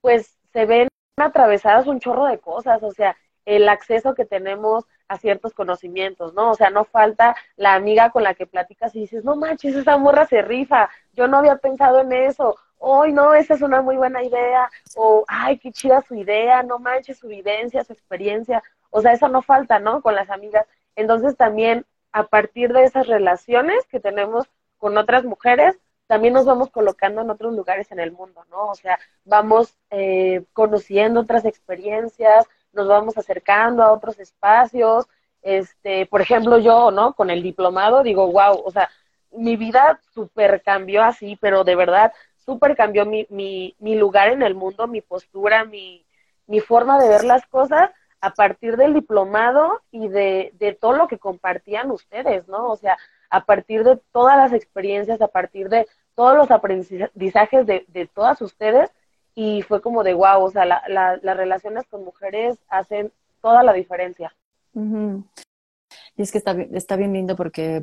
pues 0.00 0.38
se 0.52 0.66
ven 0.66 0.88
atravesadas 1.16 1.88
un 1.88 1.98
chorro 1.98 2.26
de 2.26 2.38
cosas, 2.38 2.80
o 2.84 2.92
sea, 2.92 3.16
el 3.44 3.68
acceso 3.68 4.14
que 4.14 4.24
tenemos 4.24 4.84
a 5.08 5.18
ciertos 5.18 5.52
conocimientos, 5.52 6.32
¿no? 6.32 6.52
O 6.52 6.54
sea, 6.54 6.70
no 6.70 6.84
falta 6.84 7.34
la 7.56 7.74
amiga 7.74 8.10
con 8.10 8.22
la 8.22 8.34
que 8.34 8.46
platicas 8.46 8.94
y 8.94 9.00
dices, 9.00 9.24
no 9.24 9.34
manches, 9.34 9.74
esa 9.74 9.98
morra 9.98 10.26
se 10.26 10.42
rifa, 10.42 10.88
yo 11.12 11.26
no 11.26 11.38
había 11.38 11.56
pensado 11.56 12.02
en 12.02 12.12
eso, 12.12 12.54
hoy 12.78 13.12
no, 13.12 13.34
esa 13.34 13.54
es 13.54 13.62
una 13.62 13.82
muy 13.82 13.96
buena 13.96 14.22
idea, 14.22 14.70
o 14.94 15.24
ay, 15.26 15.58
qué 15.58 15.72
chida 15.72 16.02
su 16.02 16.14
idea, 16.14 16.62
no 16.62 16.78
manches 16.78 17.18
su 17.18 17.26
vivencia, 17.26 17.82
su 17.82 17.92
experiencia, 17.92 18.62
o 18.90 19.00
sea, 19.00 19.12
eso 19.12 19.28
no 19.28 19.42
falta, 19.42 19.80
¿no? 19.80 20.02
Con 20.02 20.14
las 20.14 20.30
amigas. 20.30 20.66
Entonces 20.94 21.36
también 21.36 21.84
a 22.12 22.28
partir 22.28 22.72
de 22.72 22.84
esas 22.84 23.08
relaciones 23.08 23.84
que 23.88 23.98
tenemos 23.98 24.46
con 24.78 24.96
otras 24.96 25.24
mujeres, 25.24 25.76
también 26.10 26.34
nos 26.34 26.44
vamos 26.44 26.70
colocando 26.70 27.20
en 27.20 27.30
otros 27.30 27.54
lugares 27.54 27.92
en 27.92 28.00
el 28.00 28.10
mundo, 28.10 28.44
¿no? 28.50 28.66
O 28.66 28.74
sea, 28.74 28.98
vamos 29.24 29.78
eh, 29.90 30.42
conociendo 30.52 31.20
otras 31.20 31.44
experiencias, 31.44 32.46
nos 32.72 32.88
vamos 32.88 33.16
acercando 33.16 33.84
a 33.84 33.92
otros 33.92 34.18
espacios. 34.18 35.06
Este, 35.40 36.06
por 36.06 36.20
ejemplo, 36.20 36.58
yo, 36.58 36.90
¿no? 36.90 37.14
Con 37.14 37.30
el 37.30 37.44
diplomado 37.44 38.02
digo, 38.02 38.26
wow, 38.26 38.60
o 38.64 38.72
sea, 38.72 38.90
mi 39.30 39.56
vida 39.56 40.00
súper 40.12 40.62
cambió 40.64 41.04
así, 41.04 41.38
pero 41.40 41.62
de 41.62 41.76
verdad 41.76 42.12
súper 42.44 42.74
cambió 42.74 43.06
mi, 43.06 43.28
mi, 43.30 43.76
mi 43.78 43.94
lugar 43.94 44.30
en 44.30 44.42
el 44.42 44.56
mundo, 44.56 44.88
mi 44.88 45.02
postura, 45.02 45.64
mi, 45.64 46.04
mi 46.48 46.58
forma 46.58 47.00
de 47.00 47.08
ver 47.08 47.22
las 47.22 47.46
cosas 47.46 47.88
a 48.20 48.30
partir 48.30 48.76
del 48.76 48.94
diplomado 48.94 49.80
y 49.92 50.08
de, 50.08 50.50
de 50.54 50.72
todo 50.72 50.94
lo 50.94 51.06
que 51.06 51.18
compartían 51.18 51.92
ustedes, 51.92 52.48
¿no? 52.48 52.68
O 52.68 52.74
sea, 52.74 52.98
a 53.30 53.44
partir 53.44 53.84
de 53.84 53.96
todas 54.12 54.36
las 54.36 54.52
experiencias, 54.52 55.20
a 55.22 55.28
partir 55.28 55.68
de 55.68 55.86
todos 56.14 56.36
los 56.36 56.50
aprendizajes 56.50 57.66
de, 57.66 57.84
de 57.88 58.06
todas 58.06 58.40
ustedes, 58.42 58.90
y 59.34 59.62
fue 59.62 59.80
como 59.80 60.02
de 60.02 60.14
wow, 60.14 60.42
o 60.42 60.50
sea, 60.50 60.64
la, 60.64 60.82
las 60.88 61.36
relaciones 61.36 61.86
con 61.86 62.04
mujeres 62.04 62.58
hacen 62.68 63.12
toda 63.40 63.62
la 63.62 63.72
diferencia. 63.72 64.34
Y 64.74 66.22
es 66.22 66.30
que 66.30 66.38
está, 66.38 66.52
está 66.72 66.96
bien 66.96 67.12
lindo 67.12 67.36
porque 67.36 67.82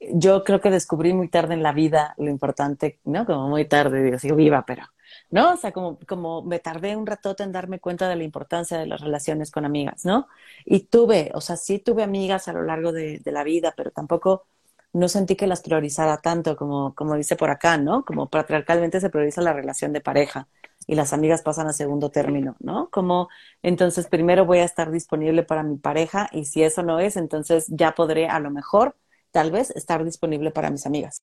yo 0.00 0.44
creo 0.44 0.60
que 0.60 0.70
descubrí 0.70 1.12
muy 1.12 1.28
tarde 1.28 1.54
en 1.54 1.62
la 1.62 1.72
vida 1.72 2.14
lo 2.18 2.30
importante, 2.30 3.00
¿no? 3.04 3.26
Como 3.26 3.48
muy 3.48 3.66
tarde, 3.66 4.02
digo, 4.02 4.18
sigo 4.18 4.36
viva, 4.36 4.64
pero 4.66 4.84
¿no? 5.30 5.52
O 5.54 5.56
sea, 5.56 5.72
como, 5.72 5.98
como 6.06 6.42
me 6.42 6.58
tardé 6.58 6.96
un 6.96 7.06
ratote 7.06 7.42
en 7.42 7.52
darme 7.52 7.80
cuenta 7.80 8.08
de 8.08 8.16
la 8.16 8.24
importancia 8.24 8.78
de 8.78 8.86
las 8.86 9.00
relaciones 9.00 9.50
con 9.50 9.64
amigas, 9.64 10.04
¿no? 10.04 10.28
Y 10.64 10.80
tuve, 10.80 11.30
o 11.34 11.40
sea, 11.40 11.56
sí 11.56 11.78
tuve 11.78 12.02
amigas 12.02 12.48
a 12.48 12.52
lo 12.52 12.62
largo 12.62 12.92
de, 12.92 13.20
la 13.24 13.44
vida, 13.44 13.74
pero 13.76 13.90
tampoco 13.90 14.46
no 14.94 15.08
sentí 15.08 15.36
que 15.36 15.46
las 15.46 15.60
priorizara 15.60 16.18
tanto 16.18 16.56
como, 16.56 16.94
como 16.94 17.16
dice 17.16 17.36
por 17.36 17.50
acá, 17.50 17.76
¿no? 17.76 18.04
Como 18.04 18.28
patriarcalmente 18.30 19.00
se 19.00 19.10
prioriza 19.10 19.42
la 19.42 19.52
relación 19.52 19.92
de 19.92 20.00
pareja 20.00 20.48
y 20.86 20.94
las 20.94 21.12
amigas 21.12 21.42
pasan 21.42 21.66
a 21.66 21.72
segundo 21.72 22.10
término, 22.10 22.56
¿no? 22.60 22.88
Como 22.90 23.28
entonces 23.62 24.06
primero 24.06 24.46
voy 24.46 24.58
a 24.58 24.64
estar 24.64 24.90
disponible 24.90 25.42
para 25.42 25.62
mi 25.64 25.76
pareja 25.76 26.28
y 26.32 26.44
si 26.46 26.62
eso 26.62 26.82
no 26.82 27.00
es, 27.00 27.16
entonces 27.16 27.66
ya 27.68 27.94
podré 27.94 28.28
a 28.28 28.38
lo 28.38 28.50
mejor, 28.50 28.96
tal 29.32 29.50
vez, 29.50 29.70
estar 29.70 30.04
disponible 30.04 30.52
para 30.52 30.70
mis 30.70 30.86
amigas. 30.86 31.20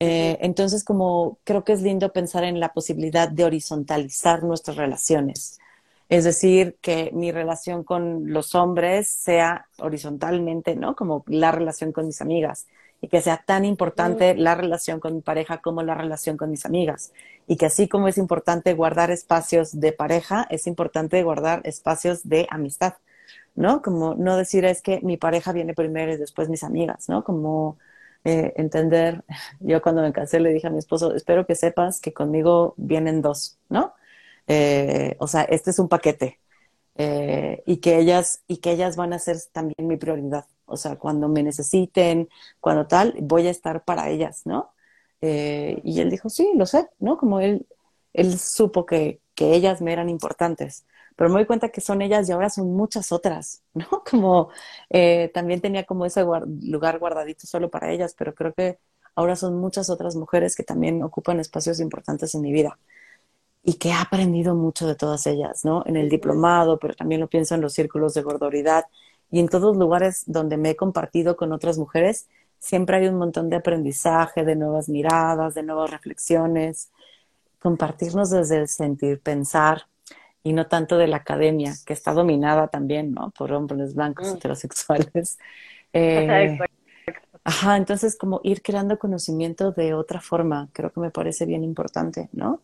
Eh, 0.00 0.38
entonces, 0.40 0.84
como 0.84 1.38
creo 1.44 1.64
que 1.64 1.72
es 1.72 1.82
lindo 1.82 2.12
pensar 2.12 2.44
en 2.44 2.60
la 2.60 2.72
posibilidad 2.72 3.28
de 3.28 3.44
horizontalizar 3.44 4.44
nuestras 4.44 4.76
relaciones. 4.76 5.58
Es 6.08 6.24
decir, 6.24 6.78
que 6.80 7.10
mi 7.12 7.32
relación 7.32 7.84
con 7.84 8.32
los 8.32 8.54
hombres 8.54 9.08
sea 9.08 9.66
horizontalmente, 9.78 10.76
¿no? 10.76 10.96
Como 10.96 11.24
la 11.26 11.52
relación 11.52 11.92
con 11.92 12.06
mis 12.06 12.22
amigas. 12.22 12.66
Y 13.00 13.08
que 13.08 13.20
sea 13.20 13.44
tan 13.46 13.64
importante 13.64 14.34
la 14.34 14.54
relación 14.54 14.98
con 15.00 15.14
mi 15.14 15.20
pareja 15.20 15.58
como 15.58 15.82
la 15.82 15.94
relación 15.94 16.36
con 16.36 16.50
mis 16.50 16.66
amigas. 16.66 17.12
Y 17.46 17.56
que 17.56 17.66
así 17.66 17.88
como 17.88 18.08
es 18.08 18.18
importante 18.18 18.74
guardar 18.74 19.10
espacios 19.10 19.78
de 19.80 19.92
pareja, 19.92 20.46
es 20.50 20.66
importante 20.66 21.22
guardar 21.22 21.60
espacios 21.64 22.28
de 22.28 22.46
amistad, 22.50 22.94
¿no? 23.54 23.82
Como 23.82 24.14
no 24.14 24.36
decir 24.36 24.64
es 24.64 24.82
que 24.82 25.00
mi 25.02 25.16
pareja 25.16 25.52
viene 25.52 25.74
primero 25.74 26.12
y 26.12 26.16
después 26.16 26.48
mis 26.48 26.64
amigas, 26.64 27.08
¿no? 27.08 27.24
Como 27.24 27.78
eh, 28.24 28.52
entender, 28.56 29.24
yo 29.60 29.80
cuando 29.82 30.02
me 30.02 30.12
casé 30.12 30.40
le 30.40 30.52
dije 30.52 30.66
a 30.66 30.70
mi 30.70 30.78
esposo, 30.78 31.14
espero 31.14 31.46
que 31.46 31.54
sepas 31.54 32.00
que 32.00 32.12
conmigo 32.12 32.74
vienen 32.76 33.22
dos, 33.22 33.58
¿no? 33.68 33.94
Eh, 34.48 35.16
o 35.20 35.26
sea, 35.28 35.42
este 35.44 35.70
es 35.70 35.78
un 35.78 35.88
paquete 35.88 36.40
eh, 36.96 37.62
y, 37.66 37.78
que 37.78 37.98
ellas, 37.98 38.42
y 38.48 38.58
que 38.58 38.72
ellas 38.72 38.96
van 38.96 39.12
a 39.12 39.18
ser 39.18 39.38
también 39.52 39.86
mi 39.88 39.96
prioridad. 39.96 40.46
O 40.68 40.76
sea, 40.76 40.96
cuando 40.96 41.28
me 41.28 41.42
necesiten, 41.42 42.28
cuando 42.60 42.86
tal, 42.86 43.14
voy 43.20 43.46
a 43.46 43.50
estar 43.50 43.84
para 43.84 44.10
ellas, 44.10 44.42
¿no? 44.46 44.72
y 45.20 46.00
él 46.00 46.10
dijo, 46.10 46.28
sí, 46.30 46.52
lo 46.54 46.64
sé, 46.64 46.88
¿no? 47.00 47.18
Como 47.18 47.40
él, 47.40 47.66
él 48.12 48.38
supo 48.38 48.86
que, 48.86 49.20
que 49.34 49.52
ellas 49.54 49.80
me 49.82 49.92
eran 49.92 50.08
importantes 50.08 50.86
pero 51.18 51.30
me 51.30 51.40
doy 51.40 51.46
cuenta 51.46 51.70
que 51.70 51.80
son 51.80 52.00
ellas 52.00 52.28
y 52.28 52.32
ahora 52.32 52.48
son 52.48 52.76
muchas 52.76 53.10
otras, 53.10 53.64
¿no? 53.74 54.04
Como 54.08 54.50
eh, 54.88 55.32
también 55.34 55.60
tenía 55.60 55.84
como 55.84 56.06
ese 56.06 56.24
lugar 56.62 56.98
guardadito 57.00 57.44
solo 57.48 57.68
para 57.70 57.90
ellas, 57.90 58.14
pero 58.16 58.34
creo 58.36 58.54
que 58.54 58.78
ahora 59.16 59.34
son 59.34 59.58
muchas 59.58 59.90
otras 59.90 60.14
mujeres 60.14 60.54
que 60.54 60.62
también 60.62 61.02
ocupan 61.02 61.40
espacios 61.40 61.80
importantes 61.80 62.36
en 62.36 62.42
mi 62.42 62.52
vida 62.52 62.78
y 63.64 63.74
que 63.74 63.88
he 63.88 63.94
aprendido 63.94 64.54
mucho 64.54 64.86
de 64.86 64.94
todas 64.94 65.26
ellas, 65.26 65.64
¿no? 65.64 65.82
En 65.86 65.96
el 65.96 66.08
diplomado, 66.08 66.78
pero 66.78 66.94
también 66.94 67.20
lo 67.20 67.28
pienso 67.28 67.56
en 67.56 67.62
los 67.62 67.72
círculos 67.72 68.14
de 68.14 68.22
gordoridad 68.22 68.84
y 69.30 69.40
en 69.40 69.48
todos 69.48 69.76
lugares 69.76 70.24
donde 70.26 70.56
me 70.56 70.70
he 70.70 70.76
compartido 70.76 71.36
con 71.36 71.52
otras 71.52 71.78
mujeres, 71.78 72.28
siempre 72.58 72.96
hay 72.96 73.08
un 73.08 73.16
montón 73.16 73.50
de 73.50 73.56
aprendizaje, 73.56 74.44
de 74.44 74.56
nuevas 74.56 74.88
miradas, 74.88 75.54
de 75.54 75.62
nuevas 75.62 75.90
reflexiones, 75.90 76.90
compartirnos 77.58 78.30
desde 78.30 78.58
el 78.58 78.68
sentir, 78.68 79.20
pensar, 79.20 79.86
y 80.42 80.52
no 80.52 80.66
tanto 80.66 80.96
de 80.96 81.08
la 81.08 81.18
academia, 81.18 81.74
que 81.84 81.92
está 81.92 82.12
dominada 82.12 82.68
también, 82.68 83.12
¿no? 83.12 83.32
Por 83.36 83.52
hombres 83.52 83.94
blancos 83.94 84.32
mm. 84.32 84.36
heterosexuales. 84.36 85.38
Eh, 85.94 86.58
Ajá, 87.48 87.78
entonces 87.78 88.18
como 88.18 88.42
ir 88.44 88.60
creando 88.60 88.98
conocimiento 88.98 89.72
de 89.72 89.94
otra 89.94 90.20
forma, 90.20 90.68
creo 90.74 90.92
que 90.92 91.00
me 91.00 91.10
parece 91.10 91.46
bien 91.46 91.64
importante, 91.64 92.28
¿no? 92.32 92.60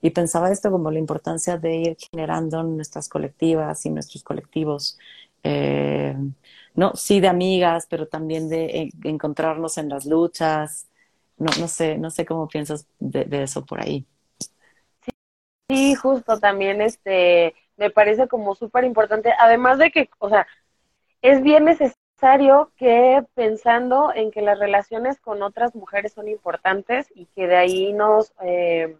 Y 0.00 0.10
pensaba 0.10 0.52
esto 0.52 0.70
como 0.70 0.92
la 0.92 1.00
importancia 1.00 1.58
de 1.58 1.74
ir 1.74 1.96
generando 1.98 2.62
nuestras 2.62 3.08
colectivas 3.08 3.84
y 3.84 3.90
nuestros 3.90 4.22
colectivos, 4.22 4.96
eh, 5.42 6.16
no, 6.74 6.94
sí 6.94 7.20
de 7.20 7.28
amigas, 7.28 7.86
pero 7.88 8.06
también 8.06 8.48
de 8.48 8.64
eh, 8.66 8.90
encontrarnos 9.04 9.78
en 9.78 9.88
las 9.88 10.06
luchas. 10.06 10.88
No, 11.36 11.50
no 11.60 11.68
sé, 11.68 11.98
no 11.98 12.10
sé 12.10 12.24
cómo 12.24 12.48
piensas 12.48 12.86
de, 12.98 13.26
eso 13.42 13.64
por 13.64 13.80
ahí. 13.80 14.06
Sí, 15.68 15.94
justo 15.94 16.38
también 16.38 16.80
este 16.80 17.54
me 17.76 17.90
parece 17.90 18.26
como 18.26 18.54
súper 18.54 18.84
importante, 18.84 19.32
además 19.38 19.78
de 19.78 19.90
que, 19.90 20.10
o 20.18 20.28
sea, 20.28 20.46
es 21.22 21.42
bien 21.42 21.64
necesario 21.64 22.72
que 22.76 23.24
pensando 23.34 24.12
en 24.14 24.30
que 24.30 24.42
las 24.42 24.58
relaciones 24.58 25.20
con 25.20 25.42
otras 25.42 25.74
mujeres 25.74 26.12
son 26.12 26.28
importantes 26.28 27.06
y 27.14 27.26
que 27.26 27.46
de 27.46 27.56
ahí 27.56 27.92
nos, 27.92 28.32
eh, 28.42 28.96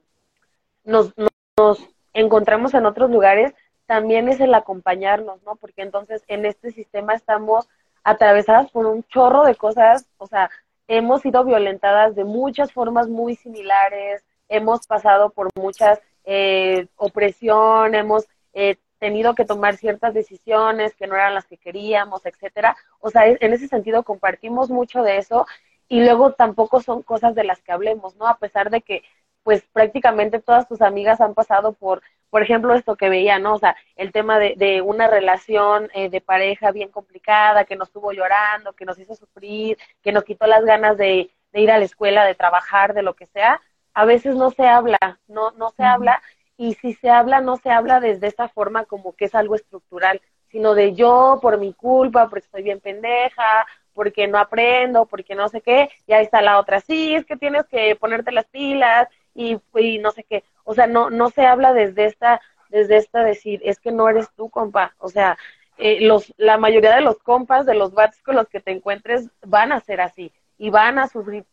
nos, 0.84 1.12
nos 1.57 1.78
encontramos 2.12 2.74
en 2.74 2.86
otros 2.86 3.11
lugares, 3.11 3.53
también 3.89 4.28
es 4.28 4.39
el 4.39 4.55
acompañarnos, 4.55 5.43
¿no? 5.45 5.57
Porque 5.57 5.80
entonces 5.80 6.22
en 6.28 6.45
este 6.45 6.72
sistema 6.72 7.14
estamos 7.14 7.70
atravesadas 8.05 8.70
por 8.70 8.84
un 8.84 9.03
chorro 9.05 9.45
de 9.45 9.55
cosas, 9.55 10.07
o 10.18 10.26
sea, 10.26 10.51
hemos 10.89 11.22
sido 11.22 11.43
violentadas 11.43 12.14
de 12.14 12.24
muchas 12.24 12.70
formas 12.70 13.09
muy 13.09 13.34
similares, 13.34 14.22
hemos 14.51 14.86
pasado 14.86 15.30
por 15.30 15.49
muchas 15.57 16.01
eh, 16.24 16.86
opresión, 16.97 17.95
hemos 17.95 18.28
eh, 18.53 18.76
tenido 18.99 19.34
que 19.34 19.47
tomar 19.47 19.78
ciertas 19.78 20.12
decisiones 20.12 20.95
que 20.95 21.07
no 21.07 21.14
eran 21.14 21.34
las 21.34 21.47
que 21.47 21.57
queríamos, 21.57 22.26
etcétera. 22.26 22.76
O 23.01 23.09
sea, 23.09 23.26
en 23.26 23.53
ese 23.55 23.68
sentido 23.68 24.03
compartimos 24.03 24.68
mucho 24.68 25.03
de 25.03 25.16
eso 25.16 25.47
y 25.89 26.01
luego 26.05 26.34
tampoco 26.34 26.82
son 26.82 27.03
cosas 27.03 27.34
de 27.34 27.45
las 27.45 27.62
que 27.62 27.72
hablemos, 27.72 28.16
¿no? 28.16 28.26
A 28.26 28.36
pesar 28.36 28.68
de 28.68 28.82
que 28.82 29.03
pues 29.49 29.63
prácticamente 29.73 30.41
todas 30.41 30.69
tus 30.69 30.83
amigas 30.83 31.23
han 31.23 31.33
pasado 31.33 31.73
por, 31.73 32.03
por 32.29 32.43
ejemplo, 32.43 32.75
esto 32.75 32.97
que 32.97 33.09
veía, 33.09 33.39
¿no? 33.39 33.55
O 33.55 33.59
sea, 33.59 33.75
el 33.97 34.13
tema 34.13 34.39
de, 34.39 34.53
de 34.59 34.83
una 34.83 35.07
relación 35.07 35.89
eh, 35.95 36.11
de 36.11 36.21
pareja 36.21 36.71
bien 36.71 36.91
complicada, 36.91 37.65
que 37.65 37.75
nos 37.75 37.89
estuvo 37.89 38.13
llorando, 38.13 38.75
que 38.75 38.85
nos 38.85 38.99
hizo 38.99 39.15
sufrir, 39.15 39.79
que 40.03 40.13
nos 40.13 40.25
quitó 40.25 40.47
las 40.47 40.67
ganas 40.67 40.99
de, 40.99 41.31
de 41.51 41.61
ir 41.63 41.71
a 41.71 41.79
la 41.79 41.87
escuela, 41.87 42.27
de 42.27 42.35
trabajar, 42.35 42.93
de 42.93 43.01
lo 43.01 43.15
que 43.15 43.25
sea, 43.25 43.59
a 43.95 44.05
veces 44.05 44.37
no 44.37 44.51
se 44.51 44.67
habla, 44.67 44.99
no, 45.29 45.53
no 45.53 45.71
se 45.71 45.83
habla, 45.83 46.23
y 46.59 46.75
si 46.75 46.93
se 46.93 47.09
habla, 47.09 47.41
no 47.41 47.57
se 47.57 47.71
habla 47.71 48.01
desde 48.01 48.27
esta 48.27 48.49
forma 48.49 48.85
como 48.85 49.17
que 49.17 49.25
es 49.25 49.35
algo 49.35 49.55
estructural, 49.55 50.21
sino 50.51 50.75
de 50.75 50.93
yo 50.93 51.39
por 51.41 51.57
mi 51.57 51.73
culpa, 51.73 52.29
porque 52.29 52.45
estoy 52.45 52.65
bien 52.65 52.81
pendeja, 52.81 53.67
porque 53.95 54.29
no 54.29 54.37
aprendo, 54.37 55.07
porque 55.07 55.35
no 55.35 55.49
sé 55.49 55.63
qué, 55.63 55.89
y 56.07 56.13
ahí 56.13 56.23
está 56.23 56.43
la 56.43 56.61
otra, 56.61 56.81
sí, 56.81 57.15
es 57.15 57.25
que 57.25 57.39
tienes 57.39 57.65
que 57.67 57.97
ponerte 57.97 58.31
las 58.31 58.45
pilas 58.45 59.09
y, 59.39 59.61
y 59.78 59.99
no 59.99 60.11
sé 60.11 60.24
qué, 60.24 60.45
o 60.64 60.74
sea, 60.74 60.86
no, 60.86 61.11
no 61.11 61.30
se 61.30 61.47
habla 61.47 61.72
desde 61.72 62.07
esta, 62.07 62.41
desde 62.68 62.97
esta 62.97 63.22
decir, 63.22 63.61
es 63.64 63.78
que 63.78 63.93
no 63.93 64.09
eres 64.09 64.28
tú, 64.36 64.51
compa, 64.51 64.95
o 64.99 65.09
sea, 65.09 65.39
eh, 65.78 66.01
los, 66.01 66.34
la 66.36 66.59
mayoría 66.59 66.95
de 66.95 67.03
los 67.03 67.18
compas, 67.20 67.64
de 67.64 67.74
los 67.74 67.95
bats 67.95 68.20
con 68.22 68.34
los 68.34 68.49
que 68.49 68.61
te 68.61 68.72
encuentres, 68.72 69.28
van 69.47 69.72
a 69.72 69.80
ser 69.80 70.01
así, 70.01 70.32
y 70.59 70.70
van 70.70 70.99
a 70.99 71.07
sufrir 71.07 71.45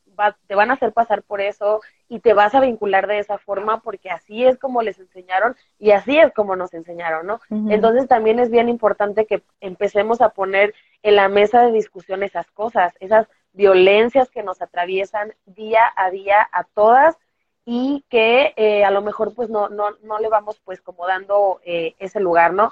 te 0.47 0.55
van 0.55 0.71
a 0.71 0.75
hacer 0.75 0.93
pasar 0.93 1.23
por 1.23 1.41
eso 1.41 1.81
y 2.07 2.19
te 2.19 2.33
vas 2.33 2.55
a 2.55 2.61
vincular 2.61 3.07
de 3.07 3.19
esa 3.19 3.37
forma 3.37 3.81
porque 3.81 4.09
así 4.09 4.45
es 4.45 4.57
como 4.57 4.81
les 4.81 4.99
enseñaron 4.99 5.55
y 5.79 5.91
así 5.91 6.17
es 6.17 6.31
como 6.33 6.55
nos 6.55 6.73
enseñaron, 6.73 7.27
¿no? 7.27 7.41
Entonces 7.69 8.07
también 8.07 8.39
es 8.39 8.49
bien 8.49 8.69
importante 8.69 9.25
que 9.25 9.43
empecemos 9.59 10.21
a 10.21 10.29
poner 10.29 10.73
en 11.03 11.15
la 11.15 11.27
mesa 11.27 11.65
de 11.65 11.71
discusión 11.71 12.23
esas 12.23 12.49
cosas, 12.51 12.93
esas 12.99 13.27
violencias 13.53 14.29
que 14.29 14.43
nos 14.43 14.61
atraviesan 14.61 15.33
día 15.45 15.83
a 15.95 16.09
día 16.09 16.47
a 16.51 16.63
todas 16.63 17.17
y 17.65 18.05
que 18.09 18.53
eh, 18.57 18.85
a 18.85 18.91
lo 18.91 19.01
mejor 19.01 19.33
pues 19.33 19.49
no, 19.49 19.69
no, 19.69 19.91
no 20.03 20.19
le 20.19 20.29
vamos 20.29 20.61
pues 20.63 20.81
como 20.81 21.07
dando 21.07 21.59
eh, 21.65 21.95
ese 21.99 22.19
lugar, 22.19 22.53
¿no? 22.53 22.71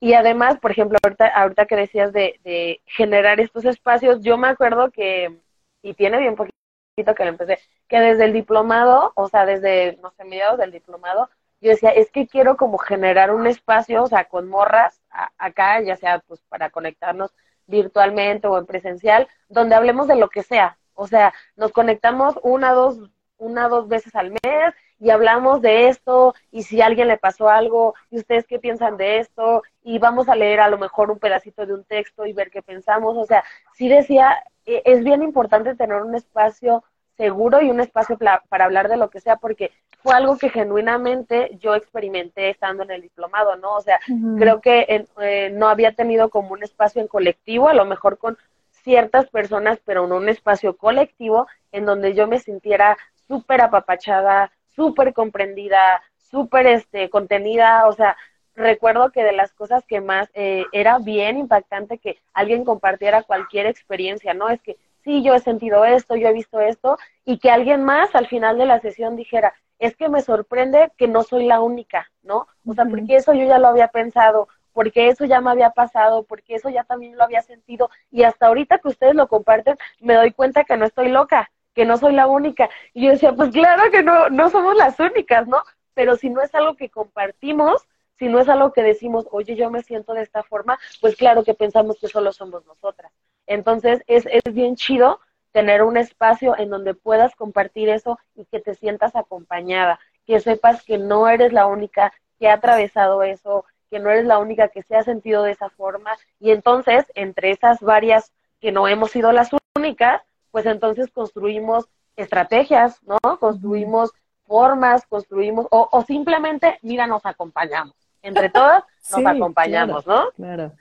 Y 0.00 0.14
además, 0.14 0.58
por 0.60 0.70
ejemplo, 0.70 0.98
ahorita, 1.02 1.26
ahorita 1.26 1.66
que 1.66 1.76
decías 1.76 2.12
de, 2.12 2.40
de 2.44 2.80
generar 2.86 3.40
estos 3.40 3.64
espacios, 3.64 4.20
yo 4.22 4.38
me 4.38 4.48
acuerdo 4.48 4.90
que, 4.92 5.40
y 5.82 5.94
tiene 5.94 6.18
bien 6.18 6.36
poquito 6.36 7.14
que 7.16 7.24
lo 7.24 7.30
empecé, 7.30 7.58
que 7.88 7.98
desde 8.00 8.24
el 8.26 8.32
diplomado, 8.32 9.12
o 9.16 9.28
sea, 9.28 9.44
desde, 9.44 9.98
no 10.02 10.10
sé, 10.12 10.24
mediados 10.24 10.58
del 10.58 10.70
diplomado, 10.72 11.28
yo 11.60 11.70
decía, 11.70 11.90
es 11.90 12.10
que 12.10 12.28
quiero 12.28 12.56
como 12.56 12.78
generar 12.78 13.34
un 13.34 13.46
espacio, 13.46 14.04
o 14.04 14.06
sea, 14.06 14.26
con 14.26 14.48
morras 14.48 15.02
acá, 15.38 15.80
ya 15.80 15.96
sea 15.96 16.20
pues 16.20 16.40
para 16.48 16.70
conectarnos 16.70 17.34
virtualmente 17.66 18.46
o 18.46 18.58
en 18.58 18.66
presencial, 18.66 19.28
donde 19.48 19.74
hablemos 19.74 20.06
de 20.06 20.16
lo 20.16 20.28
que 20.30 20.42
sea. 20.42 20.78
O 20.94 21.06
sea, 21.08 21.34
nos 21.56 21.72
conectamos 21.72 22.38
una, 22.42 22.72
dos, 22.72 22.98
una, 23.38 23.68
dos 23.68 23.88
veces 23.88 24.14
al 24.14 24.30
mes 24.30 24.74
y 25.00 25.10
hablamos 25.10 25.62
de 25.62 25.88
esto 25.88 26.34
y 26.50 26.62
si 26.64 26.80
a 26.80 26.86
alguien 26.86 27.08
le 27.08 27.18
pasó 27.18 27.48
algo 27.48 27.94
y 28.10 28.18
ustedes 28.18 28.46
qué 28.46 28.58
piensan 28.58 28.96
de 28.96 29.18
esto 29.18 29.62
y 29.82 29.98
vamos 29.98 30.28
a 30.28 30.36
leer 30.36 30.60
a 30.60 30.68
lo 30.68 30.78
mejor 30.78 31.10
un 31.10 31.18
pedacito 31.18 31.64
de 31.64 31.74
un 31.74 31.84
texto 31.84 32.26
y 32.26 32.32
ver 32.32 32.50
qué 32.50 32.62
pensamos. 32.62 33.16
O 33.16 33.24
sea, 33.24 33.44
sí 33.74 33.88
decía, 33.88 34.42
e, 34.66 34.82
es 34.84 35.04
bien 35.04 35.22
importante 35.22 35.74
tener 35.74 36.02
un 36.02 36.14
espacio 36.14 36.84
seguro 37.16 37.60
y 37.60 37.70
un 37.70 37.80
espacio 37.80 38.16
para 38.16 38.64
hablar 38.64 38.88
de 38.88 38.96
lo 38.96 39.10
que 39.10 39.20
sea, 39.20 39.36
porque 39.36 39.72
fue 40.02 40.14
algo 40.14 40.38
que 40.38 40.50
genuinamente 40.50 41.50
yo 41.58 41.74
experimenté 41.74 42.50
estando 42.50 42.84
en 42.84 42.92
el 42.92 43.02
diplomado, 43.02 43.56
¿no? 43.56 43.74
O 43.74 43.80
sea, 43.80 43.98
creo 44.38 44.60
que 44.60 45.04
eh, 45.20 45.50
no 45.52 45.68
había 45.68 45.92
tenido 45.92 46.30
como 46.30 46.52
un 46.52 46.62
espacio 46.62 47.02
en 47.02 47.08
colectivo, 47.08 47.68
a 47.68 47.74
lo 47.74 47.84
mejor 47.84 48.18
con 48.18 48.38
ciertas 48.70 49.28
personas, 49.28 49.80
pero 49.84 50.06
no 50.06 50.16
un 50.16 50.28
espacio 50.28 50.76
colectivo 50.76 51.48
en 51.72 51.84
donde 51.84 52.14
yo 52.14 52.28
me 52.28 52.38
sintiera 52.38 52.96
súper 53.28 53.60
apapachada, 53.60 54.50
súper 54.74 55.12
comprendida, 55.12 56.02
súper 56.16 56.66
este, 56.66 57.10
contenida, 57.10 57.86
o 57.86 57.92
sea, 57.92 58.16
recuerdo 58.54 59.10
que 59.10 59.22
de 59.22 59.32
las 59.32 59.52
cosas 59.52 59.84
que 59.86 60.00
más 60.00 60.28
eh, 60.34 60.64
era 60.72 60.98
bien 60.98 61.38
impactante 61.38 61.98
que 61.98 62.18
alguien 62.34 62.64
compartiera 62.64 63.22
cualquier 63.22 63.66
experiencia, 63.66 64.34
¿no? 64.34 64.48
Es 64.48 64.60
que 64.60 64.76
sí, 65.04 65.22
yo 65.22 65.34
he 65.34 65.40
sentido 65.40 65.84
esto, 65.84 66.16
yo 66.16 66.28
he 66.28 66.32
visto 66.32 66.60
esto, 66.60 66.98
y 67.24 67.38
que 67.38 67.50
alguien 67.50 67.84
más 67.84 68.14
al 68.14 68.26
final 68.26 68.58
de 68.58 68.66
la 68.66 68.80
sesión 68.80 69.16
dijera, 69.16 69.54
es 69.78 69.96
que 69.96 70.08
me 70.08 70.22
sorprende 70.22 70.90
que 70.96 71.06
no 71.06 71.22
soy 71.22 71.46
la 71.46 71.60
única, 71.60 72.10
¿no? 72.22 72.48
O 72.66 72.74
sea, 72.74 72.84
porque 72.84 73.16
eso 73.16 73.32
yo 73.32 73.44
ya 73.44 73.58
lo 73.58 73.68
había 73.68 73.88
pensado, 73.88 74.48
porque 74.72 75.08
eso 75.08 75.24
ya 75.24 75.40
me 75.40 75.50
había 75.50 75.70
pasado, 75.70 76.24
porque 76.24 76.56
eso 76.56 76.68
ya 76.68 76.84
también 76.84 77.16
lo 77.16 77.24
había 77.24 77.42
sentido, 77.42 77.90
y 78.10 78.24
hasta 78.24 78.48
ahorita 78.48 78.78
que 78.78 78.88
ustedes 78.88 79.14
lo 79.14 79.28
comparten, 79.28 79.76
me 80.00 80.14
doy 80.14 80.32
cuenta 80.32 80.64
que 80.64 80.76
no 80.76 80.84
estoy 80.84 81.08
loca, 81.08 81.50
que 81.78 81.84
no 81.84 81.96
soy 81.96 82.12
la 82.12 82.26
única. 82.26 82.68
Y 82.92 83.04
yo 83.04 83.12
decía, 83.12 83.32
pues 83.34 83.50
claro 83.50 83.88
que 83.92 84.02
no, 84.02 84.28
no 84.30 84.50
somos 84.50 84.74
las 84.74 84.98
únicas, 84.98 85.46
¿no? 85.46 85.62
Pero 85.94 86.16
si 86.16 86.28
no 86.28 86.42
es 86.42 86.52
algo 86.52 86.74
que 86.74 86.90
compartimos, 86.90 87.86
si 88.18 88.26
no 88.26 88.40
es 88.40 88.48
algo 88.48 88.72
que 88.72 88.82
decimos, 88.82 89.28
oye, 89.30 89.54
yo 89.54 89.70
me 89.70 89.84
siento 89.84 90.12
de 90.12 90.22
esta 90.22 90.42
forma, 90.42 90.76
pues 91.00 91.14
claro 91.14 91.44
que 91.44 91.54
pensamos 91.54 91.96
que 92.00 92.08
solo 92.08 92.32
somos 92.32 92.66
nosotras. 92.66 93.12
Entonces 93.46 94.02
es, 94.08 94.26
es 94.26 94.52
bien 94.52 94.74
chido 94.74 95.20
tener 95.52 95.84
un 95.84 95.96
espacio 95.96 96.58
en 96.58 96.68
donde 96.68 96.94
puedas 96.94 97.36
compartir 97.36 97.90
eso 97.90 98.18
y 98.34 98.44
que 98.46 98.58
te 98.58 98.74
sientas 98.74 99.14
acompañada, 99.14 100.00
que 100.26 100.40
sepas 100.40 100.82
que 100.82 100.98
no 100.98 101.28
eres 101.28 101.52
la 101.52 101.66
única 101.66 102.12
que 102.40 102.48
ha 102.48 102.54
atravesado 102.54 103.22
eso, 103.22 103.66
que 103.88 104.00
no 104.00 104.10
eres 104.10 104.24
la 104.24 104.40
única 104.40 104.66
que 104.66 104.82
se 104.82 104.96
ha 104.96 105.04
sentido 105.04 105.44
de 105.44 105.52
esa 105.52 105.70
forma 105.70 106.16
y 106.40 106.50
entonces 106.50 107.04
entre 107.14 107.52
esas 107.52 107.78
varias 107.78 108.32
que 108.60 108.72
no 108.72 108.88
hemos 108.88 109.12
sido 109.12 109.30
las 109.30 109.50
únicas, 109.76 110.22
pues 110.50 110.66
entonces 110.66 111.10
construimos 111.12 111.86
estrategias, 112.16 113.00
¿no? 113.02 113.18
Construimos 113.38 114.10
formas, 114.44 115.06
construimos 115.06 115.66
o, 115.70 115.88
o 115.90 116.02
simplemente, 116.02 116.78
mira, 116.82 117.06
nos 117.06 117.24
acompañamos 117.26 117.94
entre 118.22 118.48
todas 118.50 118.84
nos 119.10 119.26
acompañamos, 119.26 120.06
¿no? 120.06 120.30
Claro. 120.36 120.72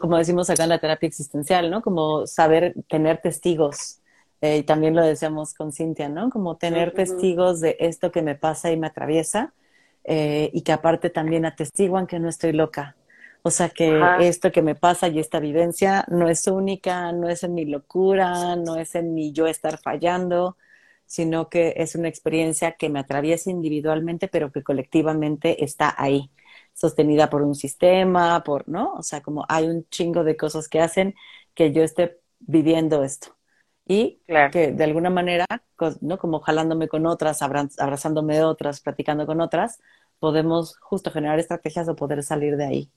como 0.00 0.16
decimos 0.16 0.50
acá 0.50 0.64
en 0.64 0.70
la 0.70 0.78
terapia 0.78 1.06
existencial, 1.06 1.70
¿no? 1.70 1.82
Como 1.82 2.26
saber 2.26 2.74
tener 2.88 3.18
testigos. 3.18 4.00
Eh, 4.40 4.58
y 4.58 4.62
también 4.62 4.96
lo 4.96 5.04
decíamos 5.04 5.54
con 5.54 5.70
Cintia, 5.70 6.08
¿no? 6.08 6.30
Como 6.30 6.56
tener 6.56 6.92
testigos 6.92 7.60
de 7.60 7.76
esto 7.78 8.10
que 8.10 8.22
me 8.22 8.34
pasa 8.34 8.72
y 8.72 8.76
me 8.76 8.86
atraviesa. 8.86 9.52
Eh, 10.04 10.50
y 10.54 10.62
que 10.62 10.72
aparte 10.72 11.10
también 11.10 11.44
atestiguan 11.44 12.06
que 12.06 12.18
no 12.18 12.28
estoy 12.28 12.52
loca. 12.52 12.96
O 13.42 13.50
sea 13.50 13.70
que 13.70 14.12
esto 14.18 14.52
que 14.52 14.62
me 14.62 14.74
pasa 14.74 15.08
y 15.08 15.18
esta 15.18 15.40
vivencia 15.40 16.04
no 16.08 16.28
es 16.28 16.46
única, 16.46 17.12
no 17.12 17.28
es 17.28 17.42
en 17.42 17.54
mi 17.54 17.64
locura, 17.64 18.56
no 18.56 18.76
es 18.76 18.94
en 18.94 19.14
mi 19.14 19.32
yo 19.32 19.46
estar 19.46 19.78
fallando, 19.78 20.56
sino 21.06 21.48
que 21.48 21.74
es 21.76 21.94
una 21.94 22.08
experiencia 22.08 22.72
que 22.72 22.88
me 22.90 23.00
atraviesa 23.00 23.50
individualmente, 23.50 24.28
pero 24.28 24.52
que 24.52 24.62
colectivamente 24.62 25.64
está 25.64 25.94
ahí, 25.98 26.30
sostenida 26.74 27.30
por 27.30 27.42
un 27.42 27.54
sistema, 27.54 28.42
por, 28.44 28.68
¿no? 28.68 28.92
O 28.94 29.02
sea, 29.02 29.22
como 29.22 29.44
hay 29.48 29.66
un 29.68 29.88
chingo 29.88 30.22
de 30.24 30.36
cosas 30.36 30.68
que 30.68 30.80
hacen 30.80 31.14
que 31.54 31.72
yo 31.72 31.82
esté 31.82 32.20
viviendo 32.40 33.02
esto. 33.04 33.36
Y 33.86 34.22
que 34.50 34.72
de 34.72 34.84
alguna 34.84 35.10
manera, 35.10 35.46
¿no? 36.00 36.18
Como 36.18 36.40
jalándome 36.40 36.88
con 36.88 37.06
otras, 37.06 37.42
abrazándome 37.42 38.34
de 38.36 38.44
otras, 38.44 38.80
platicando 38.80 39.26
con 39.26 39.40
otras, 39.40 39.80
podemos 40.18 40.76
justo 40.80 41.10
generar 41.10 41.38
estrategias 41.38 41.88
o 41.88 41.96
poder 41.96 42.22
salir 42.22 42.56
de 42.56 42.66
ahí. 42.66 42.92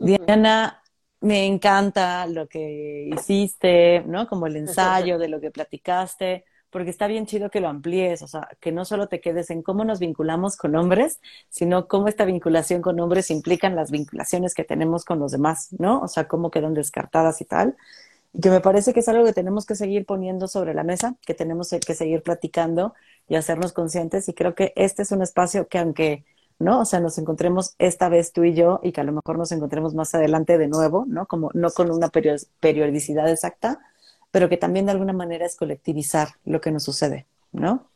Diana, 0.00 0.82
me 1.20 1.46
encanta 1.46 2.26
lo 2.26 2.48
que 2.48 3.10
hiciste, 3.12 4.02
¿no? 4.06 4.28
Como 4.28 4.46
el 4.46 4.56
ensayo 4.56 5.18
de 5.18 5.28
lo 5.28 5.40
que 5.40 5.50
platicaste, 5.50 6.44
porque 6.70 6.90
está 6.90 7.06
bien 7.06 7.26
chido 7.26 7.50
que 7.50 7.60
lo 7.60 7.68
amplíes, 7.68 8.22
o 8.22 8.28
sea, 8.28 8.48
que 8.60 8.72
no 8.72 8.84
solo 8.84 9.08
te 9.08 9.20
quedes 9.20 9.50
en 9.50 9.62
cómo 9.62 9.84
nos 9.84 9.98
vinculamos 9.98 10.56
con 10.56 10.76
hombres, 10.76 11.20
sino 11.48 11.88
cómo 11.88 12.08
esta 12.08 12.24
vinculación 12.24 12.82
con 12.82 13.00
hombres 13.00 13.30
implican 13.30 13.74
las 13.74 13.90
vinculaciones 13.90 14.54
que 14.54 14.64
tenemos 14.64 15.04
con 15.04 15.18
los 15.18 15.32
demás, 15.32 15.68
¿no? 15.78 16.00
O 16.00 16.08
sea, 16.08 16.28
cómo 16.28 16.50
quedan 16.50 16.74
descartadas 16.74 17.40
y 17.40 17.44
tal. 17.44 17.76
Y 18.32 18.40
que 18.40 18.50
me 18.50 18.60
parece 18.60 18.92
que 18.92 19.00
es 19.00 19.08
algo 19.08 19.24
que 19.24 19.32
tenemos 19.32 19.66
que 19.66 19.74
seguir 19.74 20.04
poniendo 20.04 20.46
sobre 20.48 20.74
la 20.74 20.84
mesa, 20.84 21.16
que 21.26 21.34
tenemos 21.34 21.70
que 21.70 21.94
seguir 21.94 22.22
platicando 22.22 22.94
y 23.26 23.36
hacernos 23.36 23.72
conscientes. 23.72 24.28
Y 24.28 24.34
creo 24.34 24.54
que 24.54 24.72
este 24.76 25.02
es 25.02 25.12
un 25.12 25.22
espacio 25.22 25.66
que 25.68 25.78
aunque 25.78 26.24
¿no? 26.58 26.80
O 26.80 26.84
sea, 26.84 27.00
nos 27.00 27.18
encontremos 27.18 27.74
esta 27.78 28.08
vez 28.08 28.32
tú 28.32 28.44
y 28.44 28.54
yo 28.54 28.80
y 28.82 28.92
que 28.92 29.00
a 29.00 29.04
lo 29.04 29.12
mejor 29.12 29.38
nos 29.38 29.52
encontremos 29.52 29.94
más 29.94 30.14
adelante 30.14 30.58
de 30.58 30.68
nuevo, 30.68 31.04
¿no? 31.08 31.26
Como 31.26 31.50
no 31.54 31.70
con 31.70 31.90
una 31.90 32.10
periodicidad 32.60 33.30
exacta, 33.30 33.80
pero 34.30 34.48
que 34.48 34.56
también 34.56 34.86
de 34.86 34.92
alguna 34.92 35.12
manera 35.12 35.46
es 35.46 35.56
colectivizar 35.56 36.28
lo 36.44 36.60
que 36.60 36.70
nos 36.72 36.84
sucede, 36.84 37.26
¿no? 37.52 37.88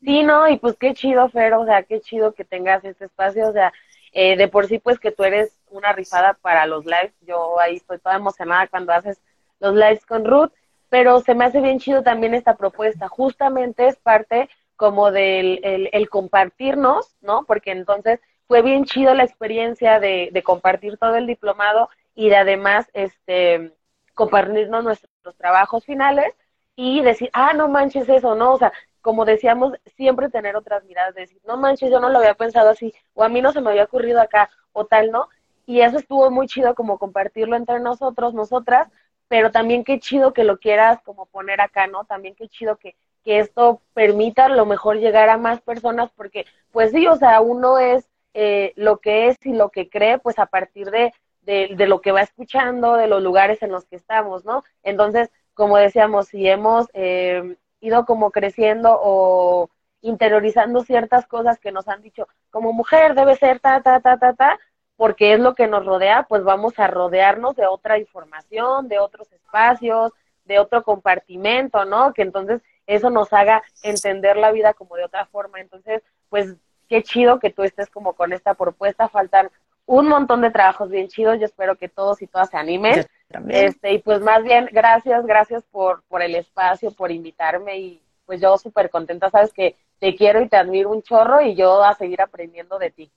Sí, 0.00 0.22
no, 0.22 0.48
y 0.48 0.58
pues 0.58 0.76
qué 0.78 0.94
chido, 0.94 1.28
Fer, 1.30 1.54
o 1.54 1.64
sea, 1.64 1.82
qué 1.82 2.00
chido 2.00 2.32
que 2.34 2.44
tengas 2.44 2.84
este 2.84 3.06
espacio, 3.06 3.48
o 3.48 3.52
sea, 3.52 3.72
eh, 4.12 4.36
de 4.36 4.46
por 4.48 4.66
sí, 4.66 4.78
pues 4.78 4.98
que 4.98 5.10
tú 5.10 5.24
eres 5.24 5.58
una 5.70 5.92
rifada 5.92 6.34
para 6.34 6.66
los 6.66 6.84
lives, 6.84 7.14
yo 7.22 7.58
ahí 7.58 7.76
estoy 7.76 7.98
toda 7.98 8.16
emocionada 8.16 8.68
cuando 8.68 8.92
haces 8.92 9.20
los 9.58 9.74
lives 9.74 10.04
con 10.06 10.24
Ruth, 10.24 10.52
pero 10.90 11.20
se 11.20 11.34
me 11.34 11.44
hace 11.44 11.60
bien 11.60 11.78
chido 11.80 12.02
también 12.02 12.34
esta 12.34 12.56
propuesta, 12.56 13.08
justamente 13.08 13.88
es 13.88 13.96
parte 13.96 14.48
como 14.76 15.10
del 15.10 15.60
el, 15.62 16.08
compartirnos, 16.10 17.16
¿no? 17.20 17.44
Porque 17.44 17.72
entonces 17.72 18.20
fue 18.46 18.62
bien 18.62 18.84
chido 18.84 19.14
la 19.14 19.24
experiencia 19.24 20.00
de, 20.00 20.30
de 20.32 20.42
compartir 20.42 20.98
todo 20.98 21.16
el 21.16 21.26
diplomado 21.26 21.88
y 22.14 22.28
de 22.30 22.36
además 22.36 22.88
este 22.94 23.72
compartirnos 24.14 24.82
nuestros 24.82 25.36
trabajos 25.36 25.84
finales 25.84 26.34
y 26.76 27.02
decir, 27.02 27.30
ah, 27.32 27.52
no 27.54 27.68
manches 27.68 28.08
eso, 28.08 28.34
¿no? 28.34 28.54
O 28.54 28.58
sea, 28.58 28.72
como 29.00 29.24
decíamos, 29.24 29.74
siempre 29.96 30.28
tener 30.30 30.56
otras 30.56 30.84
miradas, 30.84 31.14
decir, 31.14 31.40
no 31.46 31.56
manches, 31.56 31.90
yo 31.90 32.00
no 32.00 32.08
lo 32.08 32.18
había 32.18 32.34
pensado 32.34 32.70
así, 32.70 32.92
o 33.14 33.22
a 33.22 33.28
mí 33.28 33.40
no 33.40 33.52
se 33.52 33.60
me 33.60 33.70
había 33.70 33.84
ocurrido 33.84 34.20
acá, 34.20 34.50
o 34.72 34.84
tal, 34.84 35.10
¿no? 35.12 35.28
Y 35.64 35.80
eso 35.80 35.98
estuvo 35.98 36.30
muy 36.30 36.46
chido 36.48 36.74
como 36.74 36.98
compartirlo 36.98 37.56
entre 37.56 37.80
nosotros, 37.80 38.34
nosotras, 38.34 38.88
pero 39.28 39.50
también 39.50 39.84
qué 39.84 40.00
chido 40.00 40.32
que 40.32 40.44
lo 40.44 40.58
quieras 40.58 41.00
como 41.04 41.26
poner 41.26 41.60
acá, 41.60 41.86
¿no? 41.86 42.04
También 42.04 42.34
qué 42.34 42.48
chido 42.48 42.76
que, 42.76 42.96
que 43.26 43.40
esto 43.40 43.82
permita 43.92 44.44
a 44.44 44.48
lo 44.48 44.66
mejor 44.66 44.98
llegar 44.98 45.28
a 45.30 45.36
más 45.36 45.60
personas, 45.60 46.10
porque 46.14 46.46
pues 46.70 46.92
sí, 46.92 47.08
o 47.08 47.16
sea, 47.16 47.40
uno 47.40 47.76
es 47.80 48.08
eh, 48.34 48.72
lo 48.76 48.98
que 48.98 49.26
es 49.26 49.44
y 49.44 49.52
lo 49.52 49.70
que 49.70 49.90
cree, 49.90 50.18
pues 50.18 50.38
a 50.38 50.46
partir 50.46 50.92
de, 50.92 51.12
de, 51.42 51.86
lo 51.88 52.00
que 52.00 52.12
va 52.12 52.20
escuchando, 52.20 52.94
de 52.94 53.08
los 53.08 53.20
lugares 53.20 53.60
en 53.62 53.72
los 53.72 53.84
que 53.86 53.96
estamos, 53.96 54.44
¿no? 54.44 54.62
Entonces, 54.84 55.28
como 55.54 55.76
decíamos, 55.76 56.28
si 56.28 56.46
hemos 56.48 56.86
eh, 56.92 57.56
ido 57.80 58.06
como 58.06 58.30
creciendo 58.30 58.96
o 59.02 59.70
interiorizando 60.02 60.82
ciertas 60.82 61.26
cosas 61.26 61.58
que 61.58 61.72
nos 61.72 61.88
han 61.88 62.02
dicho, 62.02 62.28
como 62.50 62.72
mujer 62.72 63.16
debe 63.16 63.34
ser 63.34 63.58
ta, 63.58 63.82
ta, 63.82 63.98
ta, 63.98 64.18
ta, 64.18 64.34
ta, 64.34 64.58
porque 64.96 65.32
es 65.32 65.40
lo 65.40 65.56
que 65.56 65.66
nos 65.66 65.84
rodea, 65.84 66.26
pues 66.28 66.44
vamos 66.44 66.78
a 66.78 66.86
rodearnos 66.86 67.56
de 67.56 67.66
otra 67.66 67.98
información, 67.98 68.86
de 68.86 69.00
otros 69.00 69.32
espacios, 69.32 70.12
de 70.44 70.60
otro 70.60 70.84
compartimento, 70.84 71.84
¿no? 71.84 72.14
Que 72.14 72.22
entonces 72.22 72.62
eso 72.86 73.10
nos 73.10 73.32
haga 73.32 73.62
entender 73.82 74.36
la 74.36 74.52
vida 74.52 74.74
como 74.74 74.96
de 74.96 75.04
otra 75.04 75.26
forma. 75.26 75.60
Entonces, 75.60 76.02
pues 76.28 76.54
qué 76.88 77.02
chido 77.02 77.38
que 77.38 77.50
tú 77.50 77.62
estés 77.62 77.90
como 77.90 78.14
con 78.14 78.32
esta 78.32 78.54
propuesta. 78.54 79.08
Faltan 79.08 79.50
un 79.86 80.08
montón 80.08 80.40
de 80.40 80.50
trabajos 80.50 80.90
bien 80.90 81.08
chidos. 81.08 81.38
Yo 81.38 81.46
espero 81.46 81.76
que 81.76 81.88
todos 81.88 82.22
y 82.22 82.26
todas 82.26 82.50
se 82.50 82.56
animen. 82.56 83.04
Este, 83.48 83.92
y 83.92 83.98
pues 83.98 84.20
más 84.20 84.42
bien, 84.44 84.68
gracias, 84.72 85.26
gracias 85.26 85.64
por, 85.70 86.02
por 86.04 86.22
el 86.22 86.34
espacio, 86.34 86.92
por 86.92 87.10
invitarme 87.10 87.78
y 87.78 88.02
pues 88.24 88.40
yo 88.40 88.56
súper 88.58 88.90
contenta, 88.90 89.30
sabes 89.30 89.52
que 89.52 89.76
te 89.98 90.14
quiero 90.14 90.42
y 90.42 90.48
te 90.48 90.56
admiro 90.56 90.90
un 90.90 91.02
chorro 91.02 91.40
y 91.40 91.54
yo 91.54 91.82
a 91.82 91.94
seguir 91.94 92.20
aprendiendo 92.20 92.78
de 92.78 92.90
ti. 92.90 93.10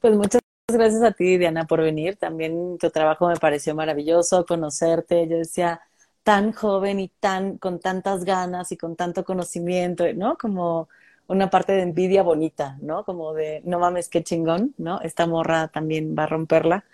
Pues 0.00 0.14
muchas 0.14 0.40
gracias 0.68 1.02
a 1.02 1.12
ti, 1.12 1.38
Diana, 1.38 1.66
por 1.66 1.80
venir. 1.80 2.16
También 2.16 2.78
tu 2.78 2.90
trabajo 2.90 3.26
me 3.28 3.36
pareció 3.36 3.74
maravilloso, 3.74 4.46
conocerte. 4.46 5.26
Yo 5.26 5.38
decía, 5.38 5.80
tan 6.22 6.52
joven 6.52 7.00
y 7.00 7.08
tan 7.08 7.58
con 7.58 7.80
tantas 7.80 8.24
ganas 8.24 8.72
y 8.72 8.76
con 8.76 8.96
tanto 8.96 9.24
conocimiento, 9.24 10.04
¿no? 10.14 10.36
Como 10.38 10.88
una 11.28 11.50
parte 11.50 11.72
de 11.72 11.82
envidia 11.82 12.22
bonita, 12.22 12.78
¿no? 12.82 13.04
Como 13.04 13.34
de, 13.34 13.62
no 13.64 13.78
mames, 13.78 14.08
qué 14.08 14.22
chingón, 14.24 14.74
¿no? 14.78 15.00
Esta 15.02 15.26
morra 15.26 15.68
también 15.68 16.14
va 16.18 16.24
a 16.24 16.26
romperla. 16.26 16.84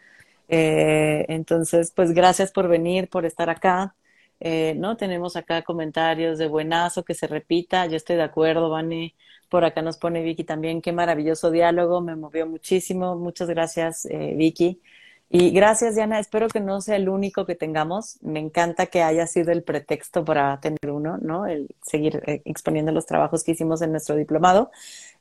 Eh, 0.48 1.24
entonces, 1.28 1.92
pues 1.94 2.12
gracias 2.12 2.52
por 2.52 2.68
venir, 2.68 3.08
por 3.08 3.24
estar 3.26 3.50
acá. 3.50 3.94
Eh, 4.40 4.74
¿no? 4.76 4.96
Tenemos 4.96 5.36
acá 5.36 5.62
comentarios 5.62 6.38
de 6.38 6.48
buenazo, 6.48 7.04
que 7.04 7.14
se 7.14 7.26
repita. 7.26 7.86
Yo 7.86 7.96
estoy 7.96 8.16
de 8.16 8.22
acuerdo, 8.22 8.70
Vane. 8.70 9.14
Por 9.48 9.64
acá 9.64 9.82
nos 9.82 9.96
pone 9.98 10.22
Vicky 10.22 10.44
también. 10.44 10.82
Qué 10.82 10.92
maravilloso 10.92 11.50
diálogo, 11.50 12.00
me 12.00 12.16
movió 12.16 12.46
muchísimo. 12.46 13.16
Muchas 13.16 13.48
gracias, 13.48 14.04
eh, 14.06 14.34
Vicky. 14.36 14.80
Y 15.28 15.50
gracias, 15.50 15.96
Diana. 15.96 16.20
Espero 16.20 16.48
que 16.48 16.60
no 16.60 16.80
sea 16.80 16.96
el 16.96 17.08
único 17.08 17.46
que 17.46 17.56
tengamos. 17.56 18.18
Me 18.22 18.38
encanta 18.38 18.86
que 18.86 19.02
haya 19.02 19.26
sido 19.26 19.50
el 19.50 19.64
pretexto 19.64 20.24
para 20.24 20.60
tener 20.60 20.90
uno, 20.90 21.18
¿no? 21.18 21.46
El 21.46 21.68
seguir 21.82 22.22
eh, 22.26 22.42
exponiendo 22.44 22.92
los 22.92 23.06
trabajos 23.06 23.42
que 23.42 23.52
hicimos 23.52 23.82
en 23.82 23.90
nuestro 23.90 24.14
diplomado, 24.14 24.70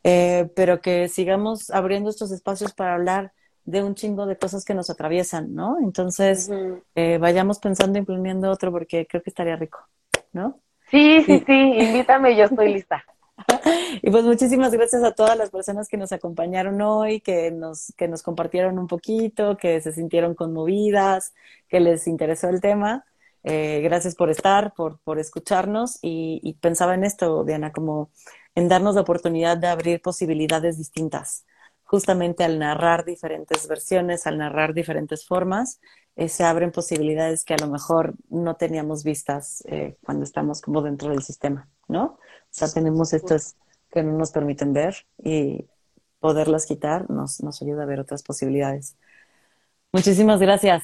eh, 0.04 0.50
pero 0.56 0.80
que 0.80 1.10
sigamos 1.10 1.72
abriendo 1.72 2.10
estos 2.10 2.32
espacios 2.32 2.74
para 2.74 2.94
hablar 2.94 3.34
de 3.66 3.82
un 3.82 3.96
chingo 3.96 4.28
de 4.28 4.38
cosas 4.38 4.64
que 4.64 4.76
nos 4.76 4.92
atraviesan, 4.92 5.56
¿no? 5.56 5.78
Entonces, 5.82 6.52
eh, 6.94 7.18
vayamos 7.18 7.58
pensando 7.58 7.98
imponiendo 7.98 8.52
otro 8.52 8.72
porque 8.72 9.08
creo 9.08 9.24
que 9.24 9.32
estaría 9.32 9.56
rico, 9.56 9.80
¿no? 10.34 10.60
Sí, 10.92 11.24
sí, 11.24 11.44
sí, 11.48 11.54
invítame, 11.80 12.36
yo 12.36 12.44
estoy 12.46 12.72
lista. 12.72 13.04
Y 14.02 14.12
pues 14.12 14.24
muchísimas 14.24 14.72
gracias 14.72 15.04
a 15.04 15.14
todas 15.14 15.38
las 15.38 15.50
personas 15.50 15.88
que 15.88 15.98
nos 15.98 16.12
acompañaron 16.12 16.82
hoy, 16.82 17.22
que 17.22 17.52
nos, 17.52 17.94
que 17.98 18.08
nos 18.08 18.22
compartieron 18.22 18.78
un 18.78 18.88
poquito, 18.88 19.58
que 19.58 19.82
se 19.82 19.92
sintieron 19.94 20.36
conmovidas, 20.36 21.34
que 21.68 21.80
les 21.80 22.08
interesó 22.08 22.50
el 22.50 22.62
tema. 22.62 23.06
Eh, 23.44 23.82
gracias 23.84 24.16
por 24.16 24.30
estar, 24.30 24.74
por, 24.74 25.00
por 25.00 25.20
escucharnos 25.20 26.00
y, 26.02 26.58
pensaba 26.62 26.96
en 26.96 27.04
esto, 27.04 27.44
Diana, 27.44 27.72
como 27.72 28.10
en 28.56 28.68
darnos 28.68 28.96
la 28.96 29.02
oportunidad 29.02 29.58
de 29.58 29.68
abrir 29.68 30.02
posibilidades 30.02 30.78
distintas. 30.78 31.46
Justamente 31.84 32.44
al 32.44 32.58
narrar 32.58 33.06
diferentes 33.06 33.68
versiones, 33.68 34.26
al 34.26 34.40
narrar 34.40 34.74
diferentes 34.74 35.28
formas, 35.28 35.80
eh, 36.16 36.30
se 36.30 36.44
abren 36.44 36.72
posibilidades 36.72 37.44
que 37.46 37.54
a 37.54 37.58
lo 37.58 37.68
mejor 37.68 38.16
no 38.30 38.56
teníamos 38.56 39.04
vistas 39.04 39.64
eh, 39.68 39.98
cuando 40.04 40.24
estamos 40.24 40.62
como 40.62 40.82
dentro 40.82 41.10
del 41.12 41.22
sistema, 41.22 41.70
¿no? 41.88 42.18
Sea, 42.56 42.70
tenemos 42.70 43.12
estas 43.12 43.58
que 43.92 44.02
no 44.02 44.18
nos 44.18 44.32
permiten 44.32 44.72
ver 44.72 44.96
y 45.22 45.66
poderlas 46.22 46.66
quitar 46.66 47.10
nos, 47.10 47.42
nos 47.42 47.62
ayuda 47.62 47.84
a 47.84 47.86
ver 47.86 48.00
otras 48.00 48.24
posibilidades. 48.24 48.96
Muchísimas 49.92 50.40
gracias. 50.40 50.84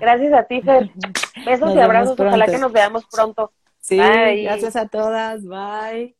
Gracias 0.00 0.32
a 0.32 0.44
ti, 0.44 0.62
Fer. 0.62 0.90
Besos 1.44 1.76
y 1.76 1.78
abrazos. 1.78 2.18
Ojalá 2.18 2.46
que 2.46 2.58
nos 2.58 2.72
veamos 2.72 3.04
pronto. 3.04 3.52
Sí, 3.80 3.98
gracias 3.98 4.76
a 4.76 4.88
todas. 4.88 5.44
Bye. 5.44 6.15